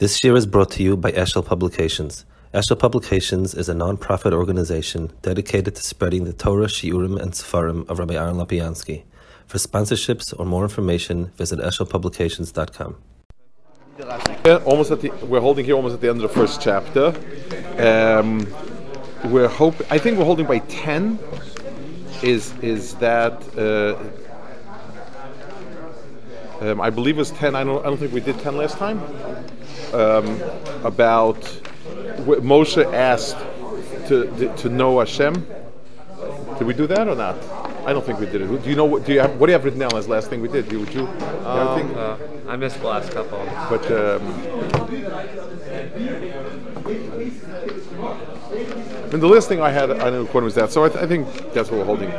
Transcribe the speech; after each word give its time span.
This 0.00 0.24
year 0.24 0.34
is 0.34 0.44
brought 0.44 0.72
to 0.72 0.82
you 0.82 0.96
by 0.96 1.12
Eshel 1.12 1.46
Publications. 1.46 2.24
Eshel 2.52 2.76
Publications 2.76 3.54
is 3.54 3.68
a 3.68 3.74
non-profit 3.74 4.32
organization 4.32 5.12
dedicated 5.22 5.76
to 5.76 5.82
spreading 5.84 6.24
the 6.24 6.32
Torah, 6.32 6.66
Shiurim, 6.66 7.16
and 7.16 7.30
Sefarim 7.30 7.88
of 7.88 8.00
Rabbi 8.00 8.14
Aaron 8.14 8.34
Lapiansky. 8.34 9.04
For 9.46 9.58
sponsorships 9.58 10.34
or 10.36 10.46
more 10.46 10.64
information, 10.64 11.26
visit 11.36 11.60
eshelpublications.com. 11.60 12.96
Almost 14.66 14.90
at 14.90 15.00
the, 15.00 15.10
we're 15.26 15.40
holding 15.40 15.64
here 15.64 15.76
almost 15.76 15.94
at 15.94 16.00
the 16.00 16.08
end 16.08 16.20
of 16.20 16.28
the 16.28 16.40
first 16.40 16.60
chapter. 16.60 17.14
Um, 17.78 18.52
we're 19.30 19.46
hope. 19.46 19.76
I 19.92 19.98
think 19.98 20.18
we're 20.18 20.24
holding 20.24 20.48
by 20.48 20.58
ten. 20.58 21.20
Is 22.20 22.52
is 22.62 22.94
that? 22.96 23.34
Uh, 23.56 23.96
um, 26.60 26.80
I 26.80 26.90
believe 26.90 27.14
it 27.14 27.20
was 27.20 27.30
ten. 27.30 27.54
I 27.54 27.62
don't. 27.62 27.80
I 27.86 27.90
don't 27.90 27.98
think 27.98 28.12
we 28.12 28.18
did 28.18 28.40
ten 28.40 28.56
last 28.56 28.76
time. 28.76 29.00
Um, 29.94 30.40
about 30.84 31.40
Moshe 32.42 32.84
asked 32.92 33.36
to, 34.08 34.26
to 34.38 34.56
to 34.56 34.68
know 34.68 34.98
Hashem. 34.98 35.46
Did 36.58 36.66
we 36.66 36.74
do 36.74 36.86
that 36.88 37.06
or 37.06 37.14
not? 37.14 37.36
I 37.86 37.92
don't 37.92 38.04
think 38.04 38.18
we 38.18 38.26
did 38.26 38.40
it. 38.42 38.62
Do 38.62 38.70
you 38.70 38.76
know 38.76 38.86
what? 38.86 39.04
Do 39.04 39.12
you 39.12 39.20
have, 39.20 39.38
what 39.38 39.46
do 39.46 39.52
you 39.52 39.58
have 39.58 39.64
written 39.64 39.78
down 39.78 39.94
as 39.94 40.08
last 40.08 40.30
thing 40.30 40.40
we 40.40 40.48
did? 40.48 40.68
Do 40.68 40.76
you, 40.76 40.80
would 40.80 40.94
you? 40.94 41.06
I 41.06 41.82
Uh, 41.82 42.16
I 42.48 42.56
missed 42.56 42.80
the 42.80 42.86
last 42.86 43.12
couple. 43.12 43.38
but 43.70 43.84
um, 43.92 44.22
and 49.12 49.22
the 49.22 49.28
last 49.28 49.48
thing 49.48 49.60
I 49.60 49.70
had 49.70 49.90
I 49.90 50.10
know 50.10 50.24
was 50.24 50.54
that. 50.56 50.72
So 50.72 50.84
I, 50.84 50.88
th- 50.88 51.02
I 51.02 51.06
think 51.06 51.28
that's 51.52 51.70
what 51.70 51.78
we're 51.78 51.84
holding. 51.84 52.10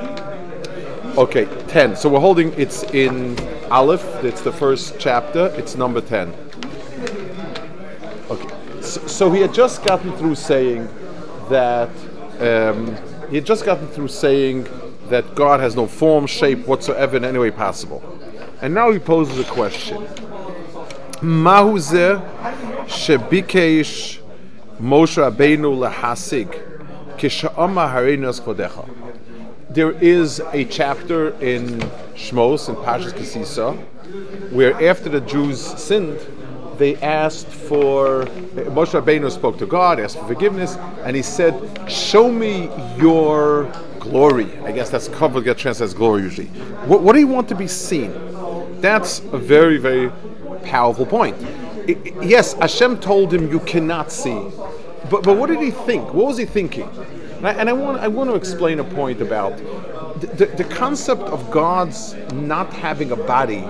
Okay, 1.17 1.45
ten. 1.67 1.95
So 1.95 2.09
we're 2.09 2.20
holding. 2.20 2.53
It's 2.53 2.84
in 2.93 3.37
Aleph. 3.70 4.23
It's 4.23 4.41
the 4.41 4.51
first 4.51 4.95
chapter. 4.99 5.48
It's 5.57 5.76
number 5.76 6.01
ten 6.01 6.34
so 8.85 9.31
he 9.31 9.41
had 9.41 9.53
just 9.53 9.84
gotten 9.84 10.12
through 10.17 10.35
saying 10.35 10.88
that 11.49 11.90
um, 12.40 12.96
he 13.29 13.35
had 13.35 13.46
just 13.46 13.65
gotten 13.65 13.87
through 13.87 14.07
saying 14.07 14.68
that 15.09 15.35
God 15.35 15.59
has 15.59 15.76
no 15.76 15.87
form, 15.87 16.27
shape 16.27 16.65
whatsoever 16.68 17.18
in 17.18 17.26
any 17.26 17.40
way 17.40 17.51
possible, 17.51 18.04
and 18.62 18.74
now 18.74 18.91
he 18.91 18.99
poses 18.99 19.40
a 19.40 19.43
question: 19.43 20.01
shebikesh 22.87 24.20
Moshe 24.79 25.18
Rabbeinu 25.18 25.90
lahasig. 25.90 26.74
There 29.70 29.91
is 29.91 30.41
a 30.52 30.65
chapter 30.65 31.29
in 31.41 31.79
Shmos 32.15 32.68
in 32.68 32.76
Parshas 32.76 33.15
Ki 33.15 33.24
Sisa 33.24 33.71
where 34.52 34.74
after 34.90 35.09
the 35.09 35.21
Jews 35.21 35.62
sinned 35.62 36.20
they 36.77 36.95
asked 36.98 37.48
for, 37.48 38.26
Moshe 38.55 38.99
Rabbeinu 38.99 39.31
spoke 39.31 39.57
to 39.59 39.65
God, 39.65 39.99
asked 39.99 40.18
for 40.20 40.27
forgiveness, 40.27 40.76
and 41.04 41.15
he 41.15 41.21
said, 41.21 41.54
show 41.90 42.31
me 42.31 42.70
your 42.98 43.71
glory. 43.99 44.57
I 44.59 44.71
guess 44.71 44.90
that's 44.90 45.07
covered, 45.07 45.43
get 45.43 45.57
translated 45.57 45.91
as 45.91 45.93
glory 45.93 46.21
usually. 46.23 46.48
What, 46.87 47.01
what 47.01 47.13
do 47.13 47.20
you 47.20 47.27
want 47.27 47.48
to 47.49 47.55
be 47.55 47.68
seen? 47.68 48.12
That's 48.81 49.20
a 49.31 49.37
very, 49.37 49.77
very 49.77 50.12
powerful 50.63 51.05
point. 51.05 51.35
I- 51.87 51.98
I- 52.05 52.23
yes, 52.23 52.53
Hashem 52.53 52.99
told 52.99 53.34
him 53.34 53.49
you 53.51 53.59
cannot 53.62 54.12
see, 54.12 54.40
but 55.09 55.23
but 55.23 55.37
what 55.37 55.48
did 55.49 55.59
he 55.59 55.71
think? 55.71 56.13
What 56.13 56.26
was 56.27 56.37
he 56.37 56.46
thinking? 56.46 56.90
And 57.37 57.48
I, 57.48 57.53
and 57.53 57.70
I 57.70 57.73
want 57.73 57.99
I 57.99 58.07
want 58.07 58.29
to 58.31 58.35
explain 58.35 58.79
a 58.79 58.84
point 58.84 59.21
about 59.21 59.57
the, 60.20 60.27
the, 60.27 60.46
the 60.46 60.63
concept 60.63 61.21
of 61.23 61.51
God's 61.51 62.15
not 62.34 62.73
having 62.73 63.12
a 63.12 63.15
body 63.15 63.63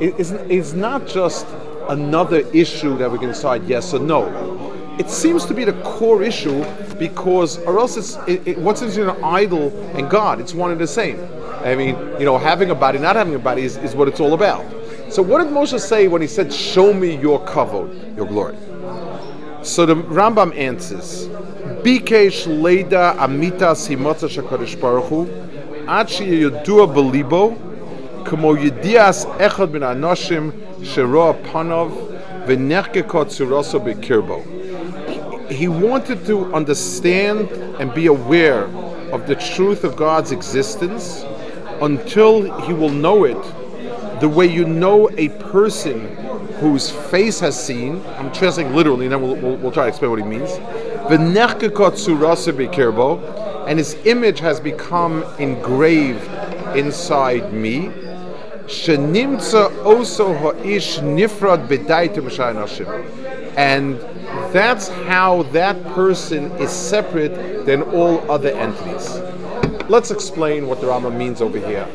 is 0.00 0.32
is 0.32 0.74
not 0.74 1.06
just 1.06 1.46
another 1.88 2.38
issue 2.52 2.96
that 2.98 3.10
we 3.10 3.18
can 3.18 3.28
decide 3.28 3.64
yes 3.64 3.94
or 3.94 3.98
no. 4.00 4.26
It 4.98 5.10
seems 5.10 5.44
to 5.46 5.54
be 5.54 5.64
the 5.64 5.74
core 5.82 6.22
issue 6.22 6.64
because, 6.98 7.58
or 7.58 7.78
else 7.78 7.96
it's 7.96 8.16
it, 8.28 8.46
it, 8.46 8.58
what's 8.58 8.82
in 8.82 9.08
an 9.08 9.22
idol 9.22 9.68
and 9.96 10.08
God? 10.08 10.40
It's 10.40 10.54
one 10.54 10.70
and 10.70 10.80
the 10.80 10.86
same. 10.86 11.20
I 11.64 11.74
mean, 11.74 11.96
you 12.18 12.24
know, 12.24 12.38
having 12.38 12.70
a 12.70 12.74
body, 12.74 12.98
not 12.98 13.16
having 13.16 13.34
a 13.34 13.38
body 13.38 13.62
is, 13.62 13.76
is 13.78 13.94
what 13.94 14.08
it's 14.08 14.20
all 14.20 14.32
about. 14.32 14.64
So, 15.10 15.22
what 15.22 15.42
did 15.42 15.52
Moshe 15.52 15.78
say 15.80 16.08
when 16.08 16.22
he 16.22 16.28
said, 16.28 16.52
"Show 16.52 16.92
me 16.92 17.16
your 17.16 17.44
kavod, 17.44 18.16
your 18.16 18.26
glory"? 18.26 18.56
So 19.66 19.84
the 19.84 19.96
Rambam 19.96 20.56
answers, 20.56 21.26
Bikesh 21.82 22.46
leida 22.46 23.18
amita 23.18 23.74
simotza 23.74 24.28
shakadosh 24.28 24.80
baruch 24.80 25.06
hu, 25.06 25.26
ad 25.88 26.06
sheyudua 26.06 26.86
belibo, 26.94 27.58
כמו 28.25 28.57
ידיעס 28.57 29.25
אחד 29.37 29.71
מן 29.71 29.83
האנשים 29.83 30.51
שרואה 30.83 31.33
פניו 31.51 31.89
ונחקקו 32.47 33.25
צורוסו 33.25 33.79
בקרבו. 33.79 34.41
He 35.49 35.67
wanted 35.67 36.25
to 36.27 36.53
understand 36.53 37.49
and 37.79 37.93
be 37.93 38.05
aware 38.07 38.65
of 39.11 39.27
the 39.27 39.35
truth 39.35 39.83
of 39.83 39.95
God's 39.97 40.31
existence 40.31 41.25
until 41.81 42.33
he 42.61 42.73
will 42.73 42.89
know 42.89 43.25
it 43.25 43.43
the 44.21 44.29
way 44.29 44.45
you 44.45 44.65
know 44.65 45.09
a 45.17 45.29
person 45.51 46.15
whose 46.61 46.91
face 46.91 47.39
has 47.39 47.61
seen. 47.61 48.01
I'm 48.17 48.31
translating 48.31 48.75
literally, 48.75 49.07
and 49.07 49.13
then 49.13 49.21
we'll, 49.23 49.35
we'll, 49.35 49.57
we'll 49.57 49.71
try 49.71 49.83
to 49.83 49.89
explain 49.89 50.11
what 50.11 50.19
he 50.19 50.25
means. 50.25 50.51
V'nechkekot 51.09 51.95
surasa 51.97 52.53
b'kirbo, 52.53 53.67
and 53.67 53.79
his 53.79 53.97
image 54.05 54.39
has 54.39 54.59
become 54.59 55.25
engraved 55.39 56.29
inside 56.77 57.51
me. 57.51 57.91
Ha'ish. 60.38 60.98
And 63.56 63.98
that's 64.52 64.88
how 64.88 65.42
that 65.44 65.82
person 65.94 66.50
is 66.52 66.70
separate 66.70 67.64
than 67.66 67.82
all 67.82 68.30
other 68.30 68.50
entities. 68.50 69.18
Let's 69.88 70.10
explain 70.10 70.66
what 70.66 70.80
the 70.80 70.88
Rambam 70.88 71.16
means 71.16 71.40
over 71.40 71.58
here 71.58 71.86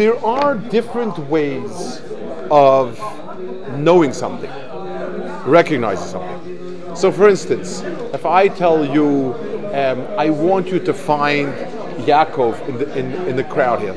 there 0.00 0.24
are 0.24 0.54
different 0.54 1.18
ways 1.28 2.00
of 2.50 2.98
knowing 3.76 4.14
something, 4.14 4.50
recognizing 5.44 6.06
something. 6.06 6.96
So, 6.96 7.12
for 7.12 7.28
instance, 7.28 7.82
if 8.14 8.24
I 8.24 8.48
tell 8.48 8.82
you, 8.82 9.34
um, 9.74 10.06
I 10.18 10.30
want 10.30 10.68
you 10.68 10.78
to 10.80 10.94
find 10.94 11.52
Yaakov 12.06 12.66
in 12.66 12.78
the, 12.78 12.98
in, 12.98 13.12
in 13.28 13.36
the 13.36 13.44
crowd 13.44 13.80
here, 13.82 13.92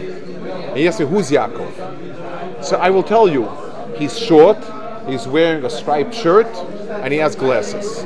and 0.73 0.81
you 0.81 0.87
ask 0.87 0.99
me, 0.99 1.05
who's 1.05 1.29
Yaakov? 1.29 2.65
So 2.65 2.77
I 2.77 2.89
will 2.89 3.03
tell 3.03 3.29
you, 3.29 3.47
he's 3.95 4.17
short, 4.17 4.57
he's 5.05 5.27
wearing 5.27 5.63
a 5.65 5.69
striped 5.69 6.15
shirt, 6.15 6.47
and 6.89 7.13
he 7.13 7.19
has 7.19 7.35
glasses. 7.35 8.03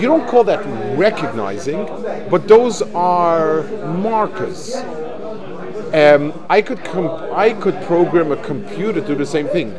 You 0.00 0.08
don't 0.08 0.26
call 0.26 0.42
that 0.44 0.64
recognizing, 0.96 1.84
but 2.30 2.48
those 2.48 2.80
are 2.94 3.64
markers. 3.98 4.74
Um, 5.92 6.32
I 6.48 6.62
could 6.62 6.82
com- 6.82 7.30
I 7.34 7.52
could 7.52 7.78
program 7.82 8.32
a 8.32 8.36
computer 8.38 9.02
to 9.02 9.06
do 9.06 9.14
the 9.14 9.26
same 9.26 9.46
thing. 9.48 9.74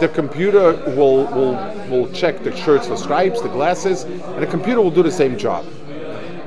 The 0.00 0.10
computer 0.14 0.72
will 0.96 1.26
will 1.26 1.56
will 1.90 2.12
check 2.12 2.44
the 2.44 2.56
shirts 2.56 2.86
for 2.86 2.96
stripes, 2.96 3.42
the 3.42 3.48
glasses, 3.48 4.04
and 4.04 4.40
the 4.40 4.46
computer 4.46 4.80
will 4.80 4.92
do 4.92 5.02
the 5.02 5.10
same 5.10 5.36
job. 5.36 5.66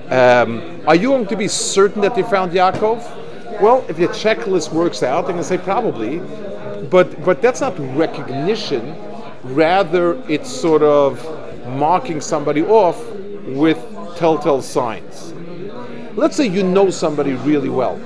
Um, 0.09 0.81
are 0.88 0.95
you 0.95 1.09
going 1.09 1.28
to 1.28 1.35
be 1.35 1.49
certain 1.49 2.01
that 2.03 2.17
you 2.17 2.23
found 2.23 2.53
Yaakov? 2.53 3.19
Well, 3.62 3.86
if 3.90 4.00
your 4.00 4.09
checklist 4.09 4.72
works 4.72 5.03
out, 5.03 5.25
they're 5.25 5.34
going 5.34 5.44
to 5.44 5.47
say 5.47 5.58
probably, 5.58 6.20
but 6.90 7.24
but 7.24 7.42
that's 7.42 7.62
not 7.62 7.78
recognition. 7.96 8.96
Rather, 9.44 10.22
it's 10.30 10.50
sort 10.50 10.84
of 10.84 11.24
marking 11.68 12.22
somebody 12.22 12.64
off 12.64 13.00
with 13.46 13.78
telltale 14.18 14.62
signs. 14.62 15.34
Let's 16.16 16.36
say 16.36 16.47
you 16.47 16.64
know 16.64 16.90
somebody 16.90 17.34
really 17.34 17.70
well 17.70 18.00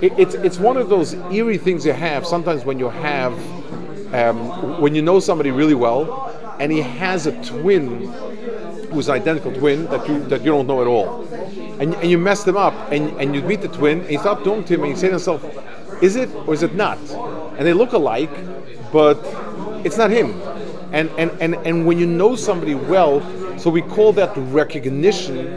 it, 0.00 0.18
it's 0.18 0.34
it's 0.34 0.58
one 0.58 0.76
of 0.76 0.88
those 0.88 1.14
eerie 1.30 1.58
things 1.58 1.84
you 1.84 1.92
have 1.92 2.26
sometimes 2.26 2.64
when 2.64 2.78
you 2.78 2.88
have 2.88 3.32
um, 4.14 4.80
when 4.80 4.94
you 4.94 5.02
know 5.02 5.20
somebody 5.20 5.50
really 5.50 5.74
well 5.74 6.56
and 6.58 6.72
he 6.72 6.80
has 6.80 7.26
a 7.26 7.44
twin 7.44 8.10
who's 8.90 9.08
identical 9.08 9.52
twin 9.52 9.84
that 9.86 10.06
you 10.08 10.20
that 10.26 10.40
you 10.42 10.50
don't 10.50 10.66
know 10.66 10.80
at 10.80 10.86
all 10.86 11.24
and, 11.78 11.94
and 11.94 12.10
you 12.10 12.18
mess 12.18 12.44
them 12.44 12.56
up 12.56 12.74
and, 12.92 13.08
and 13.20 13.34
you 13.34 13.42
meet 13.42 13.60
the 13.60 13.68
twin 13.68 14.00
and 14.00 14.10
you 14.10 14.18
start 14.18 14.44
talking 14.44 14.64
to 14.64 14.74
him 14.74 14.82
and 14.82 14.90
you 14.90 14.96
say 14.96 15.08
to 15.08 15.14
yourself 15.14 15.44
is 16.02 16.16
it 16.16 16.28
or 16.46 16.54
is 16.54 16.62
it 16.62 16.74
not 16.74 16.98
and 17.56 17.66
they 17.66 17.72
look 17.72 17.92
alike 17.92 18.30
but 18.92 19.18
it's 19.84 19.96
not 19.96 20.10
him 20.10 20.40
and 20.92 21.08
and, 21.18 21.30
and, 21.40 21.54
and 21.66 21.86
when 21.86 21.98
you 21.98 22.06
know 22.06 22.34
somebody 22.36 22.74
well 22.74 23.20
so 23.58 23.70
we 23.70 23.82
call 23.82 24.12
that 24.12 24.32
recognition 24.36 25.56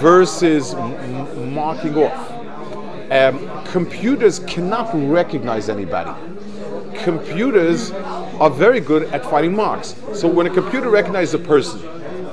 versus 0.00 0.74
m- 0.74 1.54
marking 1.54 1.96
off 1.96 2.36
um, 3.10 3.64
computers 3.66 4.40
cannot 4.40 4.90
recognize 4.92 5.68
anybody. 5.68 6.10
Computers 7.04 7.92
are 7.92 8.50
very 8.50 8.80
good 8.80 9.04
at 9.12 9.24
finding 9.24 9.54
marks. 9.54 9.94
So 10.12 10.26
when 10.26 10.46
a 10.46 10.50
computer 10.50 10.90
recognizes 10.90 11.34
a 11.34 11.38
person, 11.38 11.80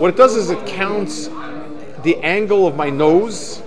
what 0.03 0.09
it 0.09 0.17
does 0.17 0.35
is 0.35 0.49
it 0.49 0.67
counts 0.67 1.29
the 2.03 2.17
angle 2.23 2.67
of 2.67 2.75
my 2.75 2.89
nose 2.89 3.63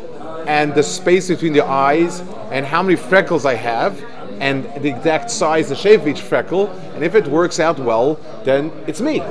and 0.47 0.75
the 0.75 0.83
space 0.83 1.29
between 1.29 1.55
the 1.55 1.65
eyes 1.65 2.21
and 2.53 2.67
how 2.67 2.83
many 2.83 2.95
freckles 2.95 3.47
I 3.47 3.55
have, 3.55 4.05
and 4.39 4.65
the 4.83 4.91
exact 4.91 5.31
size 5.31 5.71
and 5.71 5.81
shape 5.81 6.03
of 6.03 6.09
each 6.09 6.21
freckle, 6.21 6.67
and 6.95 7.03
if 7.03 7.15
it 7.15 7.27
works 7.27 7.59
out 7.59 7.79
well, 7.79 8.21
then 8.45 8.71
it's 8.87 9.01
me. 9.01 9.23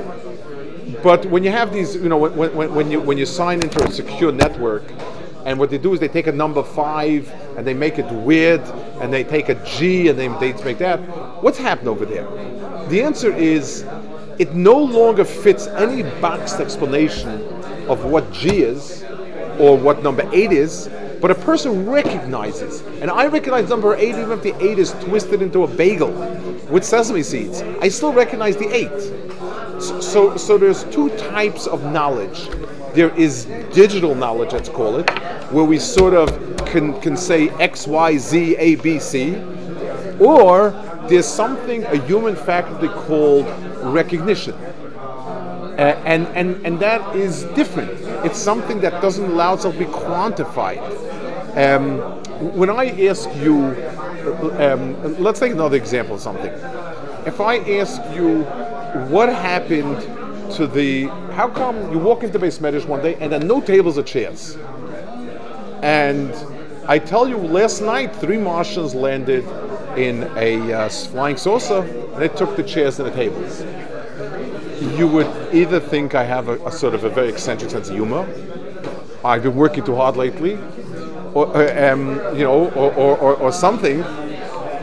But 1.00 1.24
when 1.26 1.44
you 1.44 1.52
have 1.52 1.72
these, 1.72 1.94
you 1.94 2.08
know, 2.08 2.16
when, 2.16 2.52
when, 2.56 2.74
when 2.74 2.90
you 2.90 3.00
when 3.00 3.16
you 3.18 3.24
sign 3.24 3.62
into 3.62 3.84
a 3.84 3.92
secure 3.92 4.32
network, 4.32 4.82
and 5.44 5.60
what 5.60 5.70
they 5.70 5.78
do 5.78 5.94
is 5.94 6.00
they 6.00 6.08
take 6.08 6.26
a 6.26 6.32
number 6.32 6.64
five 6.64 7.32
and 7.56 7.64
they 7.64 7.74
make 7.74 8.00
it 8.00 8.10
weird, 8.10 8.62
and 9.00 9.12
they 9.12 9.22
take 9.22 9.48
a 9.48 9.54
G 9.64 10.08
and 10.08 10.18
they, 10.18 10.26
they 10.40 10.52
make 10.64 10.78
that. 10.78 10.98
What's 11.40 11.58
happened 11.58 11.86
over 11.86 12.04
there? 12.04 12.26
The 12.88 13.00
answer 13.00 13.32
is, 13.32 13.86
it 14.38 14.54
no 14.54 14.78
longer 14.78 15.24
fits 15.24 15.66
any 15.66 16.02
boxed 16.20 16.60
explanation 16.60 17.42
of 17.88 18.04
what 18.04 18.30
G 18.32 18.62
is 18.62 19.04
or 19.58 19.76
what 19.76 20.02
number 20.02 20.28
eight 20.32 20.52
is, 20.52 20.90
but 21.20 21.30
a 21.30 21.34
person 21.34 21.88
recognizes, 21.88 22.82
and 23.00 23.10
I 23.10 23.26
recognize 23.26 23.68
number 23.70 23.94
eight 23.96 24.16
even 24.16 24.32
if 24.32 24.42
the 24.42 24.54
eight 24.62 24.78
is 24.78 24.92
twisted 25.04 25.40
into 25.40 25.64
a 25.64 25.66
bagel 25.66 26.10
with 26.70 26.84
sesame 26.84 27.22
seeds. 27.22 27.62
I 27.80 27.88
still 27.88 28.12
recognize 28.12 28.56
the 28.56 28.68
eight. 28.74 29.16
So, 30.02 30.36
so 30.36 30.58
there's 30.58 30.84
two 30.84 31.10
types 31.16 31.66
of 31.66 31.84
knowledge. 31.84 32.48
There 32.94 33.14
is 33.16 33.46
digital 33.72 34.14
knowledge, 34.14 34.52
let's 34.52 34.68
call 34.68 34.96
it, 34.96 35.08
where 35.50 35.64
we 35.64 35.78
sort 35.78 36.14
of 36.14 36.28
can, 36.66 36.98
can 37.00 37.16
say 37.16 37.48
X, 37.60 37.86
Y, 37.86 38.16
Z, 38.16 38.56
A, 38.56 38.76
B, 38.76 38.98
C, 38.98 39.36
or 40.20 40.70
there's 41.08 41.26
something, 41.26 41.84
a 41.84 41.96
human 42.06 42.36
faculty 42.36 42.88
called 42.88 43.46
recognition. 43.82 44.54
Uh, 44.54 46.00
and, 46.06 46.26
and, 46.28 46.64
and 46.66 46.80
that 46.80 47.14
is 47.14 47.44
different. 47.54 47.90
It's 48.24 48.38
something 48.38 48.80
that 48.80 49.02
doesn't 49.02 49.24
allow 49.24 49.54
itself 49.54 49.74
to 49.74 49.80
be 49.80 49.86
quantified. 49.86 50.80
Um, 51.56 51.98
when 52.56 52.70
I 52.70 53.06
ask 53.06 53.28
you, 53.36 53.56
um, 54.58 55.22
let's 55.22 55.38
take 55.38 55.52
another 55.52 55.76
example 55.76 56.14
of 56.16 56.20
something. 56.20 56.52
If 57.26 57.40
I 57.40 57.58
ask 57.78 58.00
you, 58.14 58.44
what 59.08 59.28
happened 59.28 60.00
to 60.54 60.66
the, 60.66 61.06
how 61.32 61.48
come 61.48 61.92
you 61.92 61.98
walk 61.98 62.24
into 62.24 62.38
base 62.38 62.60
measures 62.60 62.86
one 62.86 63.02
day 63.02 63.16
and 63.16 63.32
there 63.32 63.40
are 63.40 63.44
no 63.44 63.60
tables 63.60 63.98
or 63.98 64.02
chairs? 64.02 64.56
And 65.82 66.32
I 66.88 66.98
tell 66.98 67.28
you, 67.28 67.36
last 67.36 67.82
night, 67.82 68.16
three 68.16 68.38
Martians 68.38 68.94
landed 68.94 69.44
in 69.96 70.24
a 70.36 70.72
uh, 70.72 70.88
flying 70.88 71.36
saucer 71.36 71.80
and 71.80 72.22
they 72.22 72.28
took 72.28 72.56
the 72.56 72.62
chairs 72.62 72.98
and 72.98 73.08
the 73.08 73.14
tables 73.14 73.64
you 74.80 75.06
would 75.06 75.54
either 75.54 75.80
think 75.80 76.14
I 76.14 76.24
have 76.24 76.48
a, 76.48 76.64
a, 76.66 76.72
sort 76.72 76.94
of 76.94 77.04
a 77.04 77.10
very 77.10 77.28
eccentric 77.28 77.70
sense 77.70 77.88
of 77.88 77.94
humor, 77.94 78.26
I've 79.24 79.42
been 79.42 79.56
working 79.56 79.84
too 79.84 79.96
hard 79.96 80.16
lately, 80.16 80.58
or 81.34 81.54
uh, 81.56 81.92
um, 81.92 82.16
you 82.36 82.44
know, 82.44 82.70
or, 82.70 82.92
or, 82.94 83.16
or, 83.18 83.34
or, 83.36 83.52
something, 83.52 84.04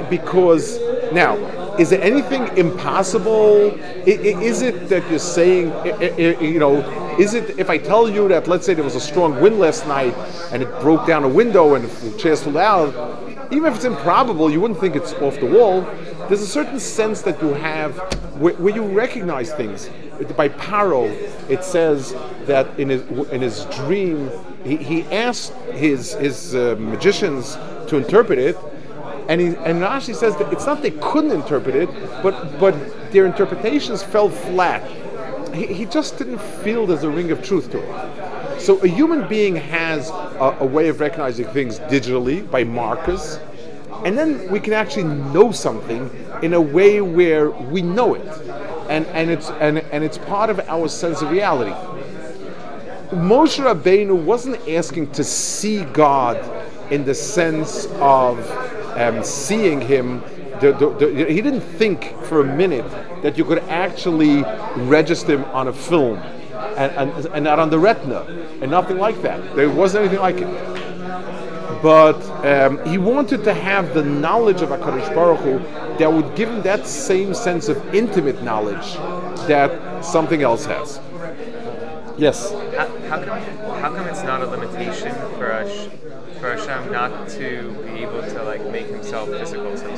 because 0.10 0.80
now. 1.12 1.38
Is 1.80 1.90
there 1.90 2.04
anything 2.04 2.56
impossible? 2.56 3.72
Is 4.06 4.62
it 4.62 4.90
that 4.90 5.10
you're 5.10 5.18
saying, 5.18 5.74
you 6.40 6.60
know, 6.60 7.18
is 7.18 7.34
it 7.34 7.58
if 7.58 7.68
I 7.68 7.80
tell 7.80 8.08
you 8.08 8.28
that, 8.28 8.48
let's 8.48 8.64
say 8.64 8.76
there 8.76 8.84
was 8.84 8.94
a 8.94 9.02
strong 9.02 9.42
wind 9.42 9.58
last 9.58 9.88
night 9.88 10.14
and 10.52 10.62
it 10.62 10.70
broke 10.82 11.08
down 11.08 11.24
a 11.24 11.28
window 11.28 11.74
and 11.74 11.86
the 11.86 12.18
chairs 12.20 12.44
flew 12.44 12.60
out, 12.60 12.94
even 13.54 13.66
if 13.66 13.76
it's 13.76 13.86
improbable, 13.86 14.50
you 14.50 14.60
wouldn't 14.60 14.80
think 14.80 14.96
it's 14.96 15.14
off 15.14 15.40
the 15.40 15.46
wall. 15.46 15.82
There's 16.28 16.42
a 16.42 16.48
certain 16.48 16.80
sense 16.80 17.22
that 17.22 17.42
you 17.42 17.54
have 17.54 17.98
where, 18.40 18.54
where 18.56 18.74
you 18.74 18.84
recognize 18.84 19.54
things. 19.54 19.90
By 20.36 20.50
Paro, 20.50 21.12
it 21.50 21.64
says 21.64 22.14
that 22.46 22.68
in 22.80 22.90
his, 22.90 23.02
in 23.30 23.42
his 23.42 23.66
dream, 23.66 24.30
he, 24.64 24.78
he 24.78 25.04
asked 25.04 25.54
his, 25.74 26.14
his 26.14 26.56
uh, 26.56 26.76
magicians 26.80 27.56
to 27.88 27.98
interpret 27.98 28.40
it, 28.40 28.58
and 29.28 29.40
he, 29.40 29.48
and 29.48 29.82
Rashi 29.82 30.16
says 30.16 30.36
that 30.38 30.52
it's 30.52 30.66
not 30.66 30.82
they 30.82 30.92
couldn't 30.92 31.32
interpret 31.32 31.76
it, 31.76 31.90
but 32.22 32.60
but 32.60 32.76
their 33.12 33.26
interpretations 33.26 34.04
fell 34.04 34.30
flat. 34.30 34.84
He, 35.54 35.68
he 35.68 35.86
just 35.86 36.18
didn't 36.18 36.40
feel 36.40 36.86
there's 36.86 37.04
a 37.04 37.10
ring 37.10 37.32
of 37.32 37.42
truth 37.42 37.72
to 37.72 37.80
it. 37.80 38.43
So 38.60 38.80
a 38.82 38.88
human 38.88 39.28
being 39.28 39.56
has 39.56 40.10
a, 40.10 40.58
a 40.60 40.66
way 40.66 40.88
of 40.88 41.00
recognizing 41.00 41.48
things 41.48 41.80
digitally 41.80 42.50
by 42.50 42.64
markers, 42.64 43.40
and 44.06 44.18
then 44.18 44.50
we 44.52 44.60
can 44.60 44.74
actually 44.74 45.04
know 45.04 45.52
something 45.52 46.10
in 46.42 46.54
a 46.54 46.62
way 46.62 47.02
where 47.02 47.50
we 47.52 47.82
know 47.82 48.16
it, 48.16 48.26
and 48.90 49.06
and 49.08 49.30
it's 49.30 49.50
and, 49.52 49.80
and 49.80 50.04
it's 50.04 50.18
part 50.18 50.50
of 50.50 50.60
our 50.62 50.88
sense 50.88 51.22
of 51.22 51.32
reality. 51.32 51.72
Moshe 53.12 53.64
Rabbeinu 53.64 54.16
wasn't 54.16 54.68
asking 54.68 55.12
to 55.12 55.24
see 55.24 55.84
God 55.86 56.38
in 56.92 57.06
the 57.06 57.14
sense 57.14 57.86
of 58.00 58.50
um, 58.98 59.24
seeing 59.24 59.82
Him. 59.82 60.22
The, 60.62 60.72
the, 60.72 60.90
the, 60.90 61.26
he 61.26 61.42
didn't 61.42 61.62
think 61.62 62.18
for 62.24 62.40
a 62.40 62.46
minute 62.46 62.90
that 63.22 63.38
you 63.38 63.44
could 63.44 63.60
actually 63.64 64.44
register 64.76 65.34
him 65.34 65.44
on 65.46 65.68
a 65.68 65.74
film 65.74 66.22
and, 66.78 67.12
and, 67.12 67.26
and 67.28 67.44
not 67.44 67.60
on 67.60 67.70
the 67.70 67.80
retina 67.80 68.22
and 68.62 68.72
nothing 68.72 68.98
like 68.98 69.22
that. 69.22 69.56
There 69.56 69.70
wasn't 69.70 70.06
anything 70.06 70.20
like 70.20 70.38
it 70.38 70.74
but 71.84 72.22
um, 72.46 72.84
he 72.86 72.98
wanted 72.98 73.44
to 73.44 73.54
have 73.54 73.94
the 73.94 74.04
knowledge 74.04 74.62
of 74.62 74.70
HaKadosh 74.70 75.14
Baruch 75.14 75.42
Hu 75.42 75.60
that 75.98 76.12
would 76.12 76.34
give 76.34 76.48
him 76.50 76.62
that 76.62 76.88
same 76.88 77.34
sense 77.34 77.68
of 77.68 77.94
intimate 77.94 78.42
knowledge 78.42 78.94
that 79.48 80.04
something 80.04 80.42
else 80.44 80.66
has. 80.66 81.02
Yes? 82.18 82.52
How, 82.52 82.88
how, 83.10 83.24
come, 83.24 83.40
how 83.82 83.94
come 83.94 84.08
it's 84.08 84.24
not 84.24 84.42
a 84.42 84.48
limitation 84.48 85.14
for 85.38 85.52
us, 85.52 85.90
for 86.40 86.56
Hashem 86.56 86.90
not 86.90 87.28
to 87.32 87.74
be 87.84 88.04
able 88.04 88.22
to 88.22 88.44
like 88.44 88.66
make 88.72 88.88
himself 88.88 89.28
physical, 89.28 89.76
so 89.76 89.88
to 89.90 89.98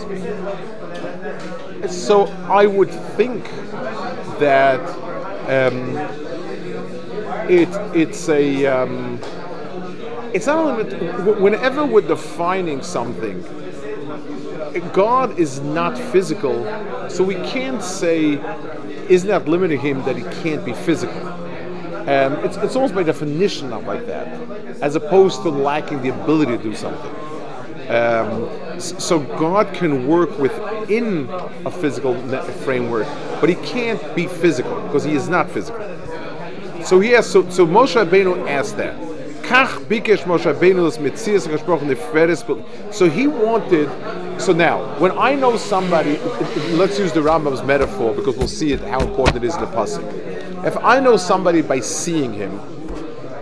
speak? 1.82 1.92
So 1.92 2.26
I 2.50 2.66
would 2.66 2.90
think 2.90 3.44
that 4.40 4.82
um, 5.48 6.25
it, 7.50 7.70
it's 7.96 8.30
a... 8.30 8.66
Um, 8.66 9.20
it's 10.34 10.48
not 10.48 10.58
only 10.58 10.84
whenever 11.42 11.86
we're 11.86 12.02
defining 12.02 12.82
something, 12.82 13.42
God 14.92 15.40
is 15.40 15.62
not 15.62 15.98
physical, 15.98 16.66
so 17.10 17.24
we 17.24 17.36
can't 17.36 17.82
say, 17.82 18.34
isn't 19.08 19.30
that 19.30 19.48
limiting 19.48 19.80
him 19.80 20.04
that 20.04 20.18
he 20.18 20.24
can't 20.44 20.66
be 20.66 20.74
physical? 20.74 21.18
Um, 21.26 22.34
it's, 22.44 22.58
it's 22.58 22.76
almost 22.76 22.94
by 22.94 23.04
definition 23.04 23.70
not 23.70 23.86
like 23.86 24.06
that, 24.08 24.28
as 24.82 24.98
opposed 24.98 25.42
to 25.44 25.50
lacking 25.50 26.02
the 26.02 26.10
ability 26.10 26.58
to 26.58 26.62
do 26.62 26.76
something. 26.76 27.16
Um, 27.90 28.80
so 28.80 29.20
God 29.20 29.74
can 29.74 30.06
work 30.06 30.38
within 30.38 31.30
a 31.66 31.72
physical 31.72 32.14
framework, 32.66 33.08
but 33.40 33.48
he 33.48 33.56
can't 33.56 34.16
be 34.16 34.28
physical 34.28 34.82
because 34.82 35.06
he 35.06 35.14
is 35.14 35.30
not 35.30 35.50
physical. 35.50 35.82
So 36.86 37.00
he 37.00 37.10
has. 37.12 37.30
So, 37.30 37.50
so 37.50 37.66
Moshe 37.66 37.96
Rabbeinu 37.96 38.48
asked 38.48 38.78
that. 38.78 38.96
Kach 39.42 39.86
bikesh 39.86 40.24
Moshe 40.24 40.54
mitzias 40.54 41.48
gesprochen. 41.48 42.94
So 42.94 43.10
he 43.10 43.28
wanted. 43.28 43.90
So 44.40 44.54
now, 44.54 45.00
when 45.00 45.12
I 45.18 45.34
know 45.34 45.58
somebody, 45.58 46.18
let's 46.74 47.00
use 47.00 47.12
the 47.12 47.22
Rambam's 47.22 47.64
metaphor 47.64 48.14
because 48.14 48.38
we'll 48.38 48.48
see 48.48 48.72
it 48.72 48.82
how 48.82 49.00
important 49.00 49.44
it 49.44 49.48
is 49.48 49.56
in 49.56 49.62
the 49.62 49.68
pasuk. 49.68 50.66
If 50.66 50.78
I 50.78 51.00
know 51.00 51.18
somebody 51.18 51.62
by 51.62 51.80
seeing 51.80 52.34
him, 52.34 52.60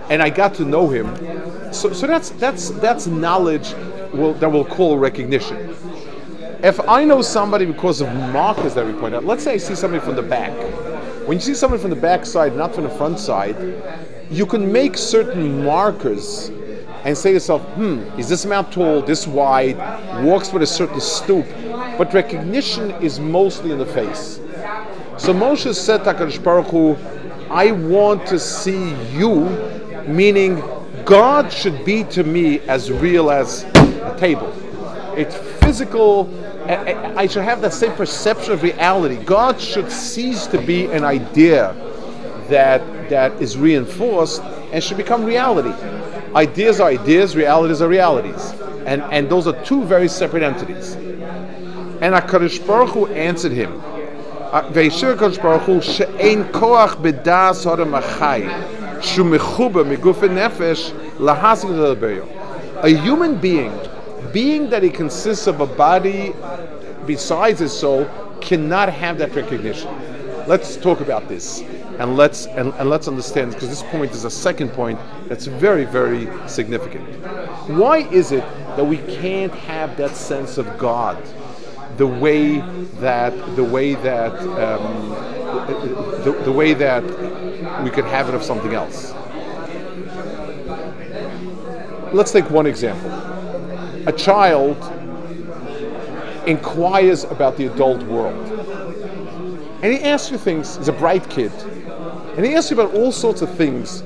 and 0.09 0.21
I 0.21 0.29
got 0.29 0.53
to 0.55 0.65
know 0.65 0.89
him, 0.89 1.13
so, 1.73 1.91
so 1.91 2.07
that's 2.07 2.29
that's 2.31 2.69
that's 2.69 3.07
knowledge 3.07 3.73
will, 4.13 4.33
that 4.35 4.49
we'll 4.49 4.65
call 4.65 4.97
recognition. 4.97 5.75
If 6.63 6.79
I 6.87 7.03
know 7.03 7.21
somebody 7.21 7.65
because 7.65 7.99
of 7.99 8.13
markers 8.31 8.73
that 8.75 8.85
we 8.85 8.93
point 8.93 9.15
out, 9.15 9.25
let's 9.25 9.43
say 9.43 9.53
I 9.53 9.57
see 9.57 9.75
somebody 9.75 10.03
from 10.03 10.15
the 10.15 10.21
back. 10.21 10.53
When 11.25 11.37
you 11.37 11.41
see 11.41 11.53
someone 11.53 11.79
from 11.79 11.89
the 11.89 11.95
back 11.95 12.25
side, 12.25 12.55
not 12.55 12.75
from 12.75 12.83
the 12.83 12.89
front 12.89 13.17
side, 13.17 13.55
you 14.29 14.45
can 14.45 14.71
make 14.71 14.97
certain 14.97 15.63
markers 15.63 16.49
and 17.05 17.17
say 17.17 17.29
to 17.29 17.35
yourself, 17.35 17.61
hmm, 17.75 17.99
is 18.17 18.27
this 18.27 18.43
amount 18.43 18.73
tall, 18.73 19.01
this 19.01 19.25
wide, 19.25 19.77
walks 20.23 20.51
with 20.51 20.63
a 20.63 20.67
certain 20.67 20.99
stoop, 20.99 21.45
but 21.97 22.13
recognition 22.13 22.91
is 23.01 23.19
mostly 23.19 23.71
in 23.71 23.77
the 23.77 23.85
face. 23.85 24.41
So 25.17 25.33
Moshe 25.33 25.73
said 25.75 26.03
to 26.03 26.13
HaKadosh 26.13 26.43
Baruch 26.43 26.67
Hu, 26.67 26.97
I 27.49 27.71
want 27.71 28.25
to 28.27 28.37
see 28.37 28.93
you, 29.13 29.45
meaning 30.07 30.61
God 31.05 31.53
should 31.53 31.85
be 31.85 32.03
to 32.05 32.23
me 32.23 32.59
as 32.61 32.91
real 32.91 33.31
as 33.31 33.63
a 33.63 34.15
table 34.19 34.51
physical. 35.72 36.28
I 36.66 37.26
should 37.26 37.44
have 37.44 37.60
that 37.62 37.72
same 37.72 37.92
perception 37.92 38.52
of 38.52 38.62
reality. 38.62 39.16
God 39.24 39.60
should 39.60 39.90
cease 39.90 40.46
to 40.48 40.58
be 40.60 40.86
an 40.86 41.04
idea 41.04 41.74
that 42.48 42.82
that 43.10 43.32
is 43.40 43.56
reinforced 43.56 44.42
and 44.72 44.82
should 44.82 44.96
become 44.96 45.24
reality. 45.24 45.72
Ideas 46.34 46.80
are 46.80 46.88
ideas, 46.88 47.36
realities 47.36 47.80
are 47.80 47.88
realities. 47.88 48.52
And, 48.86 49.02
and 49.12 49.28
those 49.28 49.46
are 49.46 49.64
two 49.64 49.84
very 49.84 50.08
separate 50.08 50.42
entities. 50.42 50.94
And 50.94 52.14
HaKadosh 52.14 52.66
Baruch 52.66 52.90
Hu 52.90 53.06
answered 53.08 53.52
him, 53.52 53.82
וישיר 54.72 55.10
הקדוש 55.10 55.38
ברוך 55.38 55.62
הוא 55.62 55.80
שאין 55.80 56.44
כוח 56.52 56.96
בדעס 57.02 57.66
הודם 57.66 57.94
החי 57.94 58.42
שהוא 59.00 59.26
מחובר 59.26 59.84
מגוף 59.84 60.18
ונפש 60.20 60.92
להשיג 61.20 61.70
את 61.70 61.98
A 62.82 62.88
human 62.88 63.34
being 63.42 63.72
being 64.31 64.69
that 64.69 64.83
he 64.83 64.89
consists 64.89 65.47
of 65.47 65.59
a 65.59 65.67
body 65.67 66.33
besides 67.05 67.59
his 67.59 67.77
soul 67.77 68.09
cannot 68.41 68.89
have 68.89 69.17
that 69.17 69.35
recognition. 69.35 69.89
Let's 70.47 70.77
talk 70.77 70.99
about 70.99 71.27
this 71.27 71.61
and 71.99 72.17
let's 72.17 72.47
and, 72.47 72.73
and 72.73 72.89
let's 72.89 73.07
understand 73.07 73.53
because 73.53 73.69
this 73.69 73.83
point 73.83 74.11
is 74.11 74.25
a 74.25 74.29
second 74.29 74.69
point 74.69 74.99
that's 75.27 75.45
very 75.45 75.85
very 75.85 76.27
significant. 76.47 77.07
Why 77.69 77.99
is 78.09 78.31
it 78.31 78.43
that 78.75 78.85
we 78.85 78.97
can't 78.97 79.53
have 79.53 79.95
that 79.97 80.15
sense 80.15 80.57
of 80.57 80.77
God 80.77 81.23
the 81.97 82.07
way 82.07 82.59
that 82.99 83.33
the 83.55 83.63
way 83.63 83.95
that 83.95 84.33
um, 84.39 85.09
the, 86.23 86.41
the 86.43 86.51
way 86.51 86.73
that 86.73 87.03
we 87.83 87.89
could 87.89 88.05
have 88.05 88.27
it 88.27 88.35
of 88.35 88.43
something 88.43 88.73
else? 88.73 89.13
Let's 92.13 92.31
take 92.31 92.49
one 92.49 92.65
example. 92.65 93.32
A 94.05 94.11
child 94.11 94.77
inquires 96.45 97.23
about 97.23 97.57
the 97.57 97.67
adult 97.67 98.03
world. 98.03 98.49
And 99.81 99.91
he 99.93 100.01
asks 100.01 100.31
you 100.31 100.37
things, 100.37 100.77
he's 100.77 100.87
a 100.87 100.93
bright 100.93 101.29
kid, 101.29 101.51
and 102.35 102.45
he 102.45 102.53
asks 102.53 102.71
you 102.71 102.79
about 102.79 102.95
all 102.95 103.11
sorts 103.11 103.41
of 103.41 103.53
things 103.55 104.03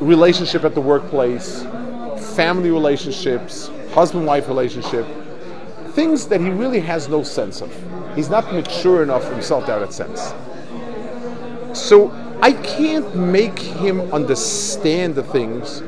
relationship 0.00 0.64
at 0.64 0.74
the 0.74 0.80
workplace, 0.80 1.64
family 2.34 2.70
relationships, 2.70 3.70
husband 3.92 4.26
wife 4.26 4.48
relationship, 4.48 5.06
things 5.92 6.26
that 6.28 6.40
he 6.40 6.50
really 6.50 6.80
has 6.80 7.08
no 7.08 7.22
sense 7.22 7.60
of. 7.60 7.72
He's 8.14 8.30
not 8.30 8.52
mature 8.52 9.02
enough 9.02 9.28
himself 9.30 9.66
to 9.66 9.72
have 9.72 9.80
that 9.80 9.92
sense. 9.92 10.32
So 11.78 12.10
I 12.40 12.52
can't 12.52 13.14
make 13.16 13.58
him 13.58 14.00
understand 14.12 15.14
the 15.16 15.22
things 15.24 15.82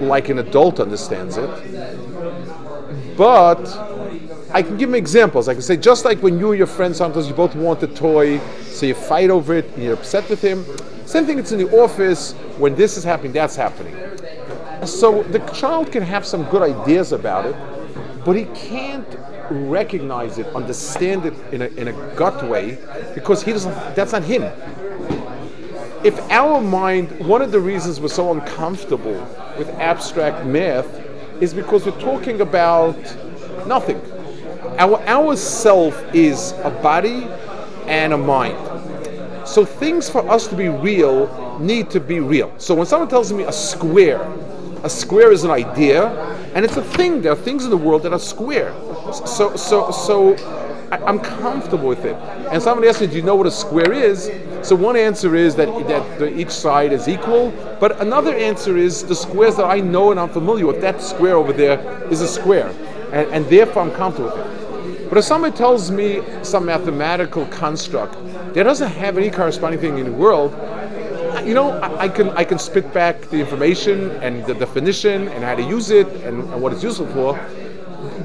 like 0.00 0.28
an 0.28 0.38
adult 0.38 0.78
understands 0.78 1.38
it, 1.38 1.48
but 3.16 3.66
I 4.52 4.62
can 4.62 4.76
give 4.76 4.88
him 4.88 4.94
examples. 4.94 5.48
I 5.48 5.54
can 5.54 5.62
say, 5.62 5.76
just 5.76 6.04
like 6.04 6.22
when 6.22 6.38
you 6.38 6.50
and 6.50 6.58
your 6.58 6.66
friend 6.66 6.94
sometimes 6.94 7.28
you 7.28 7.34
both 7.34 7.54
want 7.54 7.82
a 7.82 7.88
toy, 7.88 8.38
so 8.62 8.86
you 8.86 8.94
fight 8.94 9.30
over 9.30 9.54
it 9.54 9.66
and 9.74 9.82
you're 9.82 9.94
upset 9.94 10.28
with 10.28 10.40
him. 10.40 10.64
Same 11.06 11.24
thing, 11.24 11.38
it's 11.38 11.52
in 11.52 11.58
the 11.58 11.70
office. 11.82 12.32
When 12.58 12.74
this 12.74 12.96
is 12.96 13.04
happening, 13.04 13.32
that's 13.32 13.56
happening. 13.56 13.94
So 14.84 15.22
the 15.24 15.38
child 15.50 15.92
can 15.92 16.02
have 16.02 16.26
some 16.26 16.44
good 16.44 16.62
ideas 16.62 17.12
about 17.12 17.46
it, 17.46 17.56
but 18.24 18.36
he 18.36 18.44
can't 18.54 19.06
recognize 19.50 20.38
it, 20.38 20.46
understand 20.48 21.26
it 21.26 21.34
in 21.52 21.62
a, 21.62 21.66
in 21.66 21.88
a 21.88 21.92
gut 22.14 22.48
way, 22.48 22.78
because 23.14 23.42
he 23.42 23.52
doesn't. 23.52 23.72
That's 23.94 24.12
not 24.12 24.24
him. 24.24 24.42
If 26.04 26.18
our 26.30 26.60
mind, 26.60 27.26
one 27.26 27.42
of 27.42 27.52
the 27.52 27.60
reasons 27.60 28.00
we're 28.00 28.08
so 28.08 28.32
uncomfortable 28.32 29.18
with 29.58 29.68
abstract 29.78 30.46
math, 30.46 31.05
is 31.40 31.54
because 31.54 31.86
we're 31.86 32.00
talking 32.00 32.40
about 32.40 32.96
nothing. 33.66 34.00
Our 34.78 35.00
our 35.06 35.36
self 35.36 35.94
is 36.14 36.52
a 36.64 36.70
body 36.70 37.28
and 37.86 38.12
a 38.12 38.18
mind. 38.18 38.58
So 39.46 39.64
things 39.64 40.08
for 40.10 40.28
us 40.28 40.48
to 40.48 40.56
be 40.56 40.68
real 40.68 41.58
need 41.60 41.90
to 41.90 42.00
be 42.00 42.20
real. 42.20 42.52
So 42.58 42.74
when 42.74 42.86
someone 42.86 43.08
tells 43.08 43.32
me 43.32 43.44
a 43.44 43.52
square, 43.52 44.22
a 44.82 44.90
square 44.90 45.32
is 45.32 45.44
an 45.44 45.50
idea, 45.50 46.10
and 46.54 46.64
it's 46.64 46.76
a 46.76 46.82
thing. 46.82 47.22
There 47.22 47.32
are 47.32 47.36
things 47.36 47.64
in 47.64 47.70
the 47.70 47.76
world 47.76 48.02
that 48.02 48.12
are 48.12 48.18
square. 48.18 48.74
So 49.12 49.56
so 49.56 49.90
so 49.90 50.34
I, 50.90 51.08
am 51.08 51.18
comfortable 51.18 51.88
with 51.88 52.04
it. 52.04 52.14
And 52.50 52.62
somebody 52.62 52.88
asked 52.88 53.00
me, 53.00 53.06
"Do 53.06 53.16
you 53.16 53.22
know 53.22 53.34
what 53.34 53.46
a 53.46 53.50
square 53.50 53.92
is?" 53.92 54.30
So 54.62 54.74
one 54.76 54.96
answer 54.96 55.34
is 55.34 55.54
that 55.56 55.68
that 55.88 56.18
the, 56.18 56.38
each 56.38 56.50
side 56.50 56.92
is 56.92 57.08
equal, 57.08 57.52
but 57.80 58.00
another 58.00 58.34
answer 58.34 58.76
is 58.76 59.04
the 59.04 59.14
squares 59.14 59.56
that 59.56 59.66
I 59.66 59.80
know 59.80 60.10
and 60.10 60.20
I'm 60.20 60.28
familiar 60.28 60.66
with. 60.66 60.80
That 60.80 61.00
square 61.02 61.36
over 61.36 61.52
there 61.52 61.78
is 62.10 62.20
a 62.20 62.28
square, 62.28 62.68
and, 63.12 63.30
and 63.32 63.46
therefore 63.46 63.82
I'm 63.82 63.92
comfortable 63.92 64.36
with 64.36 64.46
it. 64.46 65.08
But 65.08 65.18
if 65.18 65.24
somebody 65.24 65.56
tells 65.56 65.90
me 65.90 66.22
some 66.42 66.66
mathematical 66.66 67.46
construct 67.46 68.14
that 68.54 68.64
doesn't 68.64 68.90
have 68.90 69.16
any 69.16 69.30
corresponding 69.30 69.80
thing 69.80 69.98
in 69.98 70.04
the 70.06 70.12
world, 70.12 70.52
you 71.46 71.54
know, 71.54 71.70
I, 71.70 72.04
I, 72.04 72.08
can 72.08 72.30
I 72.30 72.42
can 72.42 72.58
spit 72.58 72.92
back 72.92 73.20
the 73.30 73.38
information 73.38 74.10
and 74.22 74.44
the 74.46 74.54
definition 74.54 75.28
and 75.28 75.44
how 75.44 75.54
to 75.54 75.62
use 75.62 75.90
it 75.90 76.08
and, 76.24 76.42
and 76.42 76.60
what 76.60 76.72
it's 76.72 76.82
useful 76.82 77.06
for. 77.08 77.38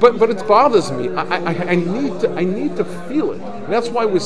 But 0.02 0.18
but 0.18 0.30
it 0.30 0.48
bothers 0.48 0.90
me. 0.90 1.10
I, 1.14 1.22
I, 1.22 1.54
I 1.70 1.74
need 1.76 2.18
to 2.22 2.34
I 2.34 2.42
need 2.42 2.76
to 2.76 2.84
feel 2.84 3.30
it. 3.30 3.40
And 3.40 3.72
that's 3.72 3.88
why 3.88 4.04
we, 4.04 4.18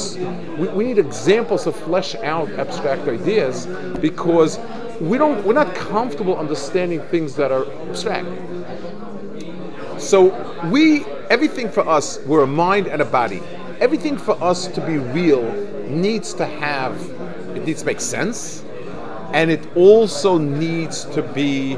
we 0.57 0.69
we 0.69 0.85
need 0.85 0.97
examples 0.97 1.65
to 1.65 1.73
flesh 1.73 2.15
out 2.15 2.49
abstract 2.53 3.07
ideas 3.07 3.67
because 4.01 4.59
we 5.03 5.19
don't 5.19 5.45
we're 5.45 5.53
not 5.53 5.75
comfortable 5.75 6.35
understanding 6.39 7.03
things 7.11 7.37
that 7.37 7.53
are 7.53 7.71
abstract. 7.91 8.27
So 10.01 10.33
we 10.71 11.05
everything 11.29 11.69
for 11.71 11.87
us 11.87 12.21
we're 12.21 12.45
a 12.45 12.47
mind 12.47 12.87
and 12.87 13.03
a 13.03 13.05
body. 13.05 13.43
Everything 13.79 14.17
for 14.17 14.43
us 14.43 14.69
to 14.69 14.81
be 14.81 14.97
real 14.97 15.45
needs 15.89 16.33
to 16.41 16.47
have 16.47 16.97
it 17.55 17.67
needs 17.67 17.81
to 17.81 17.87
make 17.87 18.01
sense 18.01 18.65
and 19.35 19.51
it 19.51 19.77
also 19.77 20.39
needs 20.39 21.05
to 21.17 21.21
be 21.21 21.77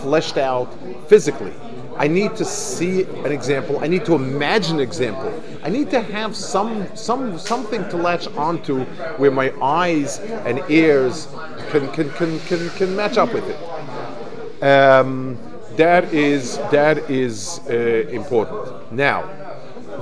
fleshed 0.00 0.38
out 0.38 0.72
physically. 1.10 1.52
I 1.98 2.06
need 2.06 2.36
to 2.36 2.44
see 2.44 3.02
an 3.02 3.32
example. 3.32 3.80
I 3.80 3.88
need 3.88 4.04
to 4.04 4.14
imagine 4.14 4.76
an 4.76 4.82
example. 4.82 5.32
I 5.64 5.68
need 5.68 5.90
to 5.90 6.00
have 6.00 6.36
some 6.36 6.86
some 6.96 7.38
something 7.38 7.88
to 7.88 7.96
latch 7.96 8.28
onto 8.28 8.84
where 9.16 9.32
my 9.32 9.52
eyes 9.60 10.20
and 10.20 10.62
ears 10.68 11.26
can 11.70 11.90
can 11.92 12.10
can 12.10 12.38
can, 12.40 12.70
can 12.70 12.96
match 12.96 13.18
up 13.18 13.34
with 13.34 13.44
it. 13.48 14.62
Um, 14.62 15.38
that 15.76 16.12
is 16.14 16.58
that 16.70 17.10
is 17.10 17.60
uh, 17.68 17.74
important. 18.10 18.92
Now, 18.92 19.28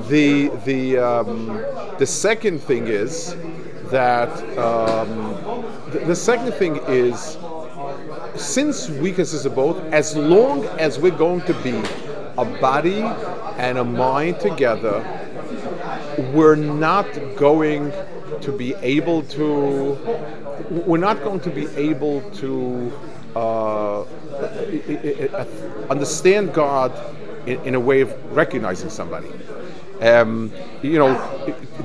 the 0.09 0.49
the 0.65 0.99
um, 0.99 1.47
the 1.99 2.07
second 2.07 2.61
thing 2.61 2.89
is 2.89 3.35
that 3.91 4.31
um, 4.59 5.63
the, 5.93 6.01
the 6.07 6.17
second 6.17 6.53
thing 6.53 6.77
is 6.89 7.39
since 8.37 8.89
we 8.89 9.13
consist 9.13 9.47
of 9.47 9.55
both, 9.55 9.79
as 9.93 10.17
long 10.17 10.65
as 10.79 10.99
we're 10.99 11.17
going 11.17 11.43
to 11.43 11.55
be 11.63 11.77
a 12.39 12.45
body 12.45 13.01
and 13.59 13.79
a 13.79 13.85
mind 13.85 14.41
together, 14.41 15.03
we're 16.33 16.57
not 16.57 17.07
going 17.37 17.93
to 18.41 18.53
be 18.53 18.75
able 18.77 19.23
to. 19.23 19.99
We're 20.71 20.99
not 20.99 21.23
going 21.23 21.41
to 21.41 21.51
be 21.51 21.67
able 21.77 22.23
to 22.33 22.93
uh, 23.37 24.05
understand 25.91 26.53
God 26.53 26.93
in, 27.47 27.61
in 27.65 27.75
a 27.75 27.81
way 27.81 28.01
of 28.01 28.13
recognizing 28.35 28.91
somebody. 28.91 29.29
Um, 30.01 30.53
you 30.83 30.99
know, 30.99 31.15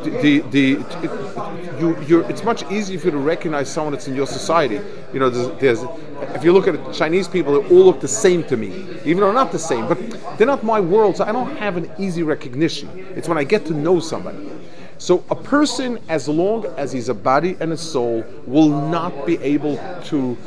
the 0.03 0.39
the 0.51 0.83
you 1.01 1.30
you 1.79 2.25
it's 2.25 2.43
much 2.43 2.69
easier 2.71 2.99
for 2.99 3.05
you 3.05 3.11
to 3.11 3.17
recognize 3.17 3.69
someone 3.69 3.93
that's 3.93 4.07
in 4.07 4.15
your 4.15 4.27
society. 4.27 4.79
You 5.13 5.19
know, 5.19 5.29
there's, 5.29 5.59
there's 5.59 6.35
if 6.35 6.43
you 6.43 6.53
look 6.53 6.67
at 6.67 6.93
Chinese 6.93 7.27
people, 7.27 7.61
they 7.61 7.69
all 7.69 7.85
look 7.85 7.99
the 7.99 8.07
same 8.07 8.43
to 8.45 8.57
me, 8.57 8.85
even 9.05 9.21
though 9.21 9.31
not 9.31 9.51
the 9.51 9.59
same. 9.59 9.87
But 9.87 9.99
they're 10.37 10.47
not 10.47 10.63
my 10.63 10.79
world, 10.79 11.17
so 11.17 11.25
I 11.25 11.31
don't 11.31 11.55
have 11.57 11.77
an 11.77 11.91
easy 11.97 12.23
recognition. 12.23 12.89
It's 13.15 13.27
when 13.27 13.37
I 13.37 13.43
get 13.43 13.65
to 13.65 13.73
know 13.73 13.99
somebody. 13.99 14.49
So 14.97 15.23
a 15.31 15.35
person, 15.35 15.99
as 16.09 16.27
long 16.27 16.67
as 16.77 16.91
he's 16.91 17.09
a 17.09 17.13
body 17.15 17.57
and 17.59 17.73
a 17.73 17.77
soul, 17.77 18.23
will 18.45 18.69
not 18.69 19.25
be 19.25 19.37
able 19.37 19.77
to 20.05 20.37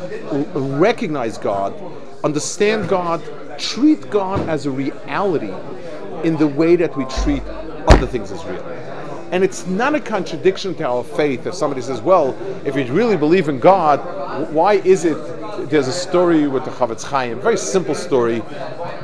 recognize 0.54 1.38
God, 1.38 1.74
understand 2.22 2.88
God, 2.88 3.20
treat 3.58 4.08
God 4.10 4.48
as 4.48 4.66
a 4.66 4.70
reality 4.70 5.52
in 6.22 6.36
the 6.36 6.46
way 6.46 6.76
that 6.76 6.96
we 6.96 7.04
treat 7.22 7.42
other 7.88 8.06
things 8.06 8.30
as 8.30 8.44
real. 8.44 8.93
And 9.34 9.42
it's 9.42 9.66
not 9.66 9.96
a 9.96 10.00
contradiction 10.00 10.76
to 10.76 10.86
our 10.86 11.02
faith 11.02 11.44
if 11.44 11.54
somebody 11.54 11.82
says, 11.82 12.00
well, 12.00 12.38
if 12.64 12.76
you 12.76 12.84
really 12.94 13.16
believe 13.16 13.48
in 13.48 13.58
God, 13.58 13.98
why 14.52 14.74
is 14.74 15.04
it 15.04 15.16
there's 15.68 15.88
a 15.88 15.92
story 15.92 16.46
with 16.46 16.64
the 16.64 16.70
Chofetz 16.70 17.02
Chaim, 17.02 17.40
very 17.40 17.56
simple 17.56 17.96
story, 17.96 18.44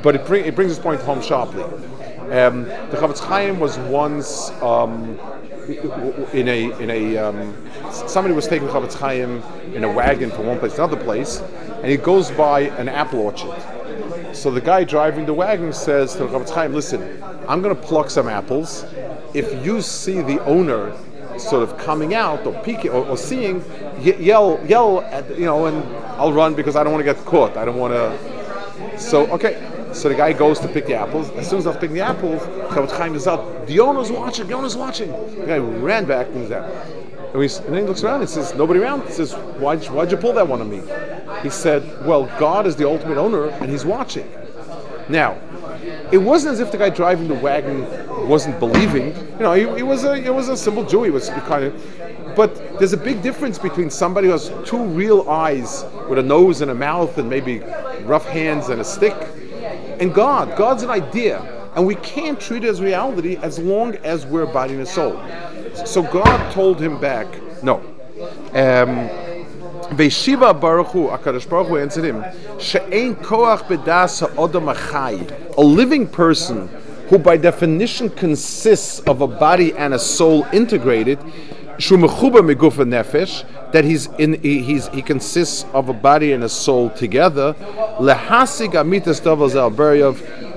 but 0.05 0.15
it, 0.15 0.25
bring, 0.27 0.45
it 0.45 0.55
brings 0.55 0.71
this 0.71 0.79
point 0.79 1.01
home 1.01 1.21
sharply. 1.21 1.65
Um, 1.65 2.63
the 2.63 2.97
Chofetz 2.97 3.19
Chaim 3.19 3.59
was 3.59 3.77
once 3.79 4.51
um, 4.63 5.19
in 6.33 6.47
a 6.47 6.79
in 6.79 6.91
a 6.91 7.19
um, 7.19 7.69
somebody 7.91 8.33
was 8.33 8.47
taking 8.47 8.69
Chofetz 8.69 8.95
Chaim 8.95 9.43
in 9.75 9.83
a 9.83 9.93
wagon 9.93 10.31
from 10.31 10.47
one 10.47 10.61
place 10.61 10.77
to 10.77 10.85
another 10.85 11.03
place, 11.03 11.41
and 11.83 11.87
he 11.87 11.97
goes 11.97 12.31
by 12.31 12.61
an 12.79 12.89
apple 12.89 13.19
orchard 13.19 13.80
so 14.33 14.51
the 14.51 14.61
guy 14.61 14.85
driving 14.85 15.27
the 15.27 15.35
wagon 15.35 15.73
says 15.73 16.15
to 16.15 16.21
Chofetz 16.27 16.51
Chaim, 16.51 16.73
listen, 16.73 17.23
I'm 17.49 17.63
going 17.63 17.75
to 17.75 17.81
pluck 17.81 18.11
some 18.11 18.29
apples. 18.29 18.85
If 19.35 19.65
you 19.65 19.83
see 19.83 20.23
the 20.23 20.43
owner 20.45 20.97
sort 21.39 21.63
of 21.63 21.79
coming 21.79 22.15
out 22.15 22.47
or 22.47 22.53
peeking 22.63 22.91
or, 22.91 23.07
or 23.07 23.17
seeing, 23.17 23.65
yell, 24.01 24.61
yell, 24.67 25.01
at, 25.03 25.29
you 25.39 25.47
know, 25.47 25.67
and 25.67 25.83
I'll 26.21 26.33
run 26.33 26.55
because 26.55 26.77
I 26.77 26.85
don't 26.85 26.93
want 26.93 27.05
to 27.05 27.15
get 27.15 27.25
caught. 27.25 27.57
I 27.57 27.65
don't 27.65 27.79
want 27.79 27.95
to. 27.95 28.99
So, 28.99 29.27
okay. 29.33 29.67
So 29.93 30.09
the 30.09 30.15
guy 30.15 30.33
goes 30.33 30.61
to 30.61 30.69
pick 30.69 30.87
the 30.87 30.95
apples. 30.95 31.31
As 31.31 31.49
soon 31.49 31.59
as 31.59 31.67
I 31.67 31.71
was 31.71 31.79
picking 31.79 31.97
the 31.97 32.03
apples, 32.03 32.43
Chaim 32.93 33.15
is 33.17 33.27
out. 33.27 33.67
The 33.67 33.81
owner's 33.81 34.13
watching. 34.13 34.47
The 34.47 34.55
owner's 34.55 34.77
watching. 34.77 35.11
The 35.11 35.47
guy 35.47 35.59
ran 35.59 36.05
back 36.05 36.29
and 36.29 36.43
he's 36.43 36.53
out. 36.53 36.71
And, 37.33 37.43
and, 37.43 37.75
then 37.75 37.83
he 37.83 37.89
looks 37.89 38.03
around 38.03 38.21
and 38.21 38.29
says, 38.29 38.55
nobody 38.55 38.81
around. 38.81 39.07
He 39.07 39.13
says, 39.13 39.35
why'd, 39.35 39.85
why'd 39.87 40.11
you 40.11 40.17
pull 40.17 40.33
that 40.33 40.47
one 40.47 40.61
on 40.61 40.71
me? 40.71 40.83
He 41.43 41.51
said, 41.51 41.83
well, 42.05 42.27
God 42.39 42.67
is 42.67 42.77
the 42.77 42.89
ultimate 42.89 43.19
owner 43.19 43.49
and 43.49 43.71
he's 43.71 43.85
watching. 43.85 44.31
Now, 45.09 45.39
it 46.13 46.19
wasn't 46.19 46.53
as 46.53 46.61
if 46.61 46.71
the 46.73 46.79
guy 46.79 46.91
driving 46.91 47.29
the 47.29 47.35
wagon 47.35 47.87
wasn't 48.29 48.59
believing. 48.59 49.09
You 49.09 49.39
know, 49.41 49.53
he, 49.55 49.77
he 49.77 49.83
was 49.83 50.05
a 50.05 50.21
he 50.21 50.31
was 50.31 50.49
a 50.49 50.57
simple 50.57 50.85
Jew. 50.85 51.05
He 51.05 51.11
was 51.11 51.29
kind 51.31 51.65
of, 51.65 52.35
but 52.37 52.79
there's 52.79 52.93
a 52.93 52.97
big 52.97 53.23
difference 53.23 53.59
between 53.59 53.91
somebody 53.91 54.27
who 54.27 54.33
has 54.33 54.53
two 54.65 54.83
real 54.83 55.29
eyes 55.29 55.85
with 56.09 56.19
a 56.19 56.23
nose 56.23 56.61
and 56.61 56.71
a 56.71 56.75
mouth 56.75 57.19
and 57.19 57.29
maybe 57.29 57.61
rough 58.03 58.27
hands 58.27 58.69
and 58.69 58.81
a 58.81 58.85
stick, 58.85 59.17
and 60.01 60.15
God. 60.15 60.57
God's 60.57 60.83
an 60.83 60.91
idea, 60.91 61.41
and 61.75 61.87
we 61.87 61.95
can't 61.97 62.39
treat 62.41 62.65
it 62.65 62.69
as 62.69 62.81
reality 62.81 63.37
as 63.37 63.59
long 63.59 63.97
as 63.97 64.27
we're 64.27 64.47
body 64.47 64.75
and 64.75 64.87
soul. 64.87 65.21
So 65.75 66.03
God 66.03 66.53
told 66.53 66.81
him 66.81 67.00
back, 67.00 67.27
no. 67.62 67.79
Um, 68.53 69.09
Veshiva 69.91 70.59
Baruch 70.59 70.89
Hu, 70.89 71.09
Akadosh 71.09 71.49
Baruch 71.49 71.69
Hu 71.69 71.77
answered 71.79 72.05
him, 72.05 72.25
She'ein 72.61 73.17
koach 73.17 73.62
bedas 73.62 74.21
ha'odam 74.21 74.73
achai, 74.73 75.57
a 75.57 75.61
living 75.61 76.07
person 76.07 76.69
who 77.09 77.19
by 77.19 77.37
definition 77.37 78.09
consists 78.09 79.00
of 79.00 79.21
a 79.21 79.27
body 79.27 79.73
and 79.75 79.93
a 79.93 79.99
soul 79.99 80.47
integrated, 80.53 81.19
shu 81.79 81.97
mechuba 81.97 82.41
megufa 82.41 82.85
nefesh, 82.87 83.45
that 83.73 83.85
he's 83.85 84.07
in, 84.19 84.41
he, 84.43 84.62
he's, 84.62 84.87
he 84.89 85.03
consists 85.03 85.65
of 85.73 85.89
a 85.89 85.93
body 85.93 86.33
and 86.33 86.45
a 86.45 86.49
soul 86.49 86.91
together, 86.91 87.55
lehasig 87.99 88.75
amitas 88.75 89.23
davos 89.23 89.57
al 89.57 89.71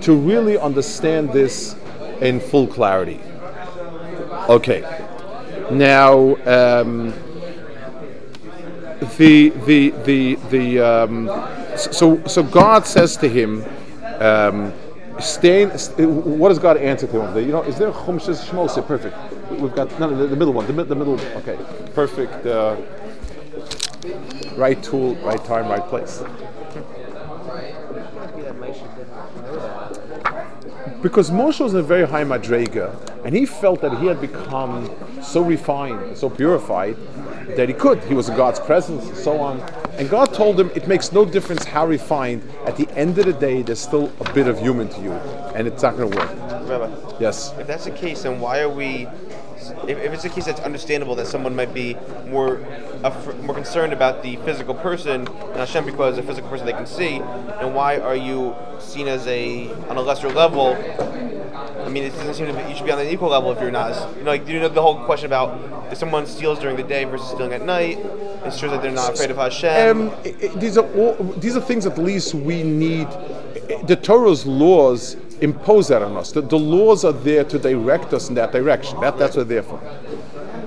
to 0.01 0.15
really 0.15 0.60
understand 0.60 1.34
this 1.34 1.75
in 2.22 2.39
full 2.39 2.67
clarity. 2.67 3.20
Okay, 4.50 4.81
now. 5.71 6.35
Um, 6.45 7.13
the 9.17 9.50
the 9.65 9.89
the 10.05 10.35
the 10.50 10.79
um, 10.79 11.27
so 11.77 12.21
so 12.25 12.43
God 12.43 12.85
says 12.85 13.17
to 13.17 13.27
him, 13.27 13.63
um, 14.19 14.73
stay. 15.19 15.65
What 15.65 16.50
does 16.50 16.59
God 16.59 16.77
answer 16.77 17.07
to 17.07 17.21
him? 17.21 17.45
You 17.45 17.51
know, 17.51 17.63
is 17.63 17.77
there 17.77 17.91
chumshas 17.91 18.45
shmose? 18.45 18.85
Perfect. 18.85 19.15
We've 19.51 19.75
got 19.75 19.97
no, 20.00 20.15
the, 20.15 20.27
the 20.27 20.35
middle 20.35 20.53
one. 20.53 20.65
The, 20.67 20.83
the 20.83 20.95
middle. 20.95 21.19
Okay, 21.38 21.57
perfect. 21.93 22.45
Uh, 22.45 22.77
right 24.55 24.81
tool, 24.83 25.15
right 25.17 25.43
time, 25.45 25.67
right 25.67 25.85
place. 25.88 26.23
Because 31.03 31.29
Moshe 31.29 31.60
was 31.60 31.74
in 31.74 31.81
a 31.81 31.83
very 31.83 32.07
high 32.07 32.24
madrega, 32.24 32.95
and 33.25 33.36
he 33.36 33.45
felt 33.45 33.81
that 33.81 33.98
he 34.00 34.07
had 34.07 34.22
become 34.22 34.89
so 35.22 35.41
refined, 35.41 36.17
so 36.17 36.29
purified, 36.29 36.95
that 37.57 37.67
he 37.67 37.74
could. 37.74 38.00
He 38.05 38.13
was 38.13 38.29
in 38.29 38.38
God's 38.38 38.62
presence 38.62 39.05
and 39.05 39.17
so 39.17 39.38
on. 39.41 39.60
And 39.98 40.10
God 40.10 40.33
told 40.33 40.57
him 40.57 40.72
it 40.74 40.88
makes 40.88 41.12
no 41.12 41.25
difference 41.25 41.65
how 41.65 41.86
refined. 41.86 42.50
At 42.65 42.77
the 42.77 42.89
end 42.98 43.17
of 43.17 43.25
the 43.25 43.33
day, 43.33 43.63
there's 43.63 43.81
still 43.81 44.13
a 44.22 44.31
bit 44.31 44.48
of 44.48 44.57
human 44.60 44.88
to 44.88 45.01
you, 45.01 45.12
and 45.12 45.67
it's 45.67 45.83
not 45.83 45.98
going 45.98 46.10
to 46.10 46.17
work. 46.17 46.29
Rabbi, 46.69 46.89
Yes. 47.19 47.53
if 47.60 47.67
that's 47.67 47.83
the 47.83 47.91
case, 47.91 48.24
then 48.24 48.39
why 48.39 48.62
are 48.62 48.69
we? 48.69 49.07
If, 49.88 49.98
if 49.98 50.13
it's 50.13 50.25
a 50.25 50.29
case 50.29 50.45
that's 50.45 50.60
understandable 50.62 51.15
that 51.15 51.27
someone 51.27 51.55
might 51.55 51.74
be 51.74 51.95
more 52.27 52.60
more 53.41 53.53
concerned 53.55 53.91
about 53.93 54.24
the 54.24 54.38
physical 54.38 54.74
person 54.74 55.27
and 55.27 55.55
Hashem 55.57 55.86
because 55.86 56.17
a 56.17 56.24
physical 56.24 56.50
person 56.50 56.65
they 56.65 56.74
can 56.74 56.86
see, 56.86 57.17
and 57.17 57.75
why 57.75 57.98
are 58.00 58.15
you 58.15 58.55
seen 58.79 59.07
as 59.07 59.25
a 59.27 59.69
on 59.89 59.98
a 59.98 60.01
lesser 60.01 60.29
level? 60.29 60.75
I 61.86 61.89
mean, 61.89 62.03
it 62.03 62.12
doesn't 62.13 62.33
seem 62.36 62.48
to 62.48 62.53
be, 62.53 62.69
you 62.69 62.75
should 62.75 62.86
be 62.86 62.91
on 62.91 63.00
an 63.00 63.07
equal 63.07 63.29
level 63.29 63.51
if 63.51 63.60
you're 63.60 63.69
not. 63.72 63.91
As, 63.91 64.15
you 64.17 64.24
know, 64.24 64.31
like 64.31 64.48
you 64.48 64.60
know 64.60 64.69
the 64.69 64.81
whole 64.81 65.03
question 65.03 65.25
about 65.25 65.91
if 65.91 65.98
someone 65.98 66.25
steals 66.25 66.60
during 66.60 66.77
the 66.77 66.83
day 66.83 67.03
versus 67.03 67.27
stealing 67.27 67.53
at 67.53 67.62
night. 67.62 67.98
It 68.45 68.53
shows 68.53 68.72
that 68.72 68.81
they're 68.81 68.91
not 68.91 69.13
afraid 69.13 69.31
of 69.31 69.38
Hashem. 69.38 70.01
Um, 70.01 70.10
i- 70.25 70.36
i- 70.43 70.48
these 70.60 70.77
are 70.77 70.86
all, 70.98 71.13
these 71.38 71.55
are 71.55 71.62
things 71.62 71.86
at 71.86 71.98
least 71.98 72.33
we 72.33 72.62
need. 72.62 73.07
The 73.88 73.95
Torah's 73.95 74.45
laws 74.45 75.15
impose 75.43 75.89
that 75.89 76.01
on 76.01 76.15
us. 76.15 76.31
The, 76.31 76.41
the 76.41 76.57
laws 76.57 77.03
are 77.03 77.12
there 77.12 77.43
to 77.43 77.59
direct 77.59 78.13
us 78.13 78.29
in 78.29 78.35
that 78.35 78.51
direction. 78.51 79.00
That, 79.01 79.17
that's 79.17 79.35
what 79.35 79.50
they're 79.50 79.62
for. 79.62 79.79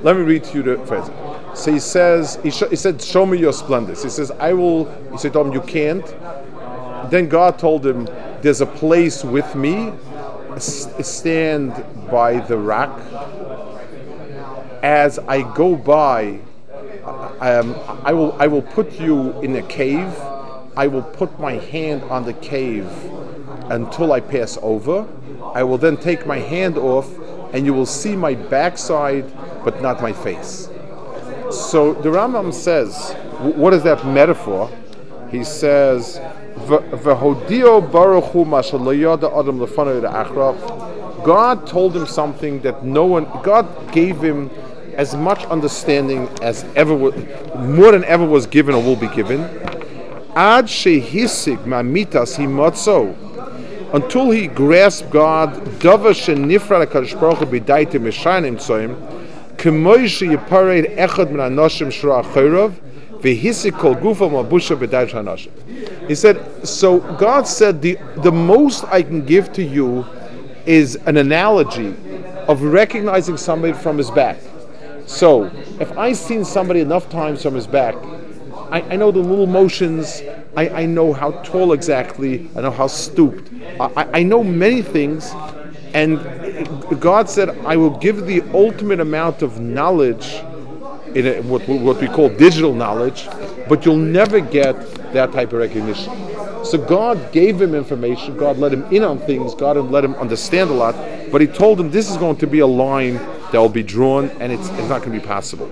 Let 0.03 0.17
me 0.17 0.23
read 0.23 0.45
to 0.45 0.59
you 0.59 0.63
the 0.63 0.87
phrase. 0.87 1.11
So 1.55 1.73
he 1.73 1.79
says, 1.79 2.39
he, 2.43 2.51
sh- 2.51 2.69
he 2.69 2.77
said, 2.77 3.01
"Show 3.01 3.25
me 3.25 3.39
your 3.39 3.55
splendors." 3.55 4.03
He 4.03 4.11
says, 4.11 4.31
"I 4.33 4.53
will." 4.53 4.85
He 5.11 5.19
said, 5.19 5.33
"Tom, 5.33 5.53
you 5.53 5.63
can't." 5.63 6.05
Then 7.11 7.29
God 7.29 7.59
told 7.59 7.85
him, 7.87 8.05
"There's 8.43 8.61
a 8.61 8.67
place 8.67 9.25
with 9.25 9.55
me. 9.55 9.93
S- 10.55 10.93
Stand 11.01 11.73
by 12.11 12.41
the 12.41 12.59
rock. 12.59 13.01
As 14.83 15.19
I 15.21 15.43
go 15.55 15.75
by, 15.75 16.41
um, 17.41 17.75
I 18.05 18.13
will 18.13 18.37
I 18.39 18.47
will 18.47 18.63
put 18.63 19.01
you 19.01 19.41
in 19.41 19.57
a 19.57 19.63
cave. 19.63 20.15
I 20.77 20.87
will 20.87 21.03
put 21.03 21.41
my 21.41 21.55
hand 21.55 22.03
on 22.05 22.27
the 22.27 22.35
cave 22.35 22.87
until 23.71 24.13
I 24.13 24.21
pass 24.21 24.59
over. 24.63 25.07
I 25.55 25.63
will 25.63 25.79
then 25.79 25.97
take 25.97 26.27
my 26.27 26.39
hand 26.39 26.77
off, 26.77 27.09
and 27.53 27.65
you 27.65 27.73
will 27.73 27.87
see 27.87 28.17
my 28.17 28.35
backside, 28.35 29.25
but 29.65 29.81
not 29.81 30.03
my 30.03 30.13
face. 30.13 30.69
So 31.51 31.95
the 31.95 32.09
Rambam 32.11 32.53
says, 32.53 33.13
what 33.41 33.73
is 33.73 33.83
that 33.85 34.05
metaphor? 34.07 34.71
He 35.31 35.45
says, 35.45 36.21
"V- 36.57 36.77
"V'hodio 36.97 37.81
baruch 37.93 38.25
hu 38.27 38.45
ma 38.45 38.63
shelo 38.63 38.99
yada 38.99 39.29
adam 39.37 39.59
lefanav 39.59 40.01
le'achrav." 40.03 41.25
God 41.25 41.67
told 41.67 41.97
him 41.97 42.07
something 42.07 42.61
that 42.61 42.85
no 42.85 43.05
one. 43.05 43.27
God 43.43 43.67
gave 43.93 44.21
him 44.23 44.51
as 44.95 45.15
much 45.15 45.45
understanding 45.47 46.29
as 46.43 46.65
ever, 46.77 46.95
wa- 46.95 47.11
more 47.59 47.93
than 47.93 48.05
ever 48.05 48.25
was 48.25 48.47
given 48.47 48.75
or 48.75 48.83
will 48.83 48.97
be 48.97 49.09
given. 49.09 49.41
Ad 50.37 50.67
shehisig 50.67 51.59
mamitas 51.65 52.37
himotzo, 52.37 53.15
until 53.93 54.31
he 54.31 54.47
grasped 54.47 55.11
God, 55.11 55.55
davar 55.81 56.13
shenifra 56.13 56.87
lekadosh 56.87 57.19
baruch 57.21 57.39
hu 57.39 57.47
b'daite 57.47 57.93
mishanim 57.93 58.57
tzoim, 58.57 58.97
k'moy 59.57 60.05
sheyipared 60.05 60.97
echad 60.97 61.31
min 61.31 61.39
anoshim 61.39 61.89
shra 61.89 62.25
achorov, 62.25 62.73
v'hisig 63.21 63.79
kol 63.79 63.95
gufa 63.95 64.29
mabusha 64.29 64.77
b'daite 64.77 65.11
hanoshim. 65.11 66.09
He 66.09 66.15
said, 66.15 66.67
so 66.67 67.01
God 67.17 67.47
said, 67.47 67.83
the, 67.83 67.99
the 68.19 68.33
most 68.33 68.85
I 68.85 69.03
can 69.03 69.25
give 69.25 69.53
to 69.55 69.63
you 69.63 70.05
is 70.67 70.97
an 71.07 71.17
analogy 71.17 71.95
of 72.49 72.63
recognizing 72.63 73.37
somebody 73.37 73.73
from 73.73 73.99
his 73.99 74.11
back. 74.11 74.39
So, 75.07 75.45
if 75.79 75.97
I've 75.97 76.17
seen 76.17 76.45
somebody 76.45 76.81
enough 76.81 77.09
times 77.09 77.43
from 77.43 77.55
his 77.55 77.67
back, 77.67 77.95
I, 78.71 78.83
I 78.91 78.97
know 78.97 79.13
the 79.13 79.21
little 79.21 79.47
motions. 79.47 80.21
I, 80.57 80.69
I 80.83 80.87
know 80.87 81.13
how 81.13 81.33
tall 81.43 81.73
exactly. 81.73 82.49
I 82.57 82.63
know 82.63 82.71
how 82.71 82.87
stooped. 82.87 83.51
I, 83.79 84.09
I- 84.15 84.23
know 84.23 84.43
many 84.43 84.83
things, 84.83 85.33
and 85.93 86.19
God 87.01 87.29
said, 87.29 87.51
"I 87.67 87.77
will 87.77 87.91
give 87.99 88.27
the 88.27 88.43
ultimate 88.55 89.01
amount 89.01 89.43
of 89.43 89.61
knowledge 89.61 90.35
in 91.15 91.27
a, 91.27 91.41
what, 91.43 91.69
what 91.69 92.01
we 92.01 92.09
call 92.09 92.29
digital 92.31 92.75
knowledge, 92.75 93.29
but 93.69 93.85
you'll 93.85 93.97
never 93.97 94.41
get 94.41 94.75
that 95.13 95.33
type 95.33 95.53
of 95.53 95.59
recognition." 95.59 96.13
So 96.65 96.79
God 96.79 97.33
gave 97.33 97.61
him 97.63 97.75
information. 97.75 98.37
God 98.37 98.59
let 98.59 98.73
him 98.73 98.85
in 98.93 99.05
on 99.05 99.19
things. 99.21 99.55
God 99.55 99.77
let 99.77 100.05
him 100.05 100.15
understand 100.15 100.71
a 100.71 100.73
lot. 100.73 100.97
But 101.31 101.41
He 101.41 101.47
told 101.47 101.79
him 101.79 101.91
this 101.91 102.11
is 102.11 102.17
going 102.17 102.37
to 102.39 102.47
be 102.47 102.61
a 102.61 102.67
line 102.67 103.15
that 103.53 103.59
will 103.61 103.69
be 103.69 103.83
drawn, 103.85 104.31
and 104.41 104.53
it's, 104.53 104.69
it's 104.71 104.89
not 104.89 105.03
going 105.03 105.13
to 105.13 105.21
be 105.21 105.25
possible. 105.25 105.71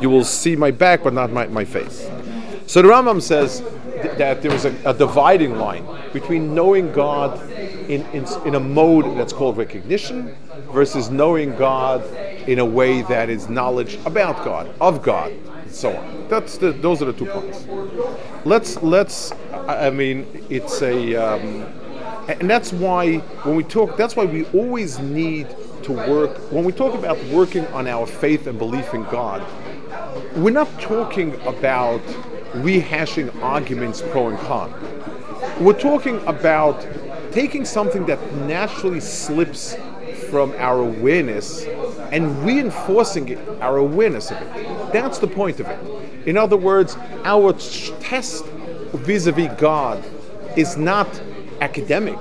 You 0.00 0.10
will 0.10 0.24
see 0.24 0.56
my 0.56 0.70
back, 0.70 1.02
but 1.04 1.12
not 1.12 1.30
my, 1.30 1.46
my 1.46 1.64
face. 1.64 2.08
So 2.66 2.82
the 2.82 2.88
Rambam 2.88 3.22
says 3.22 3.60
th- 4.02 4.16
that 4.18 4.42
there 4.42 4.52
is 4.52 4.64
a, 4.64 4.74
a 4.84 4.94
dividing 4.94 5.56
line 5.58 5.86
between 6.12 6.54
knowing 6.54 6.92
God 6.92 7.40
in, 7.88 8.04
in, 8.12 8.26
in 8.46 8.54
a 8.54 8.60
mode 8.60 9.16
that's 9.16 9.32
called 9.32 9.56
recognition 9.56 10.36
versus 10.72 11.10
knowing 11.10 11.54
God 11.56 12.04
in 12.48 12.58
a 12.58 12.64
way 12.64 13.02
that 13.02 13.28
is 13.28 13.48
knowledge 13.48 13.98
about 14.04 14.44
God, 14.44 14.72
of 14.80 15.02
God, 15.02 15.32
and 15.32 15.70
so 15.70 15.96
on. 15.96 16.28
That's 16.28 16.58
the, 16.58 16.72
those 16.72 17.02
are 17.02 17.06
the 17.06 17.12
two 17.12 17.26
points. 17.26 17.64
Let's 18.44 18.82
let's. 18.82 19.32
I 19.52 19.90
mean, 19.90 20.26
it's 20.48 20.82
a. 20.82 21.14
Um, 21.14 21.62
and 22.28 22.48
that's 22.48 22.72
why 22.72 23.18
when 23.18 23.56
we 23.56 23.64
talk, 23.64 23.96
that's 23.96 24.14
why 24.14 24.24
we 24.24 24.44
always 24.46 24.98
need 24.98 25.48
to 25.94 26.10
work. 26.10 26.36
When 26.52 26.64
we 26.64 26.72
talk 26.72 26.94
about 26.94 27.22
working 27.26 27.66
on 27.68 27.86
our 27.86 28.06
faith 28.06 28.46
and 28.46 28.58
belief 28.58 28.94
in 28.94 29.04
God, 29.04 29.44
we're 30.36 30.50
not 30.50 30.68
talking 30.80 31.34
about 31.46 32.00
rehashing 32.52 33.34
arguments 33.42 34.02
pro 34.02 34.28
and 34.28 34.38
con. 34.40 34.72
We're 35.60 35.78
talking 35.78 36.24
about 36.26 36.86
taking 37.32 37.64
something 37.64 38.06
that 38.06 38.20
naturally 38.46 39.00
slips 39.00 39.76
from 40.30 40.52
our 40.58 40.80
awareness 40.80 41.64
and 42.12 42.44
reinforcing 42.44 43.28
it, 43.28 43.38
our 43.60 43.76
awareness 43.76 44.30
of 44.30 44.40
it. 44.40 44.92
That's 44.92 45.18
the 45.18 45.26
point 45.26 45.60
of 45.60 45.66
it. 45.68 46.28
In 46.28 46.36
other 46.36 46.56
words, 46.56 46.96
our 47.24 47.52
test 47.52 48.44
vis-a-vis 48.92 49.52
God 49.60 50.04
is 50.56 50.76
not 50.76 51.08
academic. 51.60 52.18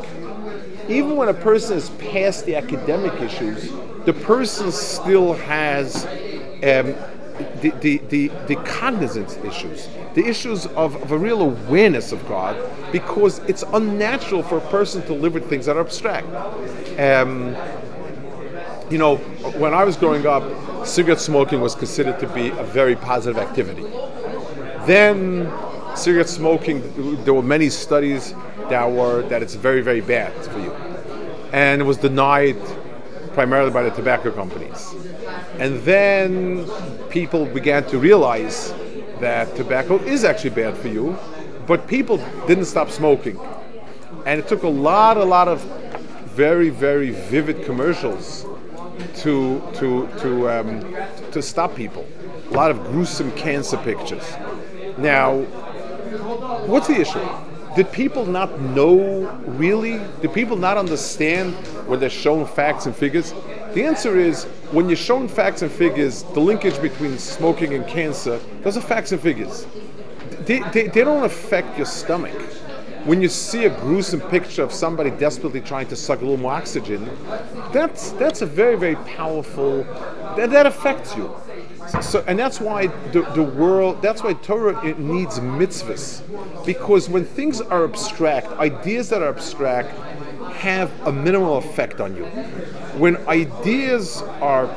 Even 0.90 1.16
when 1.16 1.30
a 1.30 1.34
person 1.34 1.78
is 1.78 1.90
past 1.92 2.46
the 2.48 2.56
academic 2.56 3.14
issues, 3.22 3.72
the 4.06 4.14
person 4.14 4.72
still 4.72 5.34
has 5.34 6.06
um, 6.06 6.96
the, 7.62 7.72
the, 7.82 7.98
the, 8.10 8.28
the 8.48 8.56
cognizance 8.66 9.38
issues, 9.46 9.88
the 10.16 10.26
issues 10.26 10.66
of, 10.68 10.96
of 10.96 11.12
a 11.12 11.18
real 11.18 11.42
awareness 11.42 12.12
of 12.12 12.28
God, 12.28 12.58
because 12.92 13.38
it's 13.40 13.64
unnatural 13.74 14.42
for 14.42 14.58
a 14.58 14.68
person 14.70 15.02
to 15.04 15.14
live 15.14 15.36
with 15.36 15.48
things 15.48 15.68
that 15.68 15.78
are 15.78 15.82
abstract. 15.82 16.28
Um, 17.00 17.56
you 18.90 18.98
know, 18.98 19.18
when 19.58 19.76
I 19.76 19.84
was 19.84 19.96
growing 19.96 20.26
up, 20.26 20.44
cigarette 20.88 21.20
smoking 21.20 21.62
was 21.62 21.76
considered 21.76 22.20
to 22.20 22.28
be 22.28 22.50
a 22.50 22.64
very 22.64 22.96
positive 22.96 23.38
activity. 23.38 23.84
Then, 24.88 25.52
cigarette 25.96 26.30
smoking, 26.30 27.24
there 27.24 27.36
were 27.36 27.44
many 27.44 27.70
studies 27.70 28.34
that 28.70 28.92
were 28.92 29.22
that 29.30 29.42
it's 29.42 29.56
very, 29.56 29.82
very 29.82 30.02
bad 30.02 30.34
for 30.46 30.60
you, 30.60 30.72
and 31.54 31.82
it 31.82 31.86
was 31.86 31.98
denied 31.98 32.58
primarily 33.34 33.72
by 33.72 33.84
the 33.84 33.92
tobacco 33.92 34.32
companies. 34.32 34.94
And 35.60 35.80
then 35.82 36.68
people 37.10 37.46
began 37.46 37.84
to 37.86 38.00
realize 38.00 38.74
that 39.20 39.56
tobacco 39.56 39.98
is 40.00 40.24
actually 40.24 40.52
bad 40.52 40.78
for 40.78 40.88
you, 40.88 41.18
but 41.68 41.88
people 41.88 42.18
didn't 42.48 42.66
stop 42.66 42.90
smoking, 42.90 43.40
and 44.26 44.40
it 44.40 44.48
took 44.48 44.64
a 44.64 44.68
lot, 44.68 45.18
a 45.18 45.26
lot 45.26 45.48
of 45.48 45.62
very, 46.36 46.70
very 46.70 47.12
vivid 47.12 47.66
commercials 47.66 48.46
to 49.16 49.62
to 49.74 50.08
to 50.20 50.50
um, 50.50 50.96
to 51.32 51.42
stop 51.42 51.76
people. 51.76 52.06
A 52.50 52.54
lot 52.54 52.72
of 52.72 52.84
gruesome 52.86 53.32
cancer 53.34 53.78
pictures. 53.78 54.24
Now, 54.98 55.42
what's 56.66 56.88
the 56.88 57.00
issue? 57.00 57.28
Did 57.76 57.92
people 57.92 58.26
not 58.26 58.60
know 58.60 59.30
really? 59.46 60.00
Did 60.22 60.34
people 60.34 60.58
not 60.58 60.78
understand 60.78 61.54
when 61.88 62.00
they're 62.00 62.10
shown 62.10 62.46
facts 62.46 62.86
and 62.86 62.96
figures? 62.96 63.34
The 63.74 63.84
answer 63.84 64.18
is 64.18 64.46
when 64.72 64.90
you're 64.90 64.96
shown 64.96 65.28
facts 65.28 65.62
and 65.62 65.72
figures, 65.72 66.24
the 66.24 66.40
linkage 66.40 66.82
between 66.82 67.18
smoking 67.18 67.74
and 67.74 67.86
cancer, 67.88 68.40
those 68.64 68.78
are 68.78 68.82
facts 68.82 69.12
and 69.12 69.22
figures. 69.22 69.68
They, 70.42 70.60
they, 70.72 70.88
they 70.88 71.04
don't 71.04 71.24
affect 71.24 71.78
your 71.78 71.86
stomach 71.86 72.36
when 73.06 73.22
you 73.22 73.30
see 73.30 73.66
a 73.66 73.70
gruesome 73.70 74.22
picture 74.22 74.62
of 74.62 74.74
somebody 74.74 75.10
desperately 75.10 75.62
trying 75.62 75.88
to 75.88 75.96
suck 75.96 76.20
a 76.20 76.22
little 76.22 76.38
more 76.38 76.52
oxygen, 76.52 77.10
that's 77.72 78.12
that's 78.12 78.42
a 78.42 78.46
very 78.46 78.76
very 78.76 78.98
powerful 78.98 79.84
that, 80.36 80.50
that 80.50 80.66
affects 80.66 81.16
you. 81.16 81.34
So 82.02 82.24
and 82.28 82.38
that's 82.38 82.60
why 82.60 82.88
the, 83.12 83.22
the 83.34 83.44
world 83.44 84.02
that's 84.02 84.24
why 84.24 84.34
Torah 84.34 84.86
it 84.86 85.00
needs 85.00 85.40
mitzvahs 85.40 86.24
because 86.66 87.10
when 87.10 87.26
things 87.26 87.62
are 87.62 87.84
abstract, 87.84 88.48
ideas 88.60 89.10
that 89.10 89.22
are 89.22 89.30
abstract 89.30 89.90
have 90.54 90.92
a 91.08 91.12
minimal 91.12 91.58
effect 91.58 92.00
on 92.00 92.16
you. 92.16 92.26
When 92.98 93.18
ideas 93.28 94.22
are 94.42 94.68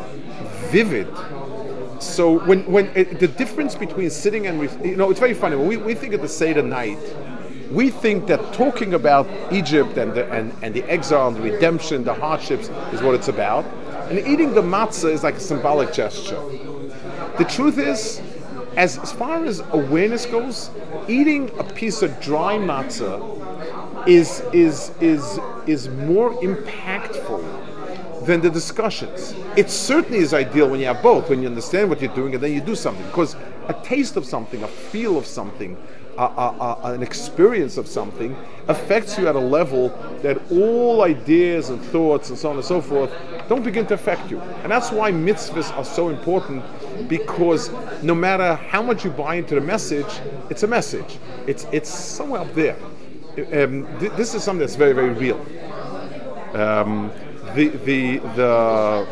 vivid, 0.71 1.09
so 2.01 2.39
when 2.47 2.65
when 2.71 2.87
it, 2.95 3.21
the 3.21 3.29
difference 3.29 3.75
between 3.75 4.11
sitting 4.11 4.47
and 4.47 4.61
you 4.85 4.97
know 4.97 5.11
it's 5.11 5.21
very 5.21 5.35
funny 5.35 5.57
when 5.57 5.69
we, 5.69 5.77
we 5.77 5.95
think 5.95 6.15
of 6.15 6.23
the 6.23 6.29
Seder 6.29 6.63
night 6.63 6.99
we 7.73 7.89
think 7.89 8.27
that 8.27 8.53
talking 8.53 8.95
about 8.95 9.27
Egypt 9.51 9.97
and 9.97 10.13
the, 10.13 10.31
and, 10.31 10.55
and 10.63 10.75
the 10.75 10.83
exile 10.85 11.29
and 11.29 11.37
the 11.37 11.41
redemption, 11.41 12.05
the 12.05 12.13
hardships, 12.13 12.69
is 12.93 13.01
what 13.03 13.15
it's 13.15 13.29
about. 13.29 13.65
And 14.11 14.19
eating 14.19 14.53
the 14.53 14.61
matzah 14.61 15.11
is 15.11 15.23
like 15.23 15.37
a 15.37 15.41
symbolic 15.41 15.93
gesture. 15.93 16.39
The 17.39 17.45
truth 17.45 17.79
is, 17.79 18.21
as, 18.77 18.99
as 18.99 19.13
far 19.13 19.45
as 19.45 19.61
awareness 19.73 20.27
goes, 20.27 20.71
eating 21.09 21.51
a 21.59 21.65
piece 21.65 22.03
of 22.03 22.21
dry 22.21 22.57
matzah 22.57 24.07
is, 24.07 24.41
is, 24.53 24.93
is, 25.01 25.39
is 25.67 25.89
more 25.89 26.33
impactful 26.43 28.27
than 28.27 28.41
the 28.41 28.51
discussions. 28.51 29.35
It 29.57 29.71
certainly 29.71 30.19
is 30.19 30.33
ideal 30.33 30.69
when 30.69 30.81
you 30.81 30.87
have 30.87 31.03
both, 31.03 31.29
when 31.29 31.43
you 31.43 31.49
understand 31.49 31.89
what 31.89 32.01
you're 32.01 32.15
doing 32.15 32.35
and 32.35 32.43
then 32.43 32.53
you 32.53 32.61
do 32.61 32.75
something. 32.75 33.05
Because 33.07 33.35
a 33.69 33.75
taste 33.83 34.17
of 34.17 34.25
something, 34.25 34.63
a 34.63 34.69
feel 34.69 35.19
of 35.19 35.27
something, 35.27 35.77
an 36.19 37.03
experience 37.03 37.79
of 37.79 37.89
something 37.89 38.37
affects 38.69 39.19
you 39.19 39.27
at 39.27 39.35
a 39.35 39.41
level 39.41 39.89
that 40.23 40.41
all 40.53 41.03
ideas 41.03 41.71
and 41.71 41.83
thoughts 41.87 42.29
and 42.29 42.39
so 42.39 42.51
on 42.51 42.57
and 42.57 42.65
so 42.65 42.81
forth 42.81 43.11
don't 43.49 43.65
begin 43.65 43.87
to 43.87 43.95
affect 43.95 44.31
you. 44.31 44.39
And 44.41 44.71
that's 44.71 44.93
why 44.93 45.11
mitzvahs 45.11 45.75
are 45.77 45.85
so 45.85 46.09
important 46.11 46.63
because 47.09 47.71
no 48.03 48.15
matter 48.15 48.55
how 48.55 48.83
much 48.83 49.05
you 49.05 49.11
buy 49.11 49.37
into 49.37 49.55
the 49.55 49.61
message, 49.61 50.21
it's 50.51 50.63
a 50.63 50.67
message. 50.67 51.19
It's, 51.47 51.67
it's 51.73 51.89
somewhere 51.89 52.43
up 52.43 52.55
there. 52.55 52.77
Um, 53.53 53.87
th- 53.99 54.13
this 54.13 54.35
is 54.35 54.43
something 54.43 54.61
that's 54.61 54.77
very, 54.77 54.93
very 54.93 55.11
real. 55.11 55.41
Um, 56.55 57.11
the, 57.55 57.69
the, 57.69 58.19
the, 58.19 59.07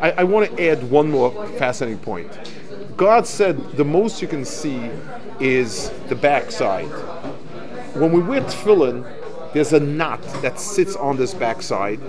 I, 0.00 0.10
I 0.18 0.24
want 0.24 0.56
to 0.56 0.68
add 0.68 0.88
one 0.90 1.10
more 1.10 1.46
fascinating 1.58 1.98
point 1.98 2.30
God 2.96 3.26
said 3.26 3.58
the 3.72 3.84
most 3.84 4.22
you 4.22 4.28
can 4.28 4.44
see 4.44 4.90
is 5.40 5.90
the 6.08 6.14
backside. 6.14 6.86
When 7.96 8.12
we 8.12 8.20
wear 8.20 8.42
tefillin, 8.42 9.04
there's 9.52 9.72
a 9.72 9.80
knot 9.80 10.22
that 10.42 10.60
sits 10.60 10.94
on 10.94 11.16
this 11.16 11.34
backside. 11.34 12.00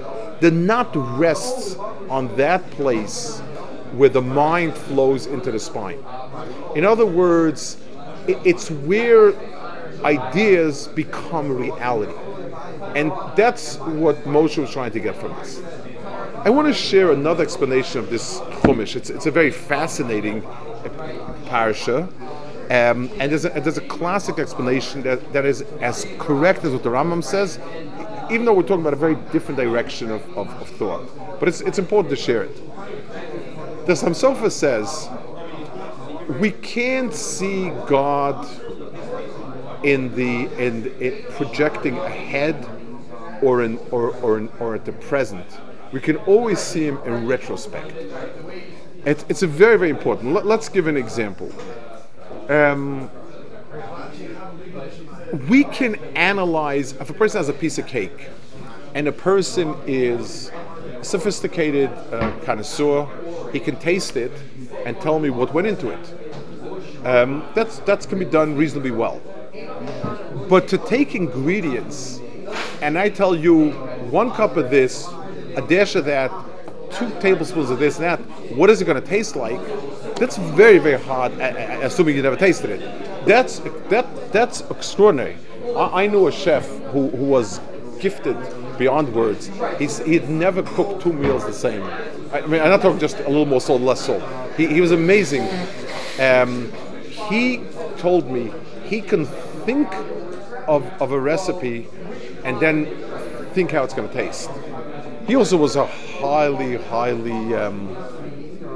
The 0.41 0.51
knot 0.51 0.91
rests 1.17 1.75
on 2.09 2.35
that 2.37 2.69
place 2.71 3.39
where 3.93 4.09
the 4.09 4.21
mind 4.21 4.75
flows 4.75 5.27
into 5.27 5.51
the 5.51 5.59
spine. 5.59 6.03
In 6.75 6.85
other 6.85 7.05
words, 7.05 7.77
it's 8.27 8.71
where 8.71 9.33
ideas 10.03 10.87
become 10.89 11.55
reality. 11.55 12.13
And 12.95 13.11
that's 13.35 13.77
what 13.77 14.23
Moshe 14.23 14.57
was 14.57 14.71
trying 14.71 14.91
to 14.91 14.99
get 14.99 15.15
from 15.15 15.31
us. 15.33 15.61
I 16.45 16.49
want 16.49 16.67
to 16.67 16.73
share 16.73 17.11
another 17.11 17.43
explanation 17.43 17.99
of 17.99 18.09
this 18.09 18.39
Chumash. 18.39 18.95
It's, 18.95 19.09
it's 19.09 19.25
a 19.25 19.31
very 19.31 19.51
fascinating 19.51 20.41
parsha. 21.45 22.07
Um, 22.69 23.09
and 23.19 23.31
there's 23.31 23.45
a, 23.45 23.49
there's 23.49 23.77
a 23.77 23.87
classic 23.87 24.39
explanation 24.39 25.03
that, 25.03 25.33
that 25.33 25.45
is 25.45 25.61
as 25.79 26.05
correct 26.17 26.63
as 26.65 26.71
what 26.71 26.83
the 26.83 26.89
Rambam 26.89 27.23
says, 27.23 27.59
even 28.31 28.45
though 28.45 28.53
we're 28.53 28.63
talking 28.63 28.81
about 28.81 28.93
a 28.93 28.97
very 28.97 29.15
different 29.31 29.59
direction 29.59 30.11
of, 30.11 30.21
of, 30.37 30.47
of 30.61 30.69
thought. 30.69 31.39
But 31.39 31.49
it's, 31.49 31.61
it's 31.61 31.79
important 31.79 32.09
to 32.09 32.15
share 32.15 32.43
it. 32.43 32.55
The 33.85 33.93
Samsofa 33.93 34.51
says, 34.51 35.09
we 36.39 36.51
can't 36.51 37.13
see 37.13 37.69
God 37.87 38.47
in 39.83 40.15
the 40.15 40.45
in 40.57 40.95
it 40.99 41.29
projecting 41.31 41.97
ahead 41.97 42.65
or 43.41 43.63
in 43.63 43.77
or, 43.91 44.15
or, 44.17 44.49
or 44.59 44.75
at 44.75 44.85
the 44.85 44.93
present 44.93 45.45
we 45.93 46.01
can 46.01 46.17
always 46.17 46.59
see 46.59 46.85
him 46.85 46.97
in 47.05 47.27
retrospect. 47.27 47.93
It's, 49.05 49.23
it's 49.29 49.43
a 49.43 49.47
very, 49.47 49.77
very 49.77 49.91
important. 49.91 50.33
Let, 50.33 50.47
us 50.47 50.67
give 50.67 50.87
an 50.87 50.97
example. 50.97 51.51
Um, 52.49 53.11
we 55.33 55.63
can 55.63 55.95
analyze 56.15 56.91
if 56.93 57.09
a 57.09 57.13
person 57.13 57.39
has 57.39 57.49
a 57.49 57.53
piece 57.53 57.79
of 57.79 57.87
cake 57.87 58.29
and 58.93 59.07
a 59.07 59.11
person 59.11 59.75
is 59.87 60.51
a 60.99 61.03
sophisticated 61.03 61.89
uh, 62.11 62.31
connoisseur, 62.43 63.07
he 63.51 63.59
can 63.59 63.75
taste 63.77 64.15
it 64.15 64.31
and 64.85 64.99
tell 65.01 65.19
me 65.19 65.31
what 65.31 65.51
went 65.51 65.65
into 65.65 65.89
it. 65.89 67.05
Um, 67.05 67.43
that's 67.55 67.79
that 67.79 68.07
can 68.07 68.19
be 68.19 68.25
done 68.25 68.55
reasonably 68.55 68.91
well. 68.91 69.19
But 70.47 70.67
to 70.67 70.77
take 70.77 71.15
ingredients 71.15 72.19
and 72.81 72.97
I 72.97 73.09
tell 73.09 73.35
you 73.35 73.71
one 74.11 74.31
cup 74.31 74.55
of 74.55 74.69
this 74.69 75.07
a 75.55 75.61
dash 75.61 75.95
of 75.95 76.05
that, 76.05 76.31
two 76.91 77.09
tablespoons 77.19 77.71
of 77.71 77.79
this 77.79 77.97
and 77.97 78.05
that, 78.05 78.19
what 78.55 78.69
is 78.69 78.81
it 78.81 78.85
going 78.85 79.01
to 79.01 79.07
taste 79.07 79.35
like? 79.35 79.59
That's 80.15 80.37
very, 80.37 80.77
very 80.77 81.01
hard, 81.01 81.31
assuming 81.33 82.15
you 82.15 82.21
never 82.21 82.35
tasted 82.35 82.69
it. 82.69 83.12
That's 83.25 83.59
that 83.89 84.31
that's 84.31 84.61
extraordinary. 84.69 85.37
I, 85.75 86.03
I 86.03 86.07
knew 86.07 86.27
a 86.27 86.31
chef 86.31 86.67
who, 86.91 87.09
who 87.09 87.25
was 87.25 87.59
gifted 87.99 88.37
beyond 88.77 89.13
words. 89.13 89.49
He's, 89.79 89.99
he'd 89.99 90.29
never 90.29 90.61
cooked 90.61 91.01
two 91.01 91.13
meals 91.13 91.45
the 91.45 91.53
same. 91.53 91.83
I 92.33 92.41
mean, 92.41 92.61
I'm 92.61 92.69
not 92.69 92.81
talking 92.81 92.99
just 92.99 93.19
a 93.19 93.29
little 93.29 93.45
more 93.45 93.61
salt, 93.61 93.81
less 93.81 94.01
salt. 94.01 94.23
He, 94.57 94.67
he 94.67 94.81
was 94.81 94.91
amazing. 94.91 95.47
Um, 96.19 96.71
he 97.07 97.61
told 97.97 98.29
me 98.29 98.51
he 98.83 99.01
can 99.01 99.25
think 99.65 99.87
of, 100.67 100.85
of 101.01 101.11
a 101.11 101.19
recipe 101.19 101.87
and 102.43 102.59
then 102.59 102.87
think 103.53 103.71
how 103.71 103.83
it's 103.83 103.93
going 103.93 104.09
to 104.09 104.13
taste. 104.13 104.49
He 105.27 105.35
also 105.35 105.55
was 105.55 105.75
a 105.77 105.85
highly, 105.85 106.75
highly 106.75 107.55
um, 107.55 107.95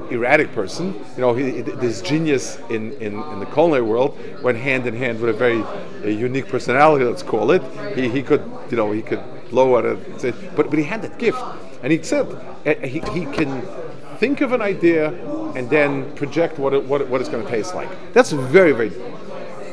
erratic 0.09 0.53
person. 0.53 0.93
You 1.15 1.21
know, 1.21 1.33
he, 1.33 1.61
this 1.61 2.01
genius 2.01 2.57
in, 2.69 2.93
in, 2.93 3.21
in, 3.21 3.39
the 3.39 3.45
culinary 3.47 3.81
world 3.83 4.17
went 4.41 4.57
hand 4.57 4.87
in 4.87 4.95
hand 4.95 5.19
with 5.19 5.29
a 5.29 5.37
very 5.37 5.63
a 6.03 6.11
unique 6.11 6.47
personality, 6.47 7.05
let's 7.05 7.23
call 7.23 7.51
it. 7.51 7.61
He, 7.95 8.09
he 8.09 8.23
could, 8.23 8.43
you 8.69 8.77
know, 8.77 8.91
he 8.91 9.01
could 9.01 9.23
blow 9.49 9.77
at 9.77 9.85
it, 9.85 10.55
but, 10.55 10.69
but 10.69 10.77
he 10.77 10.83
had 10.83 11.01
that 11.01 11.17
gift. 11.17 11.41
And 11.83 11.91
he 11.91 12.01
said 12.01 12.25
uh, 12.65 12.73
he, 12.85 12.99
he 12.99 13.25
can 13.25 13.61
think 14.17 14.41
of 14.41 14.51
an 14.51 14.61
idea 14.61 15.09
and 15.55 15.69
then 15.69 16.11
project 16.15 16.57
what, 16.59 16.73
it, 16.73 16.83
what, 16.83 17.01
it, 17.01 17.07
what 17.07 17.21
it's 17.21 17.29
going 17.29 17.43
to 17.43 17.49
taste 17.49 17.75
like. 17.75 17.89
That's 18.13 18.31
very, 18.31 18.71
very. 18.71 18.91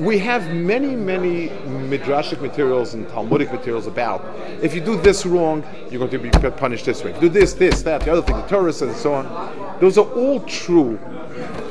We 0.01 0.19
have 0.19 0.53
many, 0.53 0.97
many 0.97 1.49
midrashic 1.89 2.41
materials 2.41 2.95
and 2.95 3.09
Talmudic 3.09 3.53
materials 3.53 3.87
about 3.87 4.25
if 4.63 4.75
you 4.75 4.81
do 4.81 4.97
this 5.01 5.25
wrong, 5.27 5.65
you're 5.91 5.99
going 6.07 6.11
to 6.11 6.19
be 6.19 6.51
punished 6.51 6.87
this 6.87 7.05
way. 7.05 7.19
Do 7.21 7.29
this, 7.29 7.55
this, 7.55 7.83
that, 7.83 8.03
the 8.03 8.13
other 8.13 8.23
thing, 8.23 8.37
the 8.37 8.43
Torah 8.43 8.67
and 8.67 8.97
so 8.97 9.15
on. 9.15 9.79
Those 9.81 9.99
are 9.99 10.07
all 10.07 10.41
true, 10.41 10.99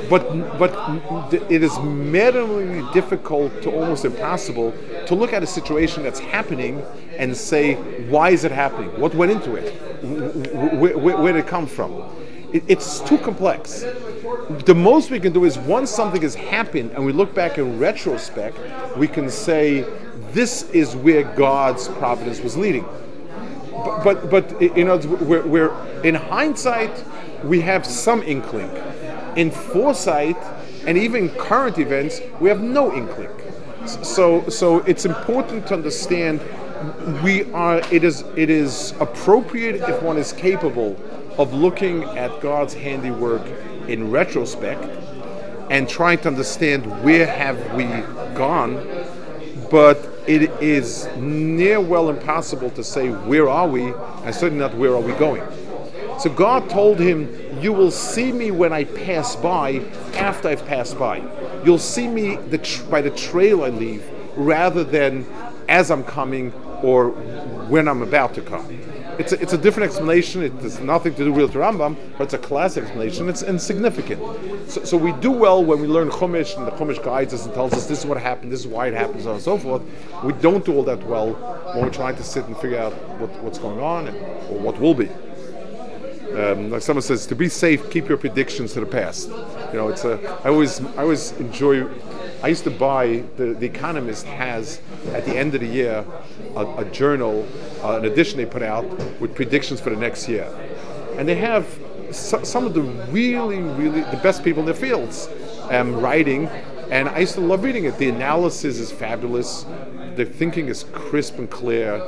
but 0.10 0.24
but 0.60 1.34
it 1.50 1.64
is 1.64 1.78
maddeningly 1.80 2.94
difficult 2.94 3.62
to 3.64 3.72
almost 3.72 4.06
impossible 4.06 4.74
to 5.08 5.16
look 5.16 5.34
at 5.34 5.42
a 5.42 5.48
situation 5.48 6.04
that's 6.04 6.20
happening 6.20 6.82
and 7.18 7.36
say, 7.36 7.76
why 8.10 8.30
is 8.30 8.44
it 8.44 8.52
happening? 8.52 8.90
What 9.00 9.16
went 9.16 9.32
into 9.32 9.56
it? 9.56 9.74
Where, 10.04 10.98
where, 10.98 11.18
where 11.18 11.34
did 11.34 11.46
it 11.46 11.48
come 11.48 11.66
from? 11.66 12.04
It, 12.52 12.64
it's 12.68 13.00
too 13.00 13.18
complex. 13.18 13.84
The 14.66 14.76
most 14.76 15.12
we 15.12 15.20
can 15.20 15.34
do 15.34 15.46
is 15.46 15.58
once 15.58 15.90
something 15.90 16.22
has 16.22 16.36
happened 16.36 16.92
and 16.92 17.06
we 17.06 17.12
look 17.12 17.34
back 17.34 17.58
in 17.58 17.80
retrospect, 17.80 18.58
we 18.98 19.08
can 19.08 19.30
say 19.30 19.86
this 20.32 20.70
is 20.72 20.96
where 20.96 21.24
God's 21.24 21.88
providence 21.88 22.40
was 22.40 22.58
leading. 22.58 22.86
But 23.72 24.04
but, 24.04 24.30
but 24.30 24.62
you 24.62 24.86
know, 24.86 24.98
we're, 24.98 25.46
we're 25.46 26.02
in 26.04 26.16
hindsight 26.16 27.04
we 27.44 27.62
have 27.62 27.86
some 27.86 28.24
inkling. 28.24 28.70
In 29.36 29.52
foresight 29.52 30.38
and 30.88 30.98
even 30.98 31.30
current 31.30 31.78
events, 31.78 32.22
we 32.40 32.50
have 32.50 32.62
no 32.62 32.94
inkling. 32.94 33.30
So 33.86 34.48
so 34.50 34.80
it's 34.80 35.06
important 35.06 35.68
to 35.68 35.74
understand 35.74 36.42
we 37.24 37.52
are 37.54 37.82
it 37.92 38.04
is 38.04 38.24
it 38.36 38.50
is 38.50 38.94
appropriate 39.00 39.82
if 39.90 40.02
one 40.02 40.18
is 40.18 40.34
capable 40.34 40.98
of 41.38 41.54
looking 41.54 42.04
at 42.04 42.42
God's 42.42 42.74
handiwork 42.74 43.42
in 43.88 44.12
retrospect 44.12 44.84
and 45.70 45.88
trying 45.88 46.20
to 46.20 46.28
understand 46.28 46.86
where 47.04 47.26
have 47.26 47.74
we 47.74 47.86
gone, 48.36 48.86
but 49.72 50.10
it 50.28 50.52
is 50.62 51.08
near 51.18 51.80
well 51.80 52.10
impossible 52.10 52.70
to 52.72 52.84
say 52.84 53.10
where 53.10 53.50
are 53.50 53.68
we, 53.68 53.94
and 54.24 54.34
certainly 54.34 54.60
not 54.60 54.76
where 54.76 54.94
are 54.94 55.02
we 55.02 55.14
going. 55.14 55.44
So 56.20 56.30
God 56.30 56.70
told 56.70 57.00
him, 57.00 57.28
"You 57.60 57.74
will 57.74 57.92
see 57.92 58.32
me 58.32 58.52
when 58.52 58.72
I 58.72 58.84
pass 58.84 59.36
by. 59.36 59.82
After 60.18 60.50
I've 60.50 60.66
passed 60.66 60.98
by, 60.98 61.22
you'll 61.66 61.80
see 61.80 62.08
me 62.08 62.38
the 62.50 62.60
tr- 62.60 62.84
by 62.84 63.02
the 63.02 63.10
trail 63.10 63.64
I 63.64 63.70
leave, 63.70 64.04
rather 64.38 64.84
than 64.84 65.26
as 65.68 65.90
I'm 65.90 66.04
coming 66.04 66.54
or 66.82 67.10
when 67.68 67.88
I'm 67.88 68.02
about 68.02 68.34
to 68.36 68.42
come." 68.42 68.66
It's 69.20 69.32
a, 69.32 69.42
it's 69.42 69.54
a 69.54 69.58
different 69.58 69.90
explanation. 69.90 70.42
It 70.42 70.54
has 70.54 70.80
nothing 70.80 71.14
to 71.16 71.24
do 71.26 71.32
with 71.32 71.54
Rambam, 71.54 71.96
but 72.18 72.26
it's 72.26 72.34
a 72.34 72.38
classic 72.38 72.84
explanation. 72.84 73.30
It's 73.30 73.44
insignificant. 73.44 74.22
So, 74.70 74.84
so 74.84 74.98
we 74.98 75.12
do 75.14 75.32
well 75.32 75.64
when 75.64 75.82
we 75.82 75.88
learn 75.88 76.10
Chumash, 76.10 76.58
and 76.58 76.66
the 76.66 76.72
Chumash 76.72 77.04
guides 77.04 77.34
us 77.34 77.46
and 77.46 77.54
tells 77.54 77.74
us 77.74 77.86
this 77.86 78.00
is 78.00 78.06
what 78.06 78.18
happened, 78.18 78.52
this 78.52 78.62
is 78.62 78.68
why 78.68 78.88
it 78.88 78.94
happens, 78.94 79.26
and 79.26 79.42
so 79.42 79.58
forth. 79.58 79.84
We 80.24 80.34
don't 80.34 80.66
do 80.66 80.74
all 80.76 80.84
that 80.84 81.04
well 81.04 81.34
when 81.74 81.84
we're 81.84 81.94
trying 81.94 82.16
to 82.16 82.24
sit 82.24 82.46
and 82.46 82.58
figure 82.58 82.80
out 82.80 82.94
what, 83.20 83.30
what's 83.44 83.60
going 83.60 83.80
on 83.80 84.08
and, 84.08 84.18
or 84.50 84.60
what 84.60 84.80
will 84.80 84.96
be. 84.96 85.10
Um, 86.36 86.72
like 86.72 86.82
someone 86.82 87.04
says, 87.04 87.28
to 87.28 87.36
be 87.36 87.48
safe, 87.48 87.92
keep 87.92 88.10
your 88.10 88.18
predictions 88.18 88.74
to 88.74 88.80
the 88.80 88.88
past. 88.88 89.28
You 89.28 89.78
know, 89.78 89.90
it's 89.90 90.04
a. 90.04 90.20
I 90.44 90.50
always, 90.50 90.84
I 90.84 91.04
always 91.04 91.32
enjoy. 91.34 91.88
I 92.42 92.48
used 92.48 92.64
to 92.66 92.72
buy 92.72 93.24
the, 93.38 93.54
the 93.54 93.66
Economist 93.66 94.26
has 94.26 94.82
at 95.14 95.26
the 95.26 95.36
end 95.36 95.56
of 95.56 95.62
the 95.62 95.68
year 95.68 96.06
a, 96.56 96.66
a 96.78 96.86
journal, 96.86 97.48
uh, 97.84 97.98
an 97.98 98.06
edition 98.06 98.38
they 98.38 98.46
put 98.46 98.64
out 98.64 98.86
with 99.20 99.34
predictions 99.36 99.80
for 99.80 99.90
the 99.90 99.96
next 99.96 100.28
year, 100.28 100.48
and 101.18 101.28
they 101.28 101.36
have 101.36 101.66
so, 102.12 102.44
some 102.44 102.66
of 102.66 102.74
the 102.74 102.82
really, 102.82 103.60
really 103.60 104.02
the 104.02 104.20
best 104.22 104.44
people 104.44 104.60
in 104.60 104.66
their 104.66 104.76
fields 104.76 105.30
um, 105.72 105.96
writing, 106.00 106.48
and 106.92 107.10
I 107.10 107.20
used 107.20 107.36
to 107.36 107.42
love 107.42 107.64
reading 107.64 107.86
it. 107.86 107.98
The 107.98 108.10
analysis 108.10 108.78
is 108.78 108.92
fabulous, 108.92 109.66
the 110.16 110.26
thinking 110.26 110.68
is 110.68 110.86
crisp 110.92 111.40
and 111.40 111.50
clear, 111.50 112.02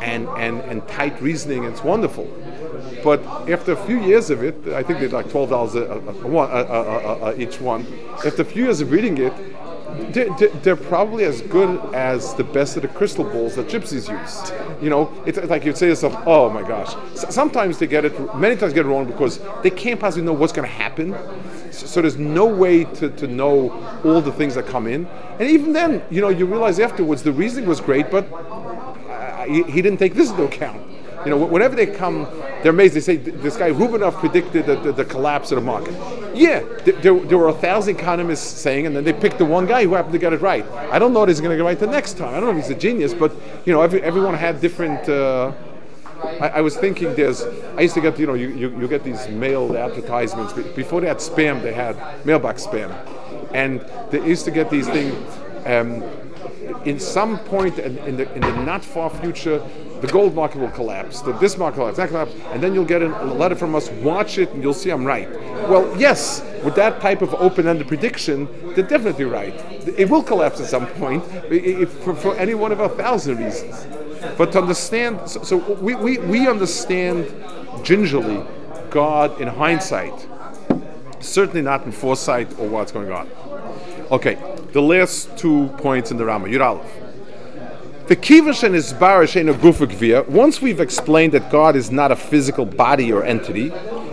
and 0.00 0.26
and 0.30 0.60
and 0.62 0.86
tight 0.88 1.20
reasoning. 1.20 1.64
It's 1.64 1.84
wonderful. 1.84 2.28
But 3.04 3.20
after 3.48 3.72
a 3.72 3.86
few 3.86 4.00
years 4.00 4.30
of 4.30 4.42
it, 4.42 4.56
I 4.68 4.82
think 4.82 5.00
they're 5.00 5.08
like 5.08 5.30
twelve 5.30 5.50
dollars 5.50 5.76
each 7.38 7.60
one. 7.60 7.86
After 8.24 8.42
a 8.42 8.44
few 8.44 8.64
years 8.64 8.80
of 8.80 8.90
reading 8.90 9.18
it, 9.18 9.32
they're, 10.12 10.48
they're, 10.48 10.76
probably 10.76 11.24
as 11.24 11.42
good 11.42 11.78
as 11.94 12.34
the 12.34 12.44
best 12.44 12.76
of 12.76 12.82
the 12.82 12.88
crystal 12.88 13.24
balls 13.24 13.56
that 13.56 13.68
gypsies 13.68 14.08
use. 14.08 14.52
You 14.82 14.90
know, 14.90 15.12
it's 15.26 15.38
like 15.38 15.64
you'd 15.64 15.76
say 15.76 15.86
to 15.86 15.90
yourself, 15.90 16.14
"Oh 16.26 16.50
my 16.50 16.62
gosh!" 16.62 16.94
sometimes 17.14 17.78
they 17.78 17.86
get 17.86 18.04
it, 18.04 18.36
many 18.36 18.56
times 18.56 18.72
get 18.72 18.86
it 18.86 18.88
wrong 18.88 19.06
because 19.06 19.40
they 19.62 19.70
can't 19.70 20.00
possibly 20.00 20.24
know 20.24 20.32
what's 20.32 20.52
going 20.52 20.68
to 20.68 20.74
happen. 20.74 21.14
So, 21.70 21.86
so, 21.86 22.02
there's 22.02 22.18
no 22.18 22.46
way 22.46 22.84
to, 22.84 23.08
to 23.10 23.26
know 23.26 23.70
all 24.04 24.20
the 24.20 24.32
things 24.32 24.54
that 24.56 24.66
come 24.66 24.86
in. 24.86 25.06
And 25.38 25.48
even 25.48 25.72
then, 25.72 26.02
you 26.10 26.20
know, 26.20 26.28
you 26.28 26.44
realize 26.46 26.78
afterwards 26.80 27.22
the 27.22 27.32
reasoning 27.32 27.68
was 27.68 27.80
great, 27.80 28.10
but 28.10 28.30
uh, 28.32 29.44
he, 29.44 29.62
he 29.64 29.82
didn't 29.82 29.98
take 29.98 30.14
this 30.14 30.30
into 30.30 30.44
account. 30.44 30.82
You 31.24 31.30
know, 31.30 31.38
whenever 31.38 31.76
they 31.76 31.86
come, 31.86 32.26
they're 32.62 32.70
amazed. 32.70 32.94
They 32.94 33.00
say 33.00 33.16
this 33.16 33.56
guy 33.56 33.70
Rubinov 33.70 34.14
predicted 34.14 34.66
the, 34.66 34.76
the, 34.76 34.92
the 34.92 35.04
collapse 35.04 35.50
of 35.52 35.56
the 35.56 35.64
market. 35.64 35.94
Yeah, 36.34 36.60
there, 36.84 37.18
there, 37.18 37.38
were 37.38 37.48
a 37.48 37.52
thousand 37.52 37.96
economists 37.96 38.60
saying, 38.60 38.86
and 38.86 38.96
then 38.96 39.04
they 39.04 39.12
picked 39.12 39.38
the 39.38 39.44
one 39.44 39.66
guy 39.66 39.84
who 39.84 39.94
happened 39.94 40.12
to 40.12 40.18
get 40.18 40.32
it 40.32 40.40
right. 40.40 40.64
I 40.70 40.98
don't 40.98 41.12
know 41.12 41.22
if 41.22 41.28
he's 41.28 41.40
going 41.40 41.50
to 41.50 41.56
get 41.56 41.62
it 41.62 41.64
right 41.64 41.78
the 41.78 41.86
next 41.86 42.16
time. 42.16 42.34
I 42.34 42.40
don't 42.40 42.44
know 42.44 42.58
if 42.58 42.64
he's 42.64 42.74
a 42.74 42.78
genius, 42.78 43.14
but 43.14 43.34
you 43.64 43.72
know, 43.72 43.82
every, 43.82 44.02
everyone 44.02 44.34
had 44.34 44.60
different. 44.60 45.08
Uh, 45.08 45.52
I, 46.40 46.48
I, 46.48 46.60
was 46.60 46.76
thinking 46.76 47.14
there's. 47.16 47.42
I 47.76 47.80
used 47.80 47.94
to 47.94 48.00
get 48.00 48.18
you 48.18 48.26
know 48.26 48.34
you, 48.34 48.48
you, 48.50 48.80
you 48.80 48.88
get 48.88 49.02
these 49.02 49.28
mailed 49.28 49.74
advertisements 49.74 50.52
before 50.52 51.00
they 51.00 51.08
had 51.08 51.18
spam. 51.18 51.62
They 51.62 51.72
had 51.72 51.96
mailbox 52.24 52.64
spam, 52.64 52.92
and 53.52 53.80
they 54.10 54.24
used 54.24 54.44
to 54.44 54.50
get 54.52 54.70
these 54.70 54.86
things. 54.88 55.16
Um, 55.66 56.02
in 56.84 56.98
some 56.98 57.38
point 57.38 57.78
in, 57.78 57.98
in, 57.98 58.16
the, 58.16 58.32
in 58.34 58.40
the 58.40 58.64
not 58.64 58.84
far 58.84 59.10
future, 59.10 59.62
the 60.02 60.08
gold 60.08 60.34
market 60.34 60.60
will 60.60 60.70
collapse, 60.70 61.20
the 61.20 61.32
this 61.34 61.56
market 61.56 61.78
will 61.78 61.92
collapse, 61.92 61.96
that 61.96 62.08
collapse, 62.08 62.34
and 62.52 62.60
then 62.60 62.74
you'll 62.74 62.84
get 62.84 63.02
a 63.02 63.08
letter 63.24 63.54
from 63.54 63.74
us, 63.76 63.88
watch 63.90 64.36
it, 64.36 64.50
and 64.50 64.60
you'll 64.60 64.74
see 64.74 64.90
I'm 64.90 65.04
right. 65.04 65.30
Well, 65.68 65.96
yes, 65.96 66.42
with 66.64 66.74
that 66.74 67.00
type 67.00 67.22
of 67.22 67.32
open-ended 67.34 67.86
prediction, 67.86 68.48
they're 68.74 68.86
definitely 68.86 69.26
right. 69.26 69.54
It 69.96 70.10
will 70.10 70.24
collapse 70.24 70.60
at 70.60 70.66
some 70.66 70.88
point, 70.88 71.24
for, 72.02 72.16
for, 72.16 72.36
any 72.36 72.54
one 72.54 72.72
of 72.72 72.80
a 72.80 72.88
thousand 72.88 73.38
reasons. 73.38 73.86
But 74.36 74.50
to 74.52 74.60
understand, 74.60 75.20
so, 75.30 75.42
so 75.44 75.56
we, 75.74 75.94
we, 75.94 76.18
we 76.18 76.48
understand 76.48 77.32
gingerly 77.84 78.44
God 78.90 79.40
in 79.40 79.46
hindsight, 79.46 80.26
certainly 81.20 81.62
not 81.62 81.84
in 81.84 81.92
foresight 81.92 82.50
or 82.58 82.68
what's 82.68 82.90
going 82.90 83.12
on. 83.12 83.30
Okay, 84.10 84.36
the 84.72 84.82
last 84.82 85.38
two 85.38 85.68
points 85.78 86.10
in 86.10 86.16
the 86.16 86.24
Rambam, 86.24 86.52
Yud. 86.52 87.01
The 88.12 88.16
kivash 88.16 88.62
and 88.62 88.74
isbarish 88.74 89.36
ain't 89.36 89.48
a 89.48 89.54
gufik 89.54 90.28
Once 90.28 90.60
we've 90.60 90.80
explained 90.80 91.32
that 91.32 91.50
God 91.50 91.74
is 91.74 91.90
not 91.90 92.12
a 92.12 92.16
physical 92.16 92.66
body 92.66 93.10
or 93.10 93.24
entity, 93.24 93.70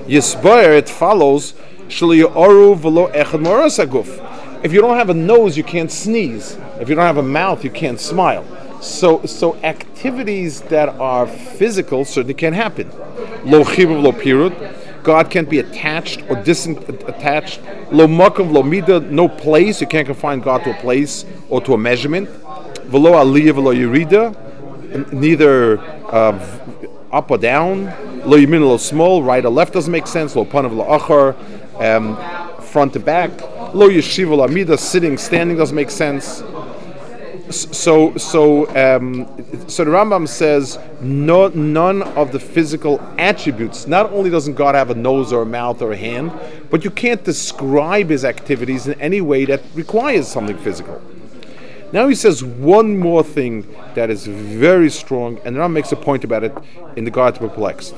yisbar 0.08 0.78
it 0.78 0.88
follows 0.88 1.52
oru 1.90 2.78
velo 2.78 3.10
echad 3.10 4.64
If 4.64 4.72
you 4.72 4.80
don't 4.80 4.96
have 4.96 5.10
a 5.10 5.14
nose, 5.14 5.58
you 5.58 5.66
can't 5.66 5.92
sneeze. 5.92 6.58
If 6.80 6.88
you 6.88 6.96
don't 6.96 7.04
have 7.04 7.18
a 7.18 7.22
mouth, 7.22 7.66
you 7.66 7.72
can't 7.72 8.00
smile. 8.00 8.46
So, 8.82 9.26
so 9.26 9.58
activities 9.64 10.62
that 10.74 10.88
are 10.88 11.28
physical 11.28 12.06
certainly 12.06 12.36
can 12.36 12.54
happen. 12.54 12.90
Lo 13.44 13.60
lo 13.60 14.14
pirut. 14.14 14.78
God 15.04 15.30
can't 15.30 15.50
be 15.50 15.60
attached 15.60 16.22
or 16.30 16.38
disattached. 16.38 17.92
Lo 17.92 18.08
makom 18.08 18.54
lo 18.54 18.64
mida, 18.64 19.02
no 19.02 19.28
place. 19.28 19.82
You 19.82 19.88
can't 19.88 20.08
confine 20.08 20.40
God 20.40 20.64
to 20.64 20.72
a 20.72 20.80
place 20.80 21.26
or 21.50 21.60
to 21.60 21.74
a 21.74 21.78
measurement. 21.78 22.30
Velo 22.90 23.14
aliyah 23.14 23.54
velo 23.54 23.74
yirida, 23.74 25.14
neither 25.14 25.80
uh, 25.80 26.38
up 27.12 27.32
or 27.32 27.38
down. 27.38 27.86
Lo 28.28 28.38
yamin 28.38 28.62
lo 28.62 28.78
small, 28.78 29.24
right 29.24 29.46
or 29.46 29.50
left 29.50 29.74
doesn't 29.74 29.92
make 29.92 30.08
sense. 30.08 30.36
Lo 30.36 30.46
panav 30.46 30.76
lo 30.76 30.86
achar, 30.86 31.36
um, 31.80 32.62
front 32.62 32.94
to 32.94 33.00
back. 33.00 33.30
Lo 33.74 33.90
yeshiva 33.90 34.38
lo 34.38 34.44
amida, 34.44 34.78
sitting, 34.78 35.18
standing 35.18 35.58
doesn't 35.58 35.76
make 35.76 35.90
sense 35.90 36.44
so 37.52 38.16
so 38.16 38.68
um, 38.76 39.26
so 39.68 39.84
the 39.84 39.92
Rambam 39.92 40.28
says 40.28 40.78
no, 41.02 41.48
none 41.50 42.04
of 42.04 42.32
the 42.32 42.40
physical 42.40 43.00
attributes. 43.18 43.88
Not 43.88 44.12
only 44.12 44.30
doesn't 44.30 44.54
God 44.54 44.76
have 44.76 44.90
a 44.90 44.96
nose 44.96 45.34
or 45.34 45.42
a 45.42 45.46
mouth 45.46 45.82
or 45.82 45.92
a 45.92 45.98
hand, 45.98 46.32
but 46.70 46.84
you 46.84 46.92
can't 46.92 47.24
describe 47.24 48.10
His 48.10 48.24
activities 48.24 48.88
in 48.88 49.00
any 49.02 49.22
way 49.22 49.46
that 49.46 49.62
requires 49.74 50.28
something 50.28 50.58
physical. 50.58 51.02
Now 51.92 52.08
he 52.08 52.16
says 52.16 52.44
one 52.44 52.98
more 52.98 53.24
thing 53.24 53.68
that 53.96 54.10
is 54.10 54.28
very 54.28 54.92
strong, 54.92 55.40
and 55.44 55.56
Rambam 55.56 55.74
makes 55.74 55.92
a 55.92 55.96
point 55.96 56.24
about 56.24 56.44
it 56.44 56.56
in 56.96 57.04
the 57.04 57.12
Guide 57.12 57.36
Perplexed. 57.36 57.96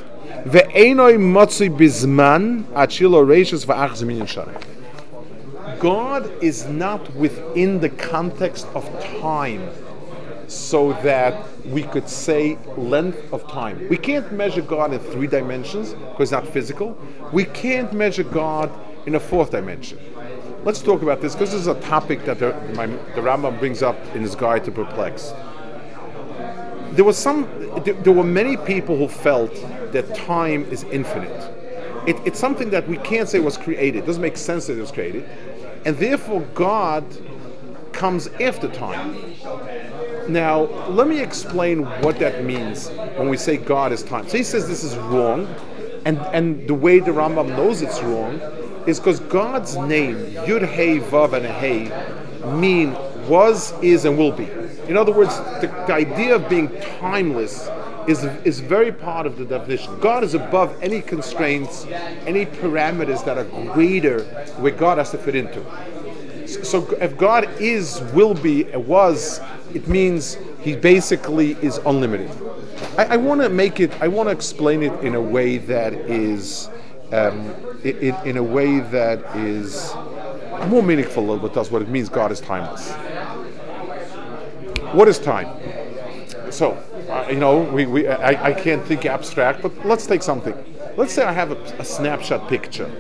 God 5.80 6.32
is 6.44 6.68
not 6.68 7.14
within 7.16 7.80
the 7.80 7.90
context 7.90 8.66
of 8.76 8.86
time 9.20 9.70
so 10.48 10.94
that 11.04 11.46
we 11.66 11.84
could 11.84 12.08
say 12.08 12.58
length 12.78 13.34
of 13.34 13.48
time. 13.48 13.88
We 13.90 13.98
can't 13.98 14.32
measure 14.32 14.62
God 14.62 14.94
in 14.94 15.00
three 15.00 15.28
dimensions 15.28 15.94
because 15.94 16.32
it's 16.32 16.32
not 16.32 16.48
physical. 16.48 16.98
We 17.32 17.46
can't 17.46 17.92
measure 17.94 18.24
God 18.24 18.72
in 19.06 19.16
a 19.16 19.20
fourth 19.20 19.52
dimension. 19.52 19.98
Let's 20.64 20.82
talk 20.82 21.02
about 21.02 21.22
this 21.22 21.34
because 21.34 21.52
this 21.52 21.62
is 21.62 21.68
a 21.68 21.80
topic 21.82 22.24
that 22.26 22.40
the, 22.40 22.54
my, 22.76 22.86
the 22.88 23.22
Rambam 23.22 23.58
brings 23.60 23.82
up 23.82 23.98
in 24.16 24.22
his 24.22 24.36
guide 24.36 24.64
to 24.66 24.72
perplex. 24.72 25.34
There 26.92 27.06
was 27.06 27.18
some, 27.18 27.48
there, 27.84 27.94
there 27.94 28.14
were 28.14 28.24
many 28.24 28.58
people 28.58 28.98
who 28.98 29.08
felt 29.08 29.54
that 29.92 30.14
time 30.14 30.66
is 30.66 30.84
infinite. 30.86 31.58
It, 32.08 32.18
it's 32.26 32.40
something 32.40 32.70
that 32.72 32.88
we 32.88 32.98
can't 32.98 33.30
say 33.30 33.40
was 33.40 33.58
created. 33.58 34.04
It 34.04 34.06
doesn't 34.06 34.22
make 34.22 34.38
sense 34.38 34.68
that 34.68 34.78
it 34.78 34.82
was 34.82 34.92
created, 34.92 35.28
and 35.86 35.98
therefore 35.98 36.42
God 36.54 37.06
comes 37.94 38.28
after 38.28 38.68
time. 38.68 39.36
Now, 40.28 40.64
let 40.90 41.08
me 41.08 41.20
explain 41.20 41.84
what 42.02 42.20
that 42.20 42.44
means 42.44 42.90
when 42.90 43.30
we 43.30 43.38
say 43.38 43.58
God 43.58 43.92
is 43.92 44.04
time. 44.04 44.28
So 44.28 44.38
he 44.38 44.44
says 44.44 44.68
this 44.68 44.84
is 44.84 44.96
wrong, 44.98 45.48
and, 46.06 46.18
and 46.34 46.68
the 46.68 46.74
way 46.74 47.00
the 47.00 47.12
Rambam 47.12 47.50
knows 47.50 47.82
it's 47.82 48.02
wrong 48.02 48.40
is 48.88 49.00
because 49.00 49.20
God's 49.22 49.78
name, 49.78 50.16
Yud 50.16 50.68
Hey 50.68 51.00
Vav 51.00 51.34
and 51.34 51.46
Hey, 51.46 51.90
mean 52.58 52.96
was, 53.28 53.74
is, 53.82 54.06
and 54.06 54.18
will 54.18 54.32
be. 54.32 54.50
In 54.88 54.98
other 54.98 55.12
words, 55.12 55.38
the, 55.62 55.68
the 55.88 55.94
idea 55.94 56.36
of 56.36 56.50
being 56.50 56.70
timeless 57.00 57.70
is, 58.08 58.24
is 58.44 58.60
very 58.60 58.92
part 58.92 59.26
of 59.26 59.38
the 59.38 59.46
definition. 59.46 60.00
God 60.00 60.24
is 60.24 60.34
above 60.34 60.76
any 60.82 61.02
constraints, 61.02 61.86
any 62.26 62.46
parameters 62.46 63.24
that 63.26 63.38
are 63.38 63.46
greater 63.74 64.24
where 64.60 64.72
God 64.72 64.98
has 64.98 65.12
to 65.12 65.18
fit 65.18 65.36
into. 65.36 65.64
So 66.48 66.90
if 67.00 67.18
God 67.18 67.50
is, 67.62 68.02
will 68.14 68.34
be, 68.34 68.64
was, 68.64 69.40
it 69.74 69.88
means 69.88 70.38
he 70.62 70.76
basically 70.76 71.52
is 71.62 71.78
unlimited. 71.86 72.30
I, 72.98 73.06
I 73.06 73.18
want 73.18 73.42
to 73.42 73.50
make 73.50 73.80
it, 73.80 73.92
I 74.02 74.08
want 74.08 74.28
to 74.28 74.34
explain 74.34 74.84
it 74.84 74.94
in 75.04 75.16
a 75.16 75.22
way 75.22 75.58
that 75.60 75.94
is, 75.94 76.70
um, 77.12 77.54
in, 77.84 78.16
in 78.26 78.38
a 78.38 78.44
way 78.44 78.80
that 78.80 79.20
is 79.36 79.94
more 80.68 80.84
meaningful 80.84 81.24
a 81.24 81.28
little 81.32 81.50
bit, 81.50 81.72
what 81.72 81.82
it 81.82 81.90
means 81.90 82.10
God 82.10 82.32
is 82.32 82.40
timeless. 82.40 82.92
What 84.94 85.08
is 85.08 85.20
time? 85.20 85.48
So, 86.52 86.72
uh, 87.10 87.28
you 87.30 87.38
know, 87.38 87.62
we, 87.62 87.86
we, 87.86 88.08
I, 88.08 88.50
I 88.50 88.54
can't 88.54 88.84
think 88.86 89.06
abstract, 89.06 89.62
but 89.62 89.86
let's 89.86 90.06
take 90.06 90.22
something. 90.22 90.54
Let's 90.98 91.14
say 91.14 91.24
I 91.24 91.32
have 91.32 91.52
a, 91.52 91.56
a 91.80 91.86
snapshot 91.86 92.50
picture 92.50 92.92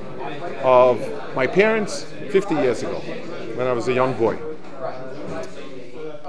of 0.63 1.00
my 1.36 1.47
parents 1.47 2.04
50 2.32 2.56
years 2.56 2.82
ago 2.82 3.00
when 3.56 3.67
I 3.67 3.74
was 3.74 3.88
a 3.88 3.93
young 3.93 4.13
boy. 4.17 4.38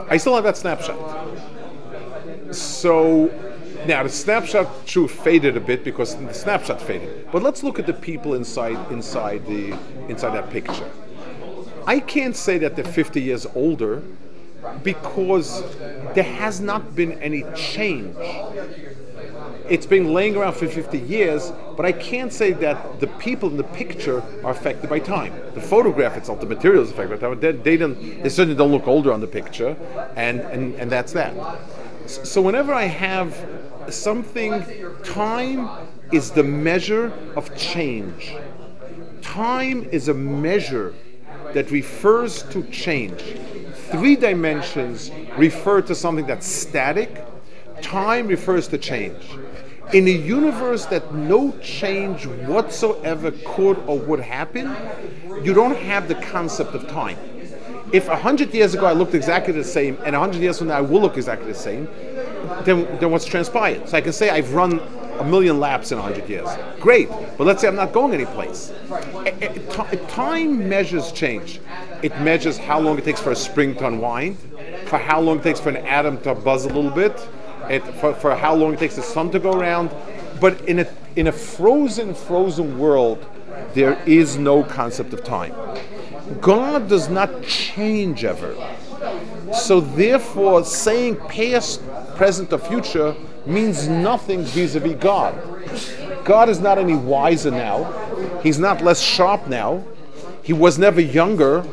I 0.08 0.16
still 0.16 0.34
have 0.34 0.44
that 0.44 0.56
snapshot. 0.56 0.98
So 2.54 3.28
now 3.86 4.02
the 4.02 4.08
snapshot 4.08 4.86
true 4.86 5.08
faded 5.08 5.56
a 5.56 5.60
bit 5.60 5.84
because 5.84 6.16
the 6.16 6.32
snapshot 6.32 6.80
faded. 6.80 7.28
But 7.32 7.42
let's 7.42 7.62
look 7.62 7.78
at 7.78 7.86
the 7.86 7.94
people 7.94 8.34
inside 8.34 8.78
inside 8.92 9.46
the 9.46 9.76
inside 10.08 10.34
that 10.34 10.50
picture. 10.50 10.90
I 11.86 11.98
can't 11.98 12.36
say 12.36 12.58
that 12.58 12.76
they're 12.76 12.84
50 12.84 13.20
years 13.20 13.46
older 13.54 14.02
because 14.82 15.62
there 16.14 16.24
has 16.24 16.60
not 16.60 16.94
been 16.94 17.12
any 17.20 17.44
change. 17.56 18.16
It's 19.68 19.86
been 19.86 20.12
laying 20.12 20.36
around 20.36 20.54
for 20.54 20.66
50 20.66 20.98
years, 20.98 21.52
but 21.76 21.86
I 21.86 21.92
can't 21.92 22.32
say 22.32 22.52
that 22.52 23.00
the 23.00 23.06
people 23.06 23.48
in 23.48 23.56
the 23.56 23.64
picture 23.64 24.22
are 24.44 24.50
affected 24.50 24.90
by 24.90 24.98
time. 24.98 25.32
The 25.54 25.60
photograph 25.60 26.16
itself, 26.16 26.40
the 26.40 26.46
material 26.46 26.82
is 26.82 26.90
affected 26.90 27.20
by 27.20 27.28
time. 27.28 27.40
They, 27.40 27.52
they, 27.52 27.76
they 27.76 28.28
certainly 28.28 28.56
don't 28.56 28.72
look 28.72 28.86
older 28.86 29.12
on 29.12 29.20
the 29.20 29.26
picture, 29.26 29.76
and, 30.16 30.40
and, 30.40 30.74
and 30.74 30.90
that's 30.90 31.12
that. 31.12 31.34
So 32.06 32.42
whenever 32.42 32.74
I 32.74 32.84
have 32.84 33.34
something, 33.90 34.64
time 35.02 35.68
is 36.12 36.30
the 36.30 36.42
measure 36.42 37.12
of 37.36 37.56
change. 37.56 38.34
Time 39.22 39.88
is 39.90 40.08
a 40.08 40.14
measure 40.14 40.94
that 41.54 41.70
refers 41.70 42.42
to 42.44 42.62
change. 42.64 43.22
Three 43.90 44.16
dimensions 44.16 45.10
refer 45.36 45.82
to 45.82 45.94
something 45.94 46.26
that's 46.26 46.46
static. 46.46 47.24
Time 47.80 48.26
refers 48.26 48.68
to 48.68 48.78
change. 48.78 49.22
In 49.92 50.06
a 50.06 50.10
universe 50.10 50.86
that 50.86 51.14
no 51.14 51.52
change 51.58 52.26
whatsoever 52.26 53.30
could 53.44 53.78
or 53.86 53.98
would 53.98 54.20
happen, 54.20 54.74
you 55.42 55.52
don't 55.52 55.76
have 55.76 56.08
the 56.08 56.14
concept 56.14 56.74
of 56.74 56.88
time. 56.88 57.18
If 57.92 58.08
a 58.08 58.16
hundred 58.16 58.54
years 58.54 58.72
ago 58.72 58.86
I 58.86 58.92
looked 58.92 59.14
exactly 59.14 59.52
the 59.52 59.64
same, 59.64 59.98
and 60.06 60.16
a 60.16 60.18
hundred 60.18 60.40
years 60.40 60.58
from 60.58 60.68
now 60.68 60.78
I 60.78 60.80
will 60.80 61.02
look 61.02 61.16
exactly 61.18 61.48
the 61.48 61.58
same, 61.58 61.86
then, 62.64 62.98
then 62.98 63.10
what's 63.10 63.24
transpired? 63.24 63.88
So 63.88 63.96
I 63.96 64.00
can 64.00 64.12
say 64.12 64.30
I've 64.30 64.52
run 64.54 64.80
a 65.18 65.24
million 65.24 65.60
laps 65.60 65.92
in 65.92 65.98
100 65.98 66.28
years. 66.28 66.48
Great, 66.80 67.08
but 67.36 67.46
let's 67.46 67.60
say 67.60 67.68
I'm 67.68 67.76
not 67.76 67.92
going 67.92 68.12
anyplace. 68.12 68.72
Time 70.08 70.68
measures 70.68 71.12
change. 71.12 71.60
It 72.02 72.18
measures 72.20 72.58
how 72.58 72.80
long 72.80 72.98
it 72.98 73.04
takes 73.04 73.20
for 73.20 73.30
a 73.30 73.36
spring 73.36 73.74
to 73.76 73.86
unwind, 73.86 74.38
for 74.86 74.98
how 74.98 75.20
long 75.20 75.38
it 75.38 75.42
takes 75.42 75.60
for 75.60 75.68
an 75.68 75.76
atom 75.78 76.20
to 76.22 76.34
buzz 76.34 76.64
a 76.64 76.68
little 76.68 76.90
bit, 76.90 77.28
it, 77.68 77.80
for, 78.00 78.14
for 78.14 78.34
how 78.34 78.54
long 78.54 78.74
it 78.74 78.78
takes 78.78 78.96
the 78.96 79.02
sun 79.02 79.30
to 79.30 79.38
go 79.38 79.52
around. 79.52 79.90
But 80.40 80.60
in 80.62 80.80
a, 80.80 80.86
in 81.14 81.28
a 81.28 81.32
frozen, 81.32 82.14
frozen 82.14 82.78
world, 82.78 83.24
there 83.74 84.02
is 84.06 84.36
no 84.36 84.64
concept 84.64 85.12
of 85.12 85.22
time. 85.22 85.54
God 86.40 86.88
does 86.88 87.08
not 87.08 87.42
change 87.42 88.24
ever. 88.24 88.56
So 89.54 89.80
therefore, 89.80 90.64
saying 90.64 91.16
past, 91.16 91.82
present, 92.16 92.52
or 92.52 92.58
future 92.58 93.14
means 93.46 93.88
nothing 93.88 94.42
vis-a-vis 94.42 94.96
God. 94.96 95.34
God 96.24 96.48
is 96.48 96.60
not 96.60 96.78
any 96.78 96.94
wiser 96.94 97.50
now. 97.50 98.40
He's 98.42 98.58
not 98.58 98.82
less 98.82 99.00
sharp 99.00 99.48
now. 99.48 99.84
He 100.42 100.52
was 100.52 100.78
never 100.78 101.00
younger. 101.00 101.64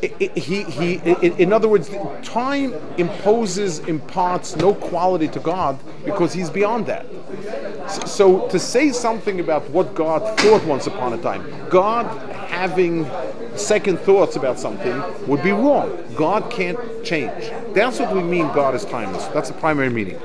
he, 0.00 0.62
he, 0.64 0.94
in 0.94 1.52
other 1.52 1.68
words, 1.68 1.90
time 2.22 2.74
imposes, 2.96 3.80
imparts 3.80 4.56
no 4.56 4.74
quality 4.74 5.28
to 5.28 5.40
God 5.40 5.78
because 6.04 6.32
he's 6.32 6.50
beyond 6.50 6.86
that. 6.86 7.06
So, 8.08 8.48
to 8.48 8.58
say 8.58 8.92
something 8.92 9.40
about 9.40 9.68
what 9.70 9.94
God 9.94 10.38
thought 10.40 10.64
once 10.64 10.86
upon 10.86 11.12
a 11.12 11.18
time, 11.18 11.44
God 11.68 12.06
having 12.48 13.04
second 13.60 13.98
thoughts 14.00 14.36
about 14.36 14.58
something 14.58 15.02
would 15.26 15.42
be 15.42 15.52
wrong. 15.52 16.02
God 16.16 16.50
can't 16.50 16.78
change. 17.04 17.50
That's 17.74 18.00
what 18.00 18.14
we 18.14 18.22
mean 18.22 18.46
God 18.48 18.74
is 18.74 18.84
timeless. 18.84 19.26
That's 19.26 19.48
the 19.48 19.54
primary 19.54 19.90
meaning. 19.90 20.18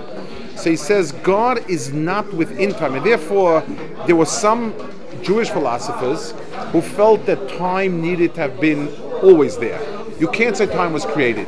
So 0.56 0.70
he 0.70 0.76
says 0.76 1.12
God 1.12 1.70
is 1.70 1.92
not 1.92 2.32
within 2.34 2.72
time, 2.72 2.96
and 2.96 3.06
therefore 3.06 3.62
there 4.08 4.16
were 4.16 4.26
some 4.26 4.74
Jewish 5.22 5.50
philosophers 5.50 6.32
who 6.72 6.82
felt 6.82 7.26
that 7.26 7.50
time 7.58 8.02
needed 8.02 8.34
to 8.36 8.42
have 8.42 8.60
been 8.60 8.88
always 9.22 9.58
there. 9.58 9.82
You 10.20 10.28
can't 10.30 10.56
say 10.56 10.66
time 10.66 10.94
was 10.94 11.06
created. 11.06 11.48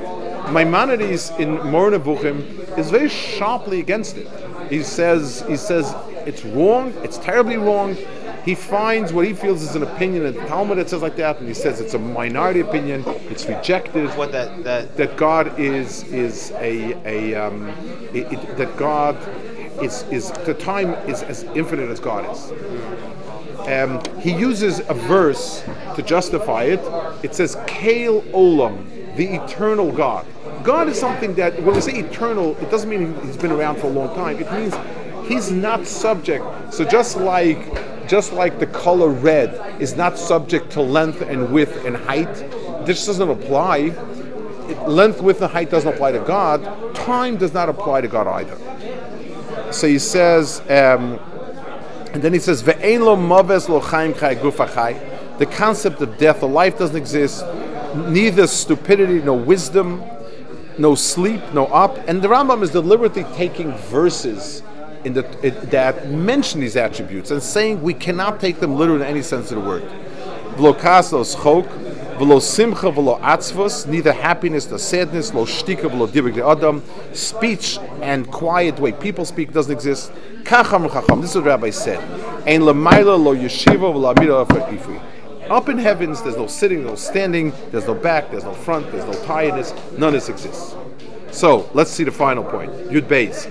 Maimonides 0.52 1.32
in 1.40 1.56
Moreh 1.68 1.98
Nevuchim 1.98 2.78
is 2.78 2.90
very 2.90 3.10
sharply 3.10 3.80
against 3.80 4.18
it. 4.18 4.28
He 4.70 4.84
says 4.84 5.44
he 5.48 5.56
says 5.56 5.96
it's 6.26 6.44
wrong, 6.44 6.94
it's 7.04 7.18
terribly 7.18 7.58
wrong. 7.58 7.96
He 8.48 8.56
finds 8.56 9.12
what 9.12 9.26
he 9.26 9.34
feels 9.34 9.62
is 9.62 9.76
an 9.76 9.84
opinion 9.84 10.26
in 10.26 10.34
the 10.34 10.46
Talmud 10.46 10.78
that 10.78 10.90
says 10.90 11.02
like 11.02 11.18
that, 11.18 11.40
and 11.40 11.50
he 11.50 11.54
says 11.54 11.82
it's 11.82 11.96
a 11.96 12.00
minority 12.00 12.62
opinion. 12.62 13.04
It's 13.30 13.46
rejected. 13.46 14.08
What 14.12 14.32
that 14.32 14.64
that 14.64 14.96
that 14.96 15.18
God 15.18 15.60
is 15.60 16.04
is 16.14 16.52
a 16.52 16.94
a 17.06 17.36
um, 17.36 17.68
it, 18.14 18.32
it, 18.32 18.58
that 18.58 18.78
God 18.78 19.18
is 19.84 20.04
is 20.04 20.32
the 20.46 20.54
time 20.54 20.92
is 21.10 21.24
as 21.24 21.44
infinite 21.56 21.90
as 21.90 22.00
God 22.00 22.24
is. 22.34 22.52
Um, 23.68 24.02
he 24.22 24.32
uses 24.32 24.80
a 24.80 24.94
verse 24.94 25.62
to 25.98 26.02
justify 26.02 26.64
it. 26.64 26.80
It 27.24 27.36
says 27.36 27.58
"Kael 27.68 28.22
Olam," 28.32 29.18
the 29.18 29.44
eternal 29.44 29.92
God. 29.92 30.26
God 30.64 30.88
is 30.88 30.98
something 30.98 31.36
that 31.36 31.62
when 31.64 31.76
we 31.76 31.82
say 31.82 32.00
eternal, 32.00 32.56
it 32.62 32.72
doesn't 32.72 32.90
mean 32.90 33.14
he's 33.26 33.36
been 33.36 33.52
around 33.52 33.80
for 33.80 33.88
a 33.88 33.90
long 33.90 34.16
time. 34.16 34.40
It 34.40 34.50
means 34.54 34.74
he's 35.28 35.52
not 35.52 35.86
subject. 35.86 36.46
So 36.74 36.86
just 36.86 37.18
like 37.18 37.60
just 38.08 38.34
like 38.34 38.60
the 38.60 38.68
color 38.68 39.10
red 39.10 39.82
is 39.82 39.96
not 39.96 40.18
subject 40.18 40.72
to 40.72 40.82
length 40.82 41.22
and 41.22 41.52
width 41.52 41.86
and 41.86 41.96
height, 41.96 42.34
this 42.86 43.06
doesn't 43.06 43.30
apply. 43.30 43.94
Length, 44.86 45.22
width, 45.22 45.42
and 45.42 45.52
height 45.52 45.70
doesn't 45.70 45.94
apply 45.94 46.12
to 46.14 46.20
God. 46.20 46.96
Time 46.96 47.38
does 47.38 47.54
not 47.54 47.70
apply 47.70 48.02
to 48.02 48.08
God 48.08 48.28
either. 48.28 48.58
So 49.72 49.88
he 49.88 50.00
says, 50.00 50.62
um, 50.70 51.20
and 52.14 52.22
then 52.22 52.34
he 52.34 52.40
says, 52.40 52.64
"Ve'ein 52.64 53.02
lo 53.02 53.16
maves 53.16 53.70
lo 53.70 53.80
chaim 53.80 54.14
The 55.38 55.46
concept 55.46 56.02
of 56.02 56.18
death 56.18 56.42
or 56.44 56.50
life 56.50 56.78
doesn't 56.80 56.96
exist. 56.96 57.46
Neither 57.96 58.48
stupidity, 58.48 59.20
nor 59.20 59.38
wisdom, 59.38 60.04
no 60.78 60.96
sleep, 60.96 61.42
no 61.54 61.66
up. 61.68 61.98
And 62.08 62.22
the 62.22 62.28
Rambam 62.28 62.62
is 62.64 62.72
deliberately 62.72 63.26
taking 63.36 63.74
verses 63.74 64.62
in 65.08 65.14
the, 65.14 65.26
it, 65.46 65.72
that 65.72 66.10
mention 66.12 66.60
these 66.60 66.76
attributes 66.76 67.32
and 67.32 67.42
saying 67.42 67.82
we 67.82 67.94
cannot 67.94 68.40
take 68.40 68.60
them 68.60 68.76
literally 68.76 69.02
in 69.02 69.08
any 69.08 69.22
sense 69.22 69.52
of 69.52 69.62
the 69.62 69.68
word. 69.68 69.84
V'lo 70.58 70.78
chok, 70.78 71.66
v'lo 72.18 72.42
simcha, 72.42 72.92
v'lo 72.92 73.20
atzvos, 73.22 73.88
neither 73.88 74.12
happiness 74.12 74.70
nor 74.70 74.78
sadness, 74.78 75.34
lo 75.34 75.46
shtika, 75.46 75.90
v'lo 75.90 76.08
dibrik 76.08 76.38
adam, 76.38 76.84
speech 77.14 77.80
and 78.02 78.30
quiet, 78.32 78.78
way 78.80 78.92
people 78.92 79.24
speak 79.24 79.54
doesn't 79.54 79.72
exist. 79.74 80.12
Kacham 80.44 80.92
chacham, 80.92 81.22
this 81.22 81.32
is 81.32 81.38
what 81.38 81.46
rabbi 81.46 81.70
said. 81.70 82.00
Lo 82.60 82.74
yeshiva 83.36 85.02
Up 85.50 85.70
in 85.70 85.78
heavens, 85.78 86.22
there's 86.22 86.38
no 86.38 86.48
sitting, 86.48 86.84
no 86.86 86.96
standing, 86.96 87.54
there's 87.72 87.88
no 87.88 87.94
back, 87.94 88.30
there's 88.32 88.44
no 88.44 88.54
front, 88.54 88.92
there's 88.92 89.06
no 89.06 89.26
tiredness. 89.26 89.74
None 89.94 90.10
of 90.10 90.14
this 90.14 90.30
exists. 90.30 90.76
So 91.32 91.70
let's 91.74 91.92
see 91.92 92.04
the 92.04 92.12
final 92.12 92.44
point. 92.44 92.72
Yud 92.90 93.04
Beis. 93.04 93.48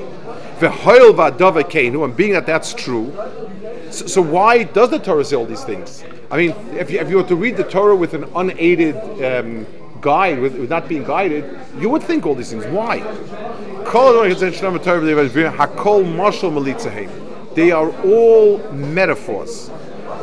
And 0.60 2.16
being 2.16 2.32
that 2.32 2.46
that's 2.46 2.74
true, 2.74 3.12
so, 3.90 4.06
so 4.06 4.22
why 4.22 4.64
does 4.64 4.90
the 4.90 4.98
Torah 4.98 5.24
say 5.24 5.36
all 5.36 5.46
these 5.46 5.64
things? 5.64 6.04
I 6.30 6.36
mean, 6.36 6.50
if 6.72 6.90
you, 6.90 6.98
if 6.98 7.08
you 7.08 7.16
were 7.16 7.24
to 7.24 7.36
read 7.36 7.56
the 7.56 7.64
Torah 7.64 7.94
with 7.94 8.14
an 8.14 8.24
unaided 8.34 8.96
um, 9.22 9.66
guide, 10.00 10.40
with, 10.40 10.56
with 10.56 10.70
not 10.70 10.88
being 10.88 11.04
guided, 11.04 11.44
you 11.78 11.88
would 11.88 12.02
think 12.02 12.26
all 12.26 12.34
these 12.34 12.50
things. 12.50 12.64
Why? 12.66 13.00
They 17.54 17.70
are 17.70 17.90
all 18.04 18.58
metaphors. 18.72 19.70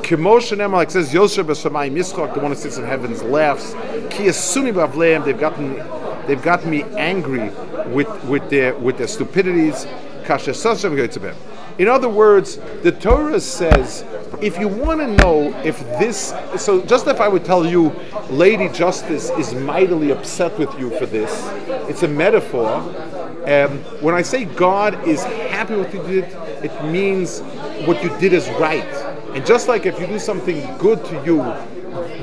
Kemo 0.04 0.40
shene'emar, 0.40 0.74
like 0.74 0.92
says 0.92 1.14
Yosef 1.14 1.48
the 1.48 2.40
one 2.42 2.52
who 2.52 2.56
sits 2.56 2.78
in 2.78 2.84
heavens, 2.84 3.24
laughs. 3.24 3.74
Ki 4.10 4.26
Esuni 4.26 4.74
Bavleim, 4.74 5.24
they've 5.24 5.40
gotten, 5.40 5.76
they've 6.28 6.42
gotten 6.42 6.70
me 6.70 6.84
angry 6.98 7.50
with 7.88 8.24
with 8.26 8.50
their 8.50 8.76
with 8.76 8.98
their 8.98 9.08
stupidities. 9.08 9.88
In 11.80 11.88
other 11.88 12.10
words, 12.10 12.58
the 12.84 12.92
Torah 12.92 13.40
says, 13.40 14.06
if 14.42 14.60
you 14.60 14.68
want 14.68 15.00
to 15.00 15.08
know 15.08 15.54
if 15.64 15.80
this, 16.00 16.34
so 16.58 16.82
just 16.86 17.08
if 17.08 17.20
I 17.20 17.28
would 17.28 17.46
tell 17.46 17.66
you, 17.66 17.90
Lady 18.30 18.70
Justice 18.70 19.30
is 19.32 19.54
mightily 19.54 20.12
upset 20.12 20.58
with 20.60 20.78
you 20.80 20.90
for 20.98 21.06
this, 21.06 21.32
it's 21.90 22.04
a 22.04 22.08
metaphor. 22.08 22.68
Um, 23.48 23.80
when 24.02 24.16
I 24.16 24.22
say 24.22 24.46
God 24.46 25.08
is 25.08 25.24
happy 25.24 25.76
with 25.76 25.94
what 25.94 26.08
you 26.08 26.22
did, 26.22 26.24
it 26.64 26.86
means 26.86 27.40
what 27.86 28.04
you 28.04 28.10
did 28.20 28.34
is 28.34 28.48
right. 28.52 28.84
And 29.34 29.46
just 29.46 29.68
like 29.68 29.86
if 29.86 30.00
you 30.00 30.08
do 30.08 30.20
something 30.20 30.78
good 30.78 31.04
to 31.06 31.16
you, 31.26 31.42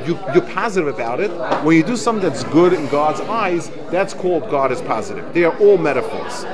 you, 0.07 0.19
you're 0.35 0.49
positive 0.53 0.93
about 0.93 1.21
it. 1.21 1.31
When 1.65 1.77
you 1.77 1.83
do 1.83 1.97
something 1.97 2.29
that's 2.29 2.45
good 2.45 2.73
in 2.73 2.89
God's 2.89 3.21
eyes, 3.21 3.71
that's 3.91 4.15
called 4.15 4.51
God 4.51 4.73
is 4.73 4.81
positive. 4.83 5.33
They 5.35 5.45
are 5.45 5.57
all 5.59 5.77
metaphors. 5.77 6.45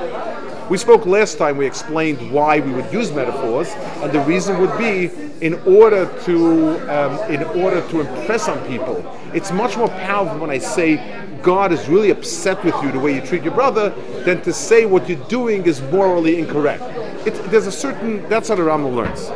We 0.69 0.77
spoke 0.77 1.05
last 1.05 1.37
time, 1.37 1.57
we 1.57 1.65
explained 1.65 2.31
why 2.31 2.59
we 2.59 2.71
would 2.71 2.91
use 2.91 3.11
metaphors, 3.11 3.69
and 4.01 4.11
the 4.11 4.19
reason 4.21 4.59
would 4.59 4.77
be 4.77 5.09
in 5.39 5.53
order 5.65 6.05
to 6.25 6.77
um, 6.93 7.31
in 7.31 7.43
order 7.61 7.87
to 7.89 8.01
impress 8.01 8.49
on 8.49 8.59
people. 8.67 9.05
It's 9.33 9.51
much 9.51 9.77
more 9.77 9.87
powerful 9.87 10.39
when 10.39 10.49
I 10.49 10.57
say 10.57 10.97
God 11.41 11.71
is 11.71 11.87
really 11.87 12.09
upset 12.09 12.63
with 12.65 12.75
you 12.83 12.91
the 12.91 12.99
way 12.99 13.15
you 13.15 13.21
treat 13.21 13.43
your 13.43 13.53
brother 13.53 13.89
than 14.25 14.41
to 14.41 14.51
say 14.51 14.85
what 14.85 15.07
you're 15.07 15.23
doing 15.29 15.65
is 15.65 15.81
morally 15.83 16.39
incorrect. 16.39 16.83
It, 17.25 17.33
there's 17.51 17.67
a 17.67 17.71
certain 17.71 18.27
that's 18.27 18.49
how 18.49 18.55
the 18.55 18.63
Rambam 18.63 18.95
learns. 18.95 19.31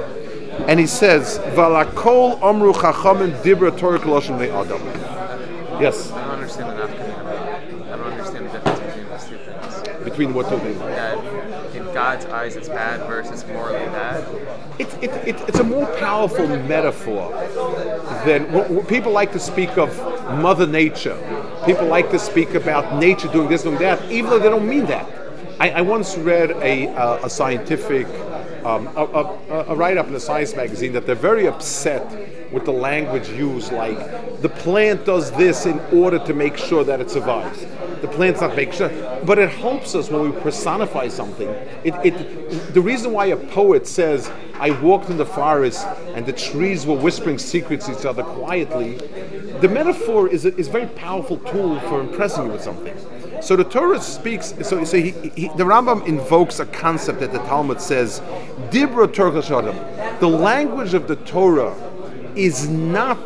And 0.68 0.80
he 0.80 0.88
says, 0.88 1.40
Valakol 1.56 2.40
Chachamim 2.74 3.32
Dibra 3.42 3.78
Torah. 3.78 4.00
Yes. 5.82 6.12
I 6.12 6.22
don't 6.22 6.34
understand 6.36 6.70
the 6.70 6.84
nafka 6.84 7.00
mina. 7.00 7.92
I 7.92 7.98
don't 7.98 8.02
understand 8.02 8.46
the 8.46 8.52
difference 8.52 8.80
between 8.80 9.08
those 9.10 9.26
two 9.26 9.38
things. 9.38 10.11
Between 10.22 10.36
what 10.36 10.50
two 10.50 10.60
things? 10.60 10.78
That 10.78 11.76
in 11.76 11.84
God's 11.96 12.26
eyes 12.26 12.56
it's 12.56 12.70
bad 12.70 13.00
versus 13.08 13.44
morally 13.48 13.88
bad. 13.88 14.24
It, 14.78 14.88
it, 15.02 15.10
it, 15.28 15.50
it's 15.50 15.58
a 15.58 15.64
more 15.64 15.88
powerful 15.98 16.46
metaphor 16.48 17.32
than 18.24 18.44
w- 18.52 18.64
w- 18.66 18.84
people 18.84 19.12
like 19.12 19.32
to 19.32 19.40
speak 19.40 19.80
of 19.80 19.98
Mother 20.40 20.68
Nature. 20.68 21.18
People 21.66 21.88
like 21.88 22.12
to 22.12 22.20
speak 22.20 22.54
about 22.54 23.00
nature 23.00 23.30
doing 23.30 23.50
this, 23.50 23.64
doing 23.64 23.80
that, 23.80 24.12
even 24.12 24.30
though 24.30 24.38
they 24.38 24.50
don't 24.50 24.70
mean 24.70 24.86
that. 24.86 25.10
I, 25.60 25.72
I 25.72 25.82
once 25.82 26.16
read 26.16 26.52
a, 26.52 26.90
uh, 26.90 27.26
a 27.26 27.30
scientific 27.30 28.06
um, 28.64 28.90
a, 28.96 29.04
a, 29.04 29.66
a 29.70 29.76
write 29.76 29.98
up 29.98 30.08
in 30.08 30.14
a 30.14 30.20
science 30.20 30.56
magazine 30.56 30.94
that 30.94 31.08
they're 31.08 31.16
very 31.16 31.48
upset 31.48 32.06
with 32.52 32.66
the 32.66 32.74
language 32.74 33.30
used, 33.30 33.72
like 33.72 34.42
the 34.42 34.50
plant 34.50 35.06
does 35.06 35.32
this 35.32 35.66
in 35.66 35.80
order 35.92 36.20
to 36.20 36.34
make 36.34 36.58
sure 36.58 36.84
that 36.84 37.00
it 37.00 37.10
survives. 37.10 37.66
The 38.02 38.08
plant's 38.08 38.42
not 38.42 38.56
make 38.56 38.74
sure, 38.74 38.90
but 39.26 39.38
it 39.38 39.50
helps 39.50 39.94
us 39.94 40.10
when 40.10 40.24
we 40.24 40.32
personify 40.42 41.08
something. 41.08 41.48
It, 41.84 41.94
it, 42.04 42.74
the 42.74 42.82
reason 42.82 43.14
why 43.14 43.28
a 43.28 43.38
poet 43.38 43.86
says, 43.88 44.32
"I 44.56 44.72
walked 44.82 45.10
in 45.10 45.18
the 45.18 45.26
forest 45.26 45.86
and 46.16 46.26
the 46.26 46.34
trees 46.34 46.86
were 46.86 46.98
whispering 46.98 47.38
secrets 47.38 47.86
to 47.86 47.98
each 47.98 48.06
other 48.06 48.24
quietly," 48.24 48.98
the 49.62 49.70
metaphor 49.70 50.28
is 50.28 50.46
a, 50.46 50.56
is 50.58 50.68
a 50.68 50.72
very 50.72 50.88
powerful 50.88 51.38
tool 51.38 51.80
for 51.82 52.02
impressing 52.02 52.48
you 52.48 52.52
with 52.54 52.64
something. 52.64 52.98
So 53.42 53.56
the 53.56 53.64
Torah 53.64 54.02
speaks. 54.02 54.54
So, 54.64 54.84
so 54.84 54.98
he, 54.98 55.12
he, 55.36 55.48
the 55.50 55.64
Rambam 55.64 56.06
invokes 56.08 56.60
a 56.60 56.66
concept 56.66 57.20
that 57.22 57.32
the 57.32 57.40
Talmud 57.40 57.82
says, 57.82 58.20
"Dibra 58.72 59.12
Torah 59.14 60.18
The 60.20 60.28
language 60.28 60.94
of 60.94 61.08
the 61.08 61.16
Torah 61.18 61.76
is 62.36 62.68
not 62.70 63.26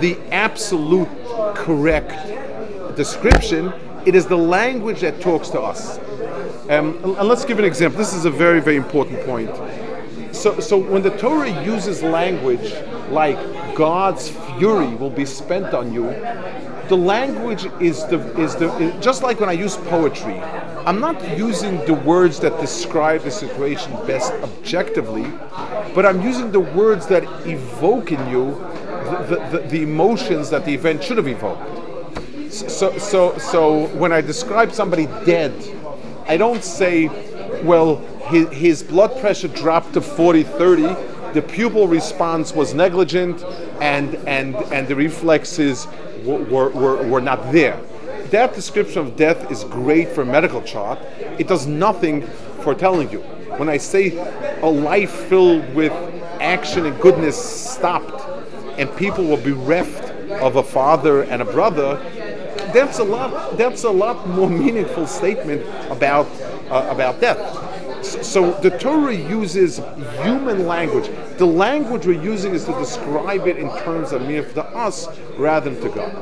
the 0.00 0.18
absolute 0.30 1.08
correct 1.54 2.12
description. 2.96 3.72
It 4.06 4.14
is 4.14 4.26
the 4.26 4.36
language 4.36 5.00
that 5.00 5.20
talks 5.20 5.48
to 5.50 5.60
us. 5.60 5.98
Um, 6.68 6.98
and 7.04 7.28
let's 7.28 7.44
give 7.44 7.58
an 7.58 7.64
example. 7.64 7.98
This 7.98 8.12
is 8.12 8.24
a 8.24 8.30
very, 8.30 8.60
very 8.60 8.76
important 8.76 9.24
point. 9.24 9.50
So, 10.34 10.60
so 10.60 10.76
when 10.76 11.02
the 11.02 11.16
Torah 11.16 11.64
uses 11.64 12.02
language 12.02 12.72
like 13.10 13.38
God's 13.74 14.30
fury 14.58 14.94
will 14.94 15.10
be 15.10 15.24
spent 15.24 15.74
on 15.74 15.92
you, 15.92 16.10
the 16.88 16.96
language 16.96 17.66
is 17.80 18.04
the 18.06 18.18
is 18.40 18.56
the 18.56 18.74
is, 18.78 19.04
just 19.04 19.22
like 19.22 19.40
when 19.40 19.48
I 19.48 19.52
use 19.52 19.76
poetry. 19.76 20.40
I'm 20.86 21.00
not 21.00 21.36
using 21.36 21.84
the 21.84 21.92
words 21.92 22.40
that 22.40 22.58
describe 22.60 23.22
the 23.22 23.30
situation 23.30 23.92
best 24.06 24.32
objectively, 24.32 25.30
but 25.94 26.06
I'm 26.06 26.22
using 26.22 26.50
the 26.50 26.60
words 26.60 27.06
that 27.08 27.24
evoke 27.46 28.10
in 28.10 28.26
you 28.30 28.54
the, 29.08 29.48
the, 29.50 29.58
the 29.68 29.82
emotions 29.82 30.50
that 30.50 30.64
the 30.64 30.72
event 30.74 31.02
should 31.02 31.16
have 31.16 31.28
evoked. 31.28 32.52
So, 32.52 32.96
so, 32.98 33.36
so 33.38 33.86
when 33.88 34.12
I 34.12 34.20
describe 34.20 34.72
somebody 34.72 35.06
dead, 35.26 35.52
I 36.26 36.36
don't 36.36 36.64
say, 36.64 37.08
well, 37.62 37.96
his, 38.28 38.48
his 38.50 38.82
blood 38.82 39.18
pressure 39.20 39.48
dropped 39.48 39.94
to 39.94 40.00
40, 40.00 40.42
30, 40.42 40.82
the 41.34 41.42
pupil 41.42 41.88
response 41.88 42.54
was 42.54 42.74
negligent, 42.74 43.42
and, 43.80 44.14
and, 44.26 44.56
and 44.72 44.88
the 44.88 44.96
reflexes 44.96 45.86
were, 46.36 46.68
were, 46.70 47.08
were 47.08 47.20
not 47.20 47.52
there. 47.52 47.80
That 48.30 48.54
description 48.54 49.00
of 49.06 49.16
death 49.16 49.50
is 49.50 49.64
great 49.64 50.08
for 50.10 50.22
a 50.22 50.26
medical 50.26 50.62
chart. 50.62 50.98
It 51.38 51.48
does 51.48 51.66
nothing 51.66 52.26
for 52.62 52.74
telling 52.74 53.10
you. 53.10 53.20
When 53.56 53.68
I 53.68 53.78
say 53.78 54.16
a 54.60 54.66
life 54.66 55.10
filled 55.10 55.74
with 55.74 55.92
action 56.40 56.86
and 56.86 57.00
goodness 57.00 57.36
stopped, 57.36 58.24
and 58.78 58.94
people 58.96 59.24
were 59.24 59.38
bereft 59.38 60.10
of 60.40 60.56
a 60.56 60.62
father 60.62 61.22
and 61.22 61.42
a 61.42 61.44
brother, 61.44 61.96
that's 62.72 62.98
a 62.98 63.04
lot. 63.04 63.56
That's 63.56 63.84
a 63.84 63.90
lot 63.90 64.28
more 64.28 64.48
meaningful 64.64 65.06
statement 65.06 65.62
about 65.90 66.26
uh, 66.70 66.86
about 66.90 67.20
death. 67.20 67.38
So, 68.02 68.52
the 68.60 68.70
Torah 68.70 69.14
uses 69.14 69.80
human 70.22 70.66
language. 70.66 71.10
The 71.36 71.46
language 71.46 72.06
we're 72.06 72.22
using 72.22 72.54
is 72.54 72.64
to 72.64 72.72
describe 72.72 73.46
it 73.46 73.56
in 73.56 73.68
terms 73.78 74.12
of 74.12 74.22
meaning 74.22 74.44
to 74.54 74.64
us 74.64 75.08
rather 75.36 75.70
than 75.70 75.82
to 75.82 75.88
God. 75.88 76.14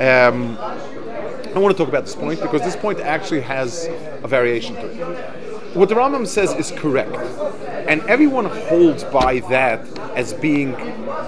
Um, 0.00 0.58
I 0.58 1.58
want 1.58 1.76
to 1.76 1.82
talk 1.82 1.88
about 1.88 2.04
this 2.04 2.14
point 2.14 2.40
because 2.40 2.62
this 2.62 2.76
point 2.76 3.00
actually 3.00 3.40
has 3.40 3.86
a 4.22 4.28
variation 4.28 4.74
to 4.76 4.86
it. 4.86 5.76
What 5.76 5.88
the 5.88 5.94
Rambam 5.94 6.26
says 6.26 6.52
is 6.54 6.72
correct, 6.72 7.14
and 7.88 8.00
everyone 8.02 8.46
holds 8.46 9.04
by 9.04 9.40
that 9.50 9.86
as 10.16 10.34
being 10.34 10.74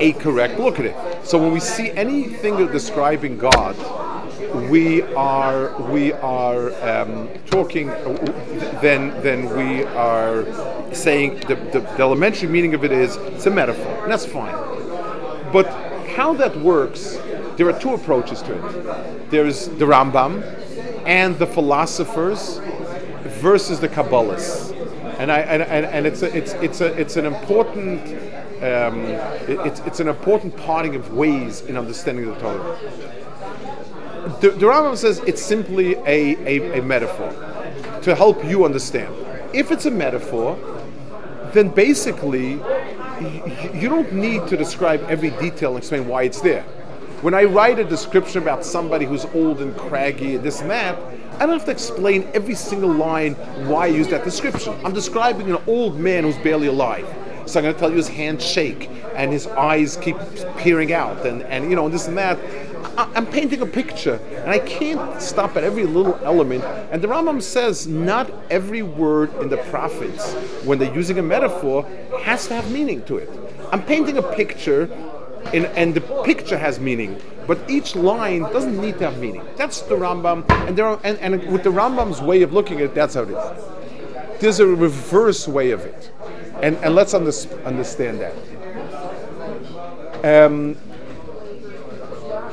a 0.00 0.12
correct 0.14 0.58
look 0.58 0.78
at 0.78 0.86
it. 0.86 1.26
So 1.26 1.38
when 1.38 1.52
we 1.52 1.60
see 1.60 1.90
anything 1.92 2.66
describing 2.68 3.38
God, 3.38 3.76
we 4.70 5.02
are 5.14 5.80
we 5.90 6.12
are 6.12 6.72
um, 6.82 7.28
talking 7.46 7.88
then 8.80 9.10
then 9.22 9.48
we 9.56 9.84
are 9.84 10.44
saying 10.94 11.40
the, 11.40 11.54
the, 11.72 11.80
the, 11.80 12.00
elementary 12.00 12.48
meaning 12.48 12.74
of 12.74 12.84
it 12.84 12.92
is 12.92 13.16
it's 13.16 13.46
a 13.46 13.50
metaphor 13.50 14.06
that's 14.08 14.26
fine. 14.26 14.54
But 15.52 15.66
how 16.16 16.32
that 16.34 16.56
works 16.58 17.18
there 17.56 17.68
are 17.68 17.78
two 17.78 17.92
approaches 17.92 18.40
to 18.42 18.54
it. 18.54 19.30
There's 19.30 19.68
the 19.68 19.84
Rambam 19.84 20.42
and 21.06 21.38
the 21.38 21.46
philosophers 21.46 22.58
versus 23.42 23.80
the 23.80 23.88
Kabbalists. 23.88 24.74
And 25.18 25.30
I 25.30 25.40
and, 25.40 25.62
and, 25.62 25.84
and 25.84 26.06
it's 26.06 26.22
a, 26.22 26.34
it's 26.34 26.52
it's 26.54 26.80
a 26.80 26.86
it's 26.98 27.16
an 27.16 27.26
important 27.26 28.00
um, 28.62 29.04
it, 29.46 29.60
it's 29.66 29.80
it's 29.80 30.00
an 30.00 30.08
important 30.08 30.56
parting 30.56 30.94
of 30.94 31.12
ways 31.12 31.60
in 31.62 31.76
understanding 31.76 32.26
the 32.26 32.34
Torah 32.40 32.78
the, 34.40 34.50
the 34.50 34.66
Rambam 34.66 34.96
says 34.96 35.18
it's 35.26 35.42
simply 35.42 35.94
a, 36.06 36.36
a, 36.46 36.78
a 36.78 36.82
metaphor 36.82 37.30
to 38.02 38.14
help 38.14 38.44
you 38.44 38.64
understand. 38.64 39.14
If 39.52 39.70
it's 39.70 39.86
a 39.86 39.90
metaphor, 39.90 40.58
then 41.52 41.68
basically 41.68 42.52
you 43.74 43.88
don't 43.88 44.12
need 44.12 44.46
to 44.48 44.56
describe 44.56 45.02
every 45.08 45.30
detail 45.30 45.70
and 45.70 45.78
explain 45.78 46.08
why 46.08 46.22
it's 46.22 46.40
there. 46.40 46.62
When 47.22 47.34
I 47.34 47.44
write 47.44 47.78
a 47.78 47.84
description 47.84 48.40
about 48.40 48.64
somebody 48.64 49.04
who's 49.04 49.26
old 49.26 49.60
and 49.60 49.76
craggy 49.76 50.36
and 50.36 50.44
this 50.44 50.62
and 50.62 50.70
that, 50.70 50.98
I 51.34 51.46
don't 51.46 51.50
have 51.50 51.66
to 51.66 51.70
explain 51.70 52.26
every 52.32 52.54
single 52.54 52.90
line 52.90 53.34
why 53.66 53.84
I 53.84 53.86
use 53.88 54.08
that 54.08 54.24
description. 54.24 54.74
I'm 54.84 54.94
describing 54.94 55.50
an 55.50 55.62
old 55.66 55.98
man 55.98 56.24
who's 56.24 56.38
barely 56.38 56.68
alive. 56.68 57.06
So 57.44 57.58
I'm 57.58 57.64
going 57.64 57.74
to 57.74 57.80
tell 57.80 57.90
you 57.90 57.96
his 57.96 58.08
hands 58.08 58.46
shake 58.46 58.88
and 59.14 59.32
his 59.32 59.46
eyes 59.48 59.96
keep 59.98 60.16
peering 60.56 60.92
out 60.92 61.26
and, 61.26 61.42
and 61.42 61.68
you 61.68 61.76
know, 61.76 61.88
this 61.88 62.06
and 62.06 62.16
that. 62.16 62.38
I- 62.96 63.08
I'm 63.14 63.26
painting 63.26 63.60
a 63.62 63.66
picture 63.66 64.20
and 64.36 64.50
I 64.50 64.58
can't 64.58 65.20
stop 65.20 65.56
at 65.56 65.64
every 65.64 65.84
little 65.84 66.18
element. 66.24 66.64
And 66.90 67.02
the 67.02 67.08
Rambam 67.08 67.42
says 67.42 67.86
not 67.86 68.30
every 68.50 68.82
word 68.82 69.34
in 69.40 69.48
the 69.48 69.56
prophets, 69.56 70.32
when 70.64 70.78
they're 70.78 70.94
using 70.94 71.18
a 71.18 71.22
metaphor, 71.22 71.86
has 72.22 72.46
to 72.48 72.54
have 72.54 72.70
meaning 72.70 73.02
to 73.04 73.18
it. 73.18 73.30
I'm 73.72 73.82
painting 73.82 74.18
a 74.18 74.22
picture 74.22 74.88
and, 75.52 75.66
and 75.66 75.94
the 75.94 76.00
picture 76.24 76.58
has 76.58 76.78
meaning, 76.78 77.20
but 77.46 77.58
each 77.68 77.96
line 77.96 78.42
doesn't 78.42 78.78
need 78.80 78.98
to 78.98 79.10
have 79.10 79.18
meaning. 79.18 79.42
That's 79.56 79.80
the 79.82 79.94
Rambam, 79.94 80.44
and 80.50 80.76
there 80.76 80.86
are, 80.86 81.00
and, 81.02 81.18
and 81.18 81.50
with 81.50 81.64
the 81.64 81.70
Rambam's 81.70 82.20
way 82.20 82.42
of 82.42 82.52
looking 82.52 82.78
at 82.78 82.84
it, 82.84 82.94
that's 82.94 83.14
how 83.14 83.22
it 83.22 83.30
is. 83.30 84.40
There's 84.40 84.60
a 84.60 84.66
reverse 84.66 85.48
way 85.48 85.70
of 85.70 85.80
it, 85.80 86.12
and 86.62 86.76
and 86.76 86.94
let's 86.94 87.14
under, 87.14 87.32
understand 87.64 88.20
that. 88.20 88.34
Um, 90.22 90.76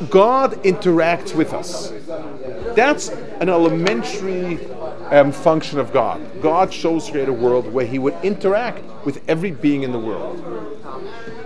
God 0.10 0.54
interacts 0.64 1.36
with 1.36 1.54
us. 1.54 1.92
That's 2.76 3.10
an 3.10 3.50
elementary 3.50 4.66
um, 5.12 5.32
function 5.32 5.80
of 5.80 5.92
God. 5.92 6.22
God 6.42 6.74
shows 6.74 7.10
create 7.10 7.30
a 7.30 7.34
world 7.34 7.72
where 7.72 7.86
He 7.86 8.00
would 8.00 8.16
interact 8.24 8.84
with 9.06 9.24
every 9.28 9.52
being 9.52 9.84
in 9.84 9.92
the 9.92 10.00
world 10.00 10.58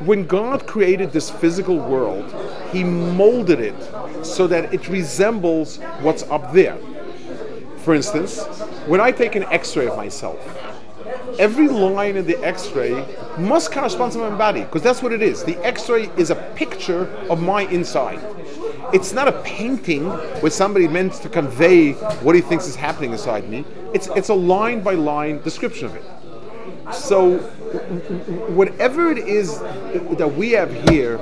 when 0.05 0.25
God 0.25 0.65
created 0.65 1.11
this 1.11 1.29
physical 1.29 1.77
world, 1.77 2.25
He 2.71 2.83
molded 2.83 3.59
it 3.59 3.75
so 4.25 4.47
that 4.47 4.73
it 4.73 4.87
resembles 4.87 5.77
what's 6.01 6.23
up 6.23 6.53
there. 6.53 6.77
For 7.77 7.93
instance, 7.93 8.43
when 8.87 8.99
I 8.99 9.11
take 9.11 9.35
an 9.35 9.43
x 9.43 9.75
ray 9.75 9.87
of 9.87 9.97
myself, 9.97 10.39
every 11.39 11.67
line 11.67 12.15
in 12.15 12.25
the 12.25 12.37
x 12.43 12.69
ray 12.71 13.05
must 13.37 13.71
correspond 13.71 14.11
to 14.13 14.19
my 14.19 14.35
body 14.35 14.61
because 14.61 14.81
that's 14.81 15.01
what 15.01 15.11
it 15.11 15.21
is. 15.21 15.43
The 15.43 15.57
x 15.65 15.89
ray 15.89 16.09
is 16.17 16.29
a 16.29 16.35
picture 16.55 17.07
of 17.29 17.41
my 17.41 17.63
inside. 17.63 18.19
It's 18.93 19.13
not 19.13 19.27
a 19.27 19.41
painting 19.43 20.05
where 20.41 20.51
somebody 20.51 20.87
meant 20.87 21.13
to 21.13 21.29
convey 21.29 21.93
what 22.23 22.35
he 22.35 22.41
thinks 22.41 22.67
is 22.67 22.75
happening 22.75 23.13
inside 23.13 23.49
me. 23.49 23.63
It's, 23.93 24.07
it's 24.07 24.29
a 24.29 24.33
line 24.33 24.81
by 24.81 24.95
line 24.95 25.41
description 25.41 25.85
of 25.85 25.95
it. 25.95 26.03
So, 26.93 27.37
whatever 28.53 29.11
it 29.11 29.19
is 29.19 29.59
that 29.59 30.33
we 30.35 30.51
have 30.51 30.71
here 30.89 31.19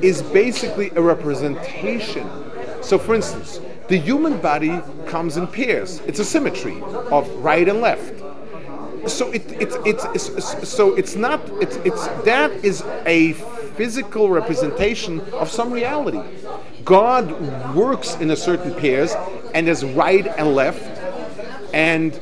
is 0.00 0.22
basically 0.22 0.90
a 0.90 1.02
representation. 1.02 2.28
So, 2.82 2.98
for 2.98 3.14
instance, 3.14 3.60
the 3.88 3.96
human 3.96 4.40
body 4.40 4.80
comes 5.06 5.36
in 5.36 5.46
pairs. 5.48 6.00
It's 6.06 6.20
a 6.20 6.24
symmetry 6.24 6.80
of 7.10 7.28
right 7.42 7.68
and 7.68 7.80
left. 7.80 8.22
So 9.06 9.32
it, 9.32 9.50
it, 9.52 9.72
it's, 9.84 10.04
it's 10.28 10.68
so 10.68 10.94
it's 10.94 11.16
not 11.16 11.40
it's, 11.60 11.76
it's 11.76 12.06
that 12.24 12.50
is 12.64 12.82
a 13.04 13.32
physical 13.76 14.28
representation 14.28 15.20
of 15.32 15.50
some 15.50 15.72
reality. 15.72 16.20
God 16.84 17.74
works 17.74 18.14
in 18.16 18.30
a 18.30 18.36
certain 18.36 18.74
pairs 18.74 19.14
and 19.54 19.66
there's 19.66 19.84
right 19.84 20.26
and 20.26 20.54
left, 20.54 20.82
and 21.74 22.18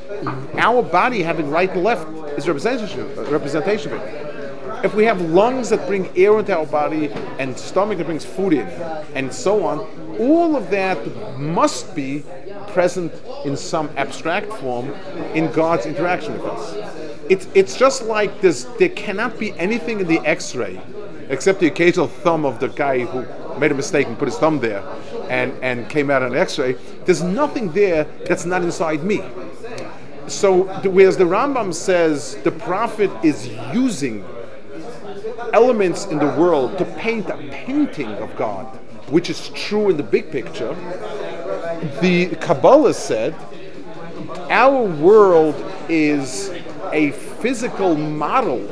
our 0.57 0.81
body 0.81 1.21
having 1.21 1.49
right 1.49 1.69
and 1.69 1.83
left 1.83 2.07
is 2.37 2.47
representation 2.47 3.15
representation 3.31 3.93
of 3.93 4.01
it. 4.01 4.31
If 4.83 4.95
we 4.95 5.05
have 5.05 5.21
lungs 5.21 5.69
that 5.69 5.85
bring 5.85 6.09
air 6.17 6.39
into 6.39 6.57
our 6.57 6.65
body 6.65 7.09
and 7.37 7.55
stomach 7.55 7.99
that 7.99 8.05
brings 8.05 8.25
food 8.25 8.53
in, 8.53 8.67
and 9.13 9.31
so 9.31 9.63
on, 9.63 9.79
all 10.19 10.55
of 10.55 10.71
that 10.71 10.97
must 11.37 11.93
be 11.93 12.23
present 12.73 13.13
in 13.45 13.55
some 13.55 13.89
abstract 13.97 14.51
form 14.53 14.89
in 15.33 15.51
God's 15.51 15.85
interaction 15.85 16.33
with 16.33 16.43
us. 16.43 17.19
It's, 17.29 17.47
it's 17.53 17.77
just 17.77 18.03
like 18.03 18.41
this, 18.41 18.65
there 18.79 18.89
cannot 18.89 19.39
be 19.39 19.53
anything 19.53 19.99
in 19.99 20.07
the 20.07 20.19
x 20.19 20.55
ray 20.55 20.81
except 21.29 21.59
the 21.61 21.67
occasional 21.67 22.07
thumb 22.07 22.45
of 22.45 22.59
the 22.59 22.67
guy 22.67 22.99
who 22.99 23.25
made 23.57 23.71
a 23.71 23.75
mistake 23.75 24.07
and 24.07 24.19
put 24.19 24.27
his 24.27 24.37
thumb 24.37 24.59
there 24.59 24.83
and, 25.29 25.53
and 25.63 25.89
came 25.89 26.11
out 26.11 26.21
on 26.21 26.33
an 26.33 26.37
x 26.37 26.59
ray. 26.59 26.75
There's 27.05 27.23
nothing 27.23 27.71
there 27.71 28.03
that's 28.27 28.45
not 28.45 28.63
inside 28.63 29.03
me. 29.03 29.23
So, 30.27 30.63
whereas 30.89 31.17
the 31.17 31.23
Rambam 31.23 31.73
says 31.73 32.35
the 32.43 32.51
prophet 32.51 33.11
is 33.23 33.47
using 33.73 34.25
elements 35.53 36.05
in 36.05 36.19
the 36.19 36.27
world 36.27 36.77
to 36.77 36.85
paint 36.85 37.29
a 37.29 37.37
painting 37.51 38.07
of 38.07 38.35
God, 38.35 38.65
which 39.09 39.29
is 39.29 39.49
true 39.49 39.89
in 39.89 39.97
the 39.97 40.03
big 40.03 40.31
picture, 40.31 40.75
the 42.01 42.35
Kabbalah 42.37 42.93
said 42.93 43.35
our 44.49 44.83
world 44.83 45.55
is 45.89 46.49
a 46.91 47.11
physical 47.11 47.95
model 47.95 48.69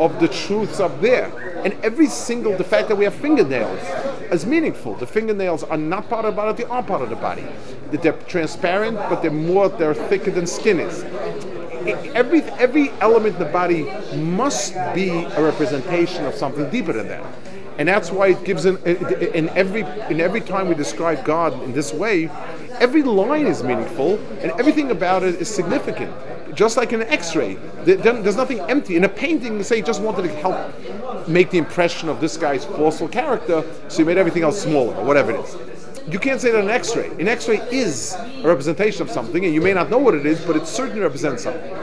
of 0.00 0.18
the 0.20 0.28
truths 0.28 0.80
up 0.80 1.00
there. 1.00 1.32
And 1.64 1.74
every 1.84 2.06
single, 2.06 2.56
the 2.56 2.64
fact 2.64 2.88
that 2.88 2.96
we 2.96 3.04
have 3.04 3.14
fingernails 3.14 3.80
is 4.32 4.46
meaningful. 4.46 4.94
The 4.94 5.06
fingernails 5.06 5.62
are 5.64 5.76
not 5.76 6.08
part 6.08 6.24
of 6.24 6.34
the 6.34 6.36
body, 6.36 6.62
they 6.62 6.68
are 6.70 6.82
part 6.82 7.02
of 7.02 7.10
the 7.10 7.16
body. 7.16 7.44
They're 7.90 8.12
transparent, 8.12 8.96
but 8.96 9.20
they're 9.20 9.30
more, 9.30 9.68
they're 9.68 9.94
thicker 9.94 10.30
than 10.30 10.46
skin 10.46 10.80
is. 10.80 11.04
Every, 12.14 12.42
every 12.42 12.90
element 13.00 13.34
in 13.36 13.40
the 13.40 13.50
body 13.50 13.90
must 14.16 14.74
be 14.94 15.10
a 15.10 15.42
representation 15.42 16.24
of 16.24 16.34
something 16.34 16.68
deeper 16.70 16.92
than 16.92 17.08
that. 17.08 17.24
And 17.80 17.88
that's 17.88 18.10
why 18.10 18.26
it 18.28 18.44
gives 18.44 18.66
an, 18.66 18.76
in 18.84 19.48
every 19.48 19.80
in 20.10 20.20
every 20.20 20.42
time 20.42 20.68
we 20.68 20.74
describe 20.74 21.24
God 21.24 21.54
in 21.62 21.72
this 21.72 21.94
way, 21.94 22.28
every 22.78 23.02
line 23.02 23.46
is 23.46 23.62
meaningful 23.62 24.18
and 24.42 24.52
everything 24.60 24.90
about 24.90 25.22
it 25.22 25.36
is 25.36 25.48
significant. 25.48 26.14
Just 26.54 26.76
like 26.76 26.92
an 26.92 27.00
X-ray, 27.00 27.54
there's 27.84 28.36
nothing 28.36 28.60
empty. 28.60 28.96
In 28.96 29.04
a 29.04 29.08
painting, 29.08 29.62
say, 29.62 29.78
you 29.78 29.82
just 29.82 30.02
wanted 30.02 30.24
to 30.24 30.28
help 30.28 31.26
make 31.26 31.48
the 31.48 31.56
impression 31.56 32.10
of 32.10 32.20
this 32.20 32.36
guy's 32.36 32.66
forceful 32.66 33.08
character, 33.08 33.64
so 33.88 34.00
you 34.00 34.04
made 34.04 34.18
everything 34.18 34.42
else 34.42 34.60
smaller 34.60 34.94
or 34.96 35.04
whatever 35.06 35.32
it 35.32 35.40
is. 35.40 35.56
You 36.12 36.18
can't 36.18 36.38
say 36.38 36.50
that 36.50 36.62
an 36.62 36.68
X-ray. 36.68 37.08
An 37.18 37.28
X-ray 37.28 37.60
is 37.70 38.14
a 38.14 38.42
representation 38.42 39.00
of 39.00 39.10
something, 39.10 39.42
and 39.42 39.54
you 39.54 39.62
may 39.62 39.72
not 39.72 39.88
know 39.88 39.98
what 39.98 40.14
it 40.14 40.26
is, 40.26 40.38
but 40.44 40.54
it 40.54 40.66
certainly 40.66 41.00
represents 41.00 41.44
something. 41.44 41.74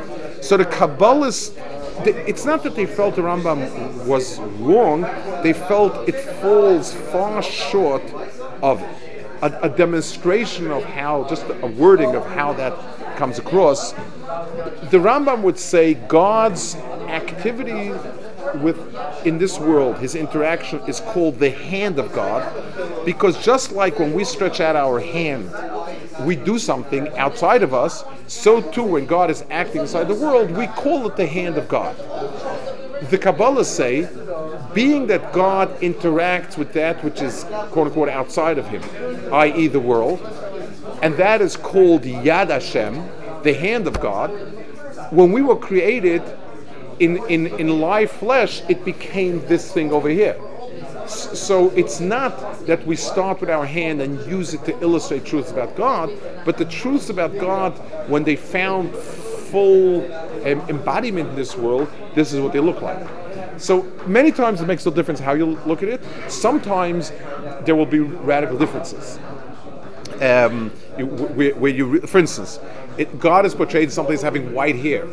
So 0.43 0.57
the 0.57 0.65
Kabbalists 0.65 1.57
it's 2.05 2.45
not 2.45 2.63
that 2.63 2.75
they 2.75 2.85
felt 2.85 3.15
the 3.15 3.21
Rambam 3.21 4.05
was 4.05 4.39
wrong, 4.59 5.01
they 5.43 5.53
felt 5.53 6.07
it 6.07 6.19
falls 6.41 6.93
far 6.93 7.41
short 7.41 8.03
of 8.61 8.81
a, 9.41 9.59
a, 9.63 9.69
demonstration 9.69 10.71
of 10.71 10.83
how, 10.83 11.25
just 11.27 11.45
a 11.49 11.67
wording 11.67 12.15
of 12.15 12.25
how 12.25 12.53
that 12.53 12.73
comes 13.17 13.39
across. 13.39 13.91
The 13.91 14.97
Rambam 14.99 15.41
would 15.41 15.59
say 15.59 15.93
God's 15.93 16.75
activity 16.75 17.91
with 18.55 18.77
in 19.25 19.37
this 19.37 19.59
world, 19.59 19.97
his 19.97 20.15
interaction 20.15 20.79
is 20.87 20.99
called 21.01 21.39
the 21.39 21.49
hand 21.49 21.99
of 21.99 22.13
God, 22.13 23.05
because 23.05 23.43
just 23.43 23.71
like 23.71 23.99
when 23.99 24.13
we 24.13 24.23
stretch 24.23 24.61
out 24.61 24.75
our 24.75 24.99
hand, 24.99 25.49
we 26.21 26.35
do 26.35 26.57
something 26.57 27.09
outside 27.17 27.63
of 27.63 27.73
us, 27.73 28.03
so 28.27 28.61
too 28.61 28.83
when 28.83 29.05
God 29.05 29.29
is 29.29 29.43
acting 29.49 29.81
inside 29.81 30.07
the 30.07 30.15
world, 30.15 30.51
we 30.51 30.67
call 30.67 31.07
it 31.07 31.15
the 31.15 31.27
hand 31.27 31.57
of 31.57 31.67
God. 31.67 31.95
The 33.09 33.17
Kabbalah 33.17 33.65
say, 33.65 34.09
being 34.73 35.07
that 35.07 35.31
God 35.33 35.69
interacts 35.81 36.57
with 36.57 36.73
that 36.73 37.03
which 37.03 37.21
is 37.21 37.43
quote 37.71 37.87
unquote 37.87 38.09
outside 38.09 38.57
of 38.57 38.67
him, 38.67 38.81
i.e. 39.33 39.67
the 39.67 39.79
world, 39.79 40.19
and 41.01 41.15
that 41.15 41.41
is 41.41 41.55
called 41.55 42.03
Yad 42.03 42.49
Hashem, 42.49 43.07
the 43.43 43.53
hand 43.53 43.87
of 43.87 43.99
God, 43.99 44.29
when 45.11 45.31
we 45.31 45.41
were 45.41 45.55
created 45.55 46.23
in, 46.99 47.17
in, 47.27 47.47
in 47.59 47.79
live 47.79 48.11
flesh, 48.11 48.61
it 48.67 48.83
became 48.83 49.45
this 49.47 49.71
thing 49.71 49.91
over 49.91 50.09
here. 50.09 50.39
So 51.07 51.69
it's 51.69 51.99
not 51.99 52.65
that 52.65 52.85
we 52.85 52.95
start 52.95 53.39
with 53.41 53.49
our 53.49 53.65
hand 53.65 54.01
and 54.01 54.19
use 54.29 54.53
it 54.53 54.65
to 54.65 54.79
illustrate 54.81 55.25
truths 55.25 55.51
about 55.51 55.75
God, 55.75 56.11
but 56.45 56.57
the 56.57 56.65
truths 56.65 57.09
about 57.09 57.37
God, 57.37 57.73
when 58.09 58.23
they 58.23 58.35
found 58.35 58.93
full 58.95 60.05
um, 60.45 60.59
embodiment 60.69 61.29
in 61.29 61.35
this 61.35 61.55
world, 61.55 61.89
this 62.15 62.33
is 62.33 62.41
what 62.41 62.53
they 62.53 62.59
look 62.59 62.81
like. 62.81 63.07
So 63.57 63.83
many 64.05 64.31
times 64.31 64.61
it 64.61 64.65
makes 64.65 64.85
no 64.85 64.91
difference 64.91 65.19
how 65.19 65.33
you 65.33 65.45
look 65.65 65.81
at 65.81 65.89
it. 65.89 66.01
Sometimes 66.27 67.11
there 67.65 67.75
will 67.75 67.85
be 67.85 67.99
radical 67.99 68.57
differences. 68.57 69.19
Um, 70.21 70.71
where, 70.97 71.53
where, 71.55 71.71
you, 71.71 72.01
for 72.01 72.17
instance, 72.17 72.59
it, 72.97 73.19
God 73.19 73.45
is 73.45 73.53
portrayed 73.53 73.89
as 73.89 74.21
having 74.21 74.53
white 74.53 74.75
hair. 74.75 75.07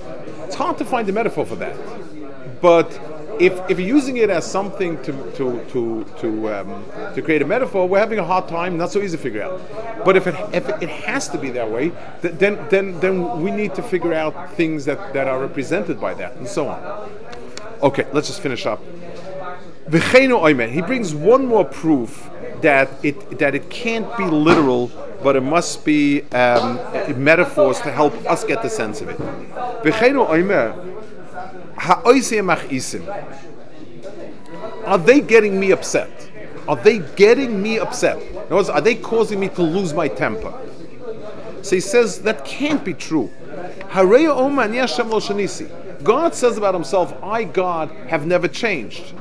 It's 0.44 0.54
hard 0.54 0.78
to 0.78 0.84
find 0.84 1.08
a 1.08 1.12
metaphor 1.12 1.44
for 1.44 1.56
that, 1.56 1.76
but 2.62 2.90
if, 3.40 3.52
if 3.70 3.78
you're 3.78 3.88
using 3.88 4.16
it 4.18 4.30
as 4.30 4.44
something 4.50 4.96
to 5.02 5.12
to 5.32 5.64
to 5.70 6.04
to, 6.20 6.54
um, 6.54 6.84
to 7.14 7.22
create 7.22 7.42
a 7.42 7.46
metaphor, 7.46 7.88
we're 7.88 7.98
having 7.98 8.18
a 8.18 8.24
hard 8.24 8.48
time. 8.48 8.76
Not 8.76 8.90
so 8.90 9.00
easy 9.00 9.16
to 9.16 9.22
figure 9.22 9.42
out. 9.42 9.60
But 10.04 10.16
if 10.16 10.26
it 10.26 10.34
if 10.52 10.68
it 10.82 10.88
has 10.88 11.28
to 11.30 11.38
be 11.38 11.50
that 11.50 11.70
way, 11.70 11.92
th- 12.22 12.34
then 12.34 12.58
then 12.70 13.00
then 13.00 13.42
we 13.42 13.50
need 13.50 13.74
to 13.74 13.82
figure 13.82 14.14
out 14.14 14.52
things 14.54 14.84
that, 14.84 15.12
that 15.14 15.28
are 15.28 15.40
represented 15.40 16.00
by 16.00 16.14
that 16.14 16.36
and 16.36 16.46
so 16.46 16.68
on. 16.68 17.10
Okay, 17.82 18.06
let's 18.12 18.28
just 18.28 18.40
finish 18.40 18.66
up. 18.66 18.80
He 19.90 20.80
brings 20.80 21.14
one 21.14 21.46
more 21.46 21.64
proof 21.64 22.30
that 22.62 22.88
it 23.02 23.38
that 23.38 23.54
it 23.54 23.68
can't 23.68 24.16
be 24.16 24.24
literal, 24.24 24.90
but 25.22 25.36
it 25.36 25.42
must 25.42 25.84
be 25.84 26.22
um, 26.32 26.78
metaphors 27.22 27.80
to 27.82 27.90
help 27.90 28.14
us 28.24 28.44
get 28.44 28.62
the 28.62 28.70
sense 28.70 29.02
of 29.02 29.08
it. 29.10 29.18
Are 34.86 34.98
they 34.98 35.20
getting 35.20 35.58
me 35.58 35.72
upset? 35.72 36.10
Are 36.66 36.76
they 36.76 36.98
getting 36.98 37.62
me 37.62 37.78
upset? 37.78 38.50
Words, 38.50 38.68
are 38.68 38.80
they 38.80 38.94
causing 38.94 39.40
me 39.40 39.48
to 39.50 39.62
lose 39.62 39.92
my 39.92 40.08
temper? 40.08 40.52
So 41.62 41.76
he 41.76 41.80
says 41.80 42.20
that 42.22 42.44
can't 42.44 42.84
be 42.84 42.94
true. 42.94 43.30
God 46.02 46.34
says 46.34 46.58
about 46.58 46.74
himself, 46.74 47.14
I, 47.22 47.44
God, 47.44 47.90
have 48.08 48.26
never 48.26 48.48
changed. 48.48 49.14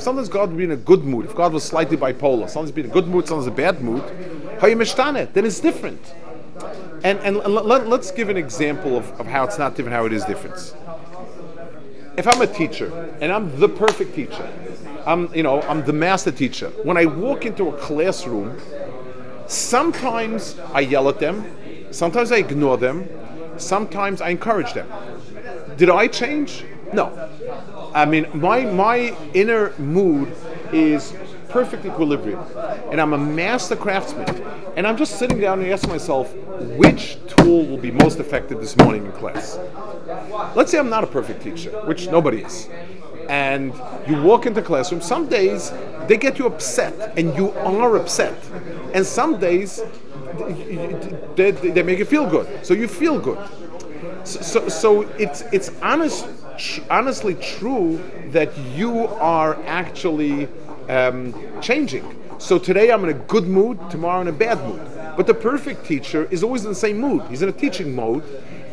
Sometimes 0.00 0.28
God 0.28 0.48
would 0.48 0.56
be 0.56 0.64
in 0.64 0.70
a 0.70 0.76
good 0.76 1.04
mood. 1.04 1.26
If 1.26 1.34
God 1.34 1.52
was 1.52 1.62
slightly 1.64 1.96
bipolar, 1.96 2.48
sometimes 2.48 2.72
be 2.72 2.80
in 2.82 2.90
a 2.90 2.92
good 2.92 3.06
mood, 3.06 3.28
sometimes 3.28 3.46
a 3.46 3.50
bad 3.50 3.82
mood. 3.82 4.02
Then 4.60 5.44
it's 5.44 5.60
different. 5.60 6.14
And 7.04 7.18
and 7.20 7.36
let, 7.36 7.82
us 7.86 8.10
give 8.10 8.30
an 8.30 8.38
example 8.38 8.96
of, 8.96 9.20
of 9.20 9.26
how 9.26 9.44
it's 9.44 9.58
not 9.58 9.76
different, 9.76 9.94
how 9.94 10.06
it 10.06 10.12
is 10.14 10.24
different. 10.24 10.74
If 12.16 12.26
I'm 12.26 12.40
a 12.40 12.46
teacher 12.46 13.14
and 13.20 13.30
I'm 13.30 13.60
the 13.60 13.68
perfect 13.68 14.14
teacher, 14.14 14.50
I'm 15.04 15.32
you 15.34 15.42
know 15.42 15.60
I'm 15.62 15.84
the 15.84 15.92
master 15.92 16.32
teacher. 16.32 16.70
When 16.82 16.96
I 16.96 17.04
walk 17.04 17.44
into 17.44 17.68
a 17.68 17.76
classroom, 17.76 18.58
sometimes 19.46 20.58
I 20.72 20.80
yell 20.80 21.10
at 21.10 21.20
them, 21.20 21.44
sometimes 21.90 22.32
I 22.32 22.36
ignore 22.36 22.78
them, 22.78 23.06
sometimes 23.58 24.22
I 24.22 24.30
encourage 24.30 24.72
them. 24.72 24.88
Did 25.76 25.90
I 25.90 26.06
change? 26.06 26.64
No. 26.94 27.12
I 27.94 28.06
mean, 28.06 28.26
my 28.32 28.64
my 28.64 29.14
inner 29.34 29.74
mood 29.78 30.34
is 30.72 31.12
perfect 31.54 31.86
equilibrium, 31.86 32.40
and 32.90 33.00
I'm 33.00 33.12
a 33.12 33.18
master 33.18 33.76
craftsman. 33.76 34.28
And 34.76 34.88
I'm 34.88 34.96
just 34.96 35.20
sitting 35.20 35.38
down 35.38 35.60
and 35.60 35.70
asking 35.70 35.90
myself, 35.90 36.34
which 36.76 37.16
tool 37.28 37.64
will 37.64 37.78
be 37.78 37.92
most 37.92 38.18
effective 38.18 38.58
this 38.58 38.76
morning 38.76 39.06
in 39.06 39.12
class? 39.12 39.56
Let's 40.56 40.72
say 40.72 40.80
I'm 40.80 40.90
not 40.90 41.04
a 41.04 41.06
perfect 41.06 41.44
teacher, 41.44 41.70
which 41.86 42.08
nobody 42.08 42.42
is. 42.42 42.68
And 43.28 43.72
you 44.08 44.20
walk 44.20 44.46
into 44.46 44.62
classroom. 44.62 45.00
Some 45.00 45.28
days 45.28 45.72
they 46.08 46.16
get 46.16 46.40
you 46.40 46.46
upset, 46.46 47.16
and 47.16 47.32
you 47.36 47.52
are 47.52 47.96
upset. 47.96 48.34
And 48.92 49.06
some 49.06 49.38
days 49.38 49.80
they, 51.36 51.52
they 51.52 51.84
make 51.84 52.00
you 52.00 52.04
feel 52.04 52.28
good, 52.28 52.66
so 52.66 52.74
you 52.74 52.88
feel 52.88 53.20
good. 53.20 53.38
So, 54.24 54.40
so, 54.40 54.68
so 54.68 55.02
it's 55.18 55.42
it's 55.52 55.70
honest 55.82 56.26
tr- 56.58 56.80
honestly 56.90 57.34
true 57.34 58.00
that 58.30 58.50
you 58.74 59.06
are 59.06 59.54
actually 59.66 60.48
um, 60.88 61.34
changing. 61.60 62.20
So 62.38 62.58
today 62.58 62.90
I'm 62.90 63.04
in 63.04 63.10
a 63.10 63.14
good 63.14 63.46
mood, 63.46 63.78
tomorrow 63.90 64.20
in 64.20 64.28
a 64.28 64.32
bad 64.32 64.58
mood. 64.66 64.80
But 65.16 65.26
the 65.26 65.34
perfect 65.34 65.86
teacher 65.86 66.24
is 66.30 66.42
always 66.42 66.64
in 66.64 66.70
the 66.70 66.74
same 66.74 66.98
mood. 66.98 67.22
He's 67.28 67.42
in 67.42 67.48
a 67.48 67.52
teaching 67.52 67.94
mode 67.94 68.24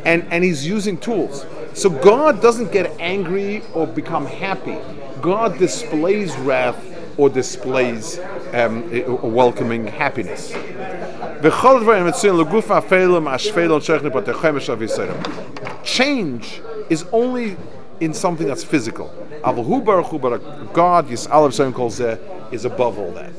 and, 0.04 0.24
and 0.30 0.42
he's 0.42 0.66
using 0.66 0.98
tools. 0.98 1.46
So 1.74 1.88
God 1.88 2.42
doesn't 2.42 2.72
get 2.72 2.98
angry 3.00 3.62
or 3.74 3.86
become 3.86 4.26
happy. 4.26 4.78
God 5.20 5.58
displays 5.58 6.36
wrath 6.38 6.76
or 7.16 7.28
displays 7.28 8.18
um, 8.52 8.90
welcoming 9.32 9.86
happiness. 9.86 10.52
Change 15.84 16.60
is 16.90 17.04
only 17.12 17.56
in 18.02 18.12
something 18.12 18.48
that's 18.48 18.64
physical. 18.64 19.14
God, 20.72 21.08
is 22.50 22.64
above 22.64 22.98
all 22.98 23.12
that. 23.12 23.32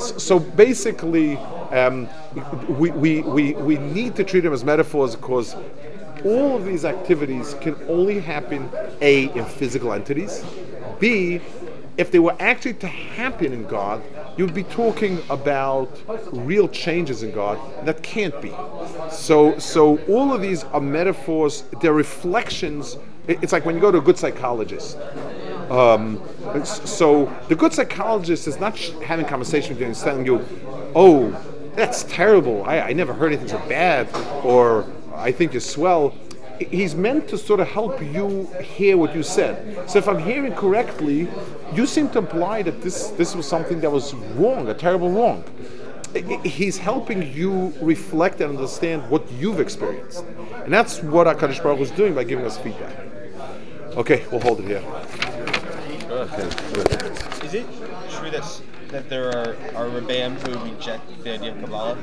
So 0.00 0.38
basically, 0.38 1.36
um, 1.70 2.08
we, 2.68 2.90
we, 2.90 3.20
we, 3.20 3.52
we 3.54 3.76
need 3.76 4.16
to 4.16 4.24
treat 4.24 4.40
them 4.40 4.54
as 4.54 4.64
metaphors 4.64 5.16
because 5.16 5.54
all 6.24 6.56
of 6.56 6.64
these 6.64 6.84
activities 6.84 7.54
can 7.60 7.76
only 7.88 8.18
happen 8.18 8.70
A, 9.02 9.24
in 9.34 9.44
physical 9.44 9.92
entities, 9.92 10.42
B, 10.98 11.40
if 11.98 12.10
they 12.10 12.18
were 12.18 12.36
actually 12.40 12.74
to 12.74 12.88
happen 12.88 13.52
in 13.52 13.66
God, 13.66 14.02
you'd 14.36 14.54
be 14.54 14.64
talking 14.64 15.22
about 15.30 15.90
real 16.32 16.68
changes 16.68 17.22
in 17.22 17.32
God. 17.32 17.58
That 17.86 18.02
can't 18.02 18.40
be. 18.40 18.52
So, 19.10 19.58
so 19.58 19.98
all 20.08 20.32
of 20.32 20.42
these 20.42 20.64
are 20.64 20.80
metaphors. 20.80 21.64
They're 21.80 21.92
reflections 21.92 22.98
it's 23.28 23.52
like 23.52 23.64
when 23.64 23.74
you 23.74 23.80
go 23.80 23.90
to 23.90 23.98
a 23.98 24.02
good 24.02 24.18
psychologist. 24.18 24.98
Um, 25.70 26.22
so 26.64 27.32
the 27.48 27.56
good 27.56 27.72
psychologist 27.72 28.46
is 28.46 28.60
not 28.60 28.78
having 28.78 29.26
conversation 29.26 29.70
with 29.70 29.80
you 29.80 29.86
and 29.86 29.96
telling 29.96 30.24
you, 30.24 30.44
"Oh, 30.94 31.30
that's 31.74 32.04
terrible. 32.04 32.64
I, 32.64 32.80
I 32.80 32.92
never 32.92 33.12
heard 33.12 33.32
anything 33.32 33.48
so 33.48 33.58
bad," 33.68 34.08
or 34.44 34.86
"I 35.14 35.32
think 35.32 35.52
you're 35.52 35.60
swell." 35.60 36.14
He's 36.58 36.94
meant 36.94 37.28
to 37.28 37.38
sort 37.38 37.60
of 37.60 37.68
help 37.68 38.00
you 38.02 38.48
hear 38.62 38.96
what 38.96 39.14
you 39.14 39.22
said. 39.22 39.88
So 39.88 39.98
if 39.98 40.08
I'm 40.08 40.18
hearing 40.18 40.54
correctly, 40.54 41.28
you 41.74 41.86
seem 41.86 42.08
to 42.10 42.18
imply 42.18 42.62
that 42.62 42.82
this 42.82 43.08
this 43.10 43.34
was 43.34 43.46
something 43.46 43.80
that 43.80 43.90
was 43.90 44.14
wrong, 44.36 44.68
a 44.68 44.74
terrible 44.74 45.10
wrong. 45.10 45.44
He's 46.44 46.78
helping 46.78 47.30
you 47.34 47.74
reflect 47.80 48.40
and 48.40 48.56
understand 48.56 49.10
what 49.10 49.30
you've 49.32 49.60
experienced, 49.60 50.24
and 50.64 50.72
that's 50.72 51.02
what 51.02 51.26
Hakadosh 51.26 51.62
Baruch 51.62 51.78
was 51.78 51.90
doing 51.90 52.14
by 52.14 52.24
giving 52.24 52.46
us 52.46 52.56
feedback. 52.56 52.96
Okay, 53.96 54.24
we'll 54.30 54.40
hold 54.40 54.60
it 54.60 54.66
here. 54.66 54.82
Okay. 56.10 56.46
Is 57.44 57.54
it 57.54 57.66
true 58.10 58.30
that 58.30 58.44
that 58.96 59.10
there 59.10 59.28
are 59.28 59.50
are 59.76 59.88
rebbeim 59.90 60.32
who 60.40 60.72
reject 60.72 61.02
the 61.22 61.34
idea 61.34 61.52
of 61.52 61.60
Kabbalah? 61.60 61.98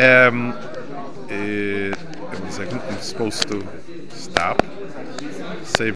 Um, 0.00 0.52
uh, 1.30 2.46
a 2.48 2.50
second. 2.50 2.80
I'm 2.80 2.98
supposed 3.00 3.42
to 3.48 3.66
stop. 4.08 4.62
Save. 5.64 5.86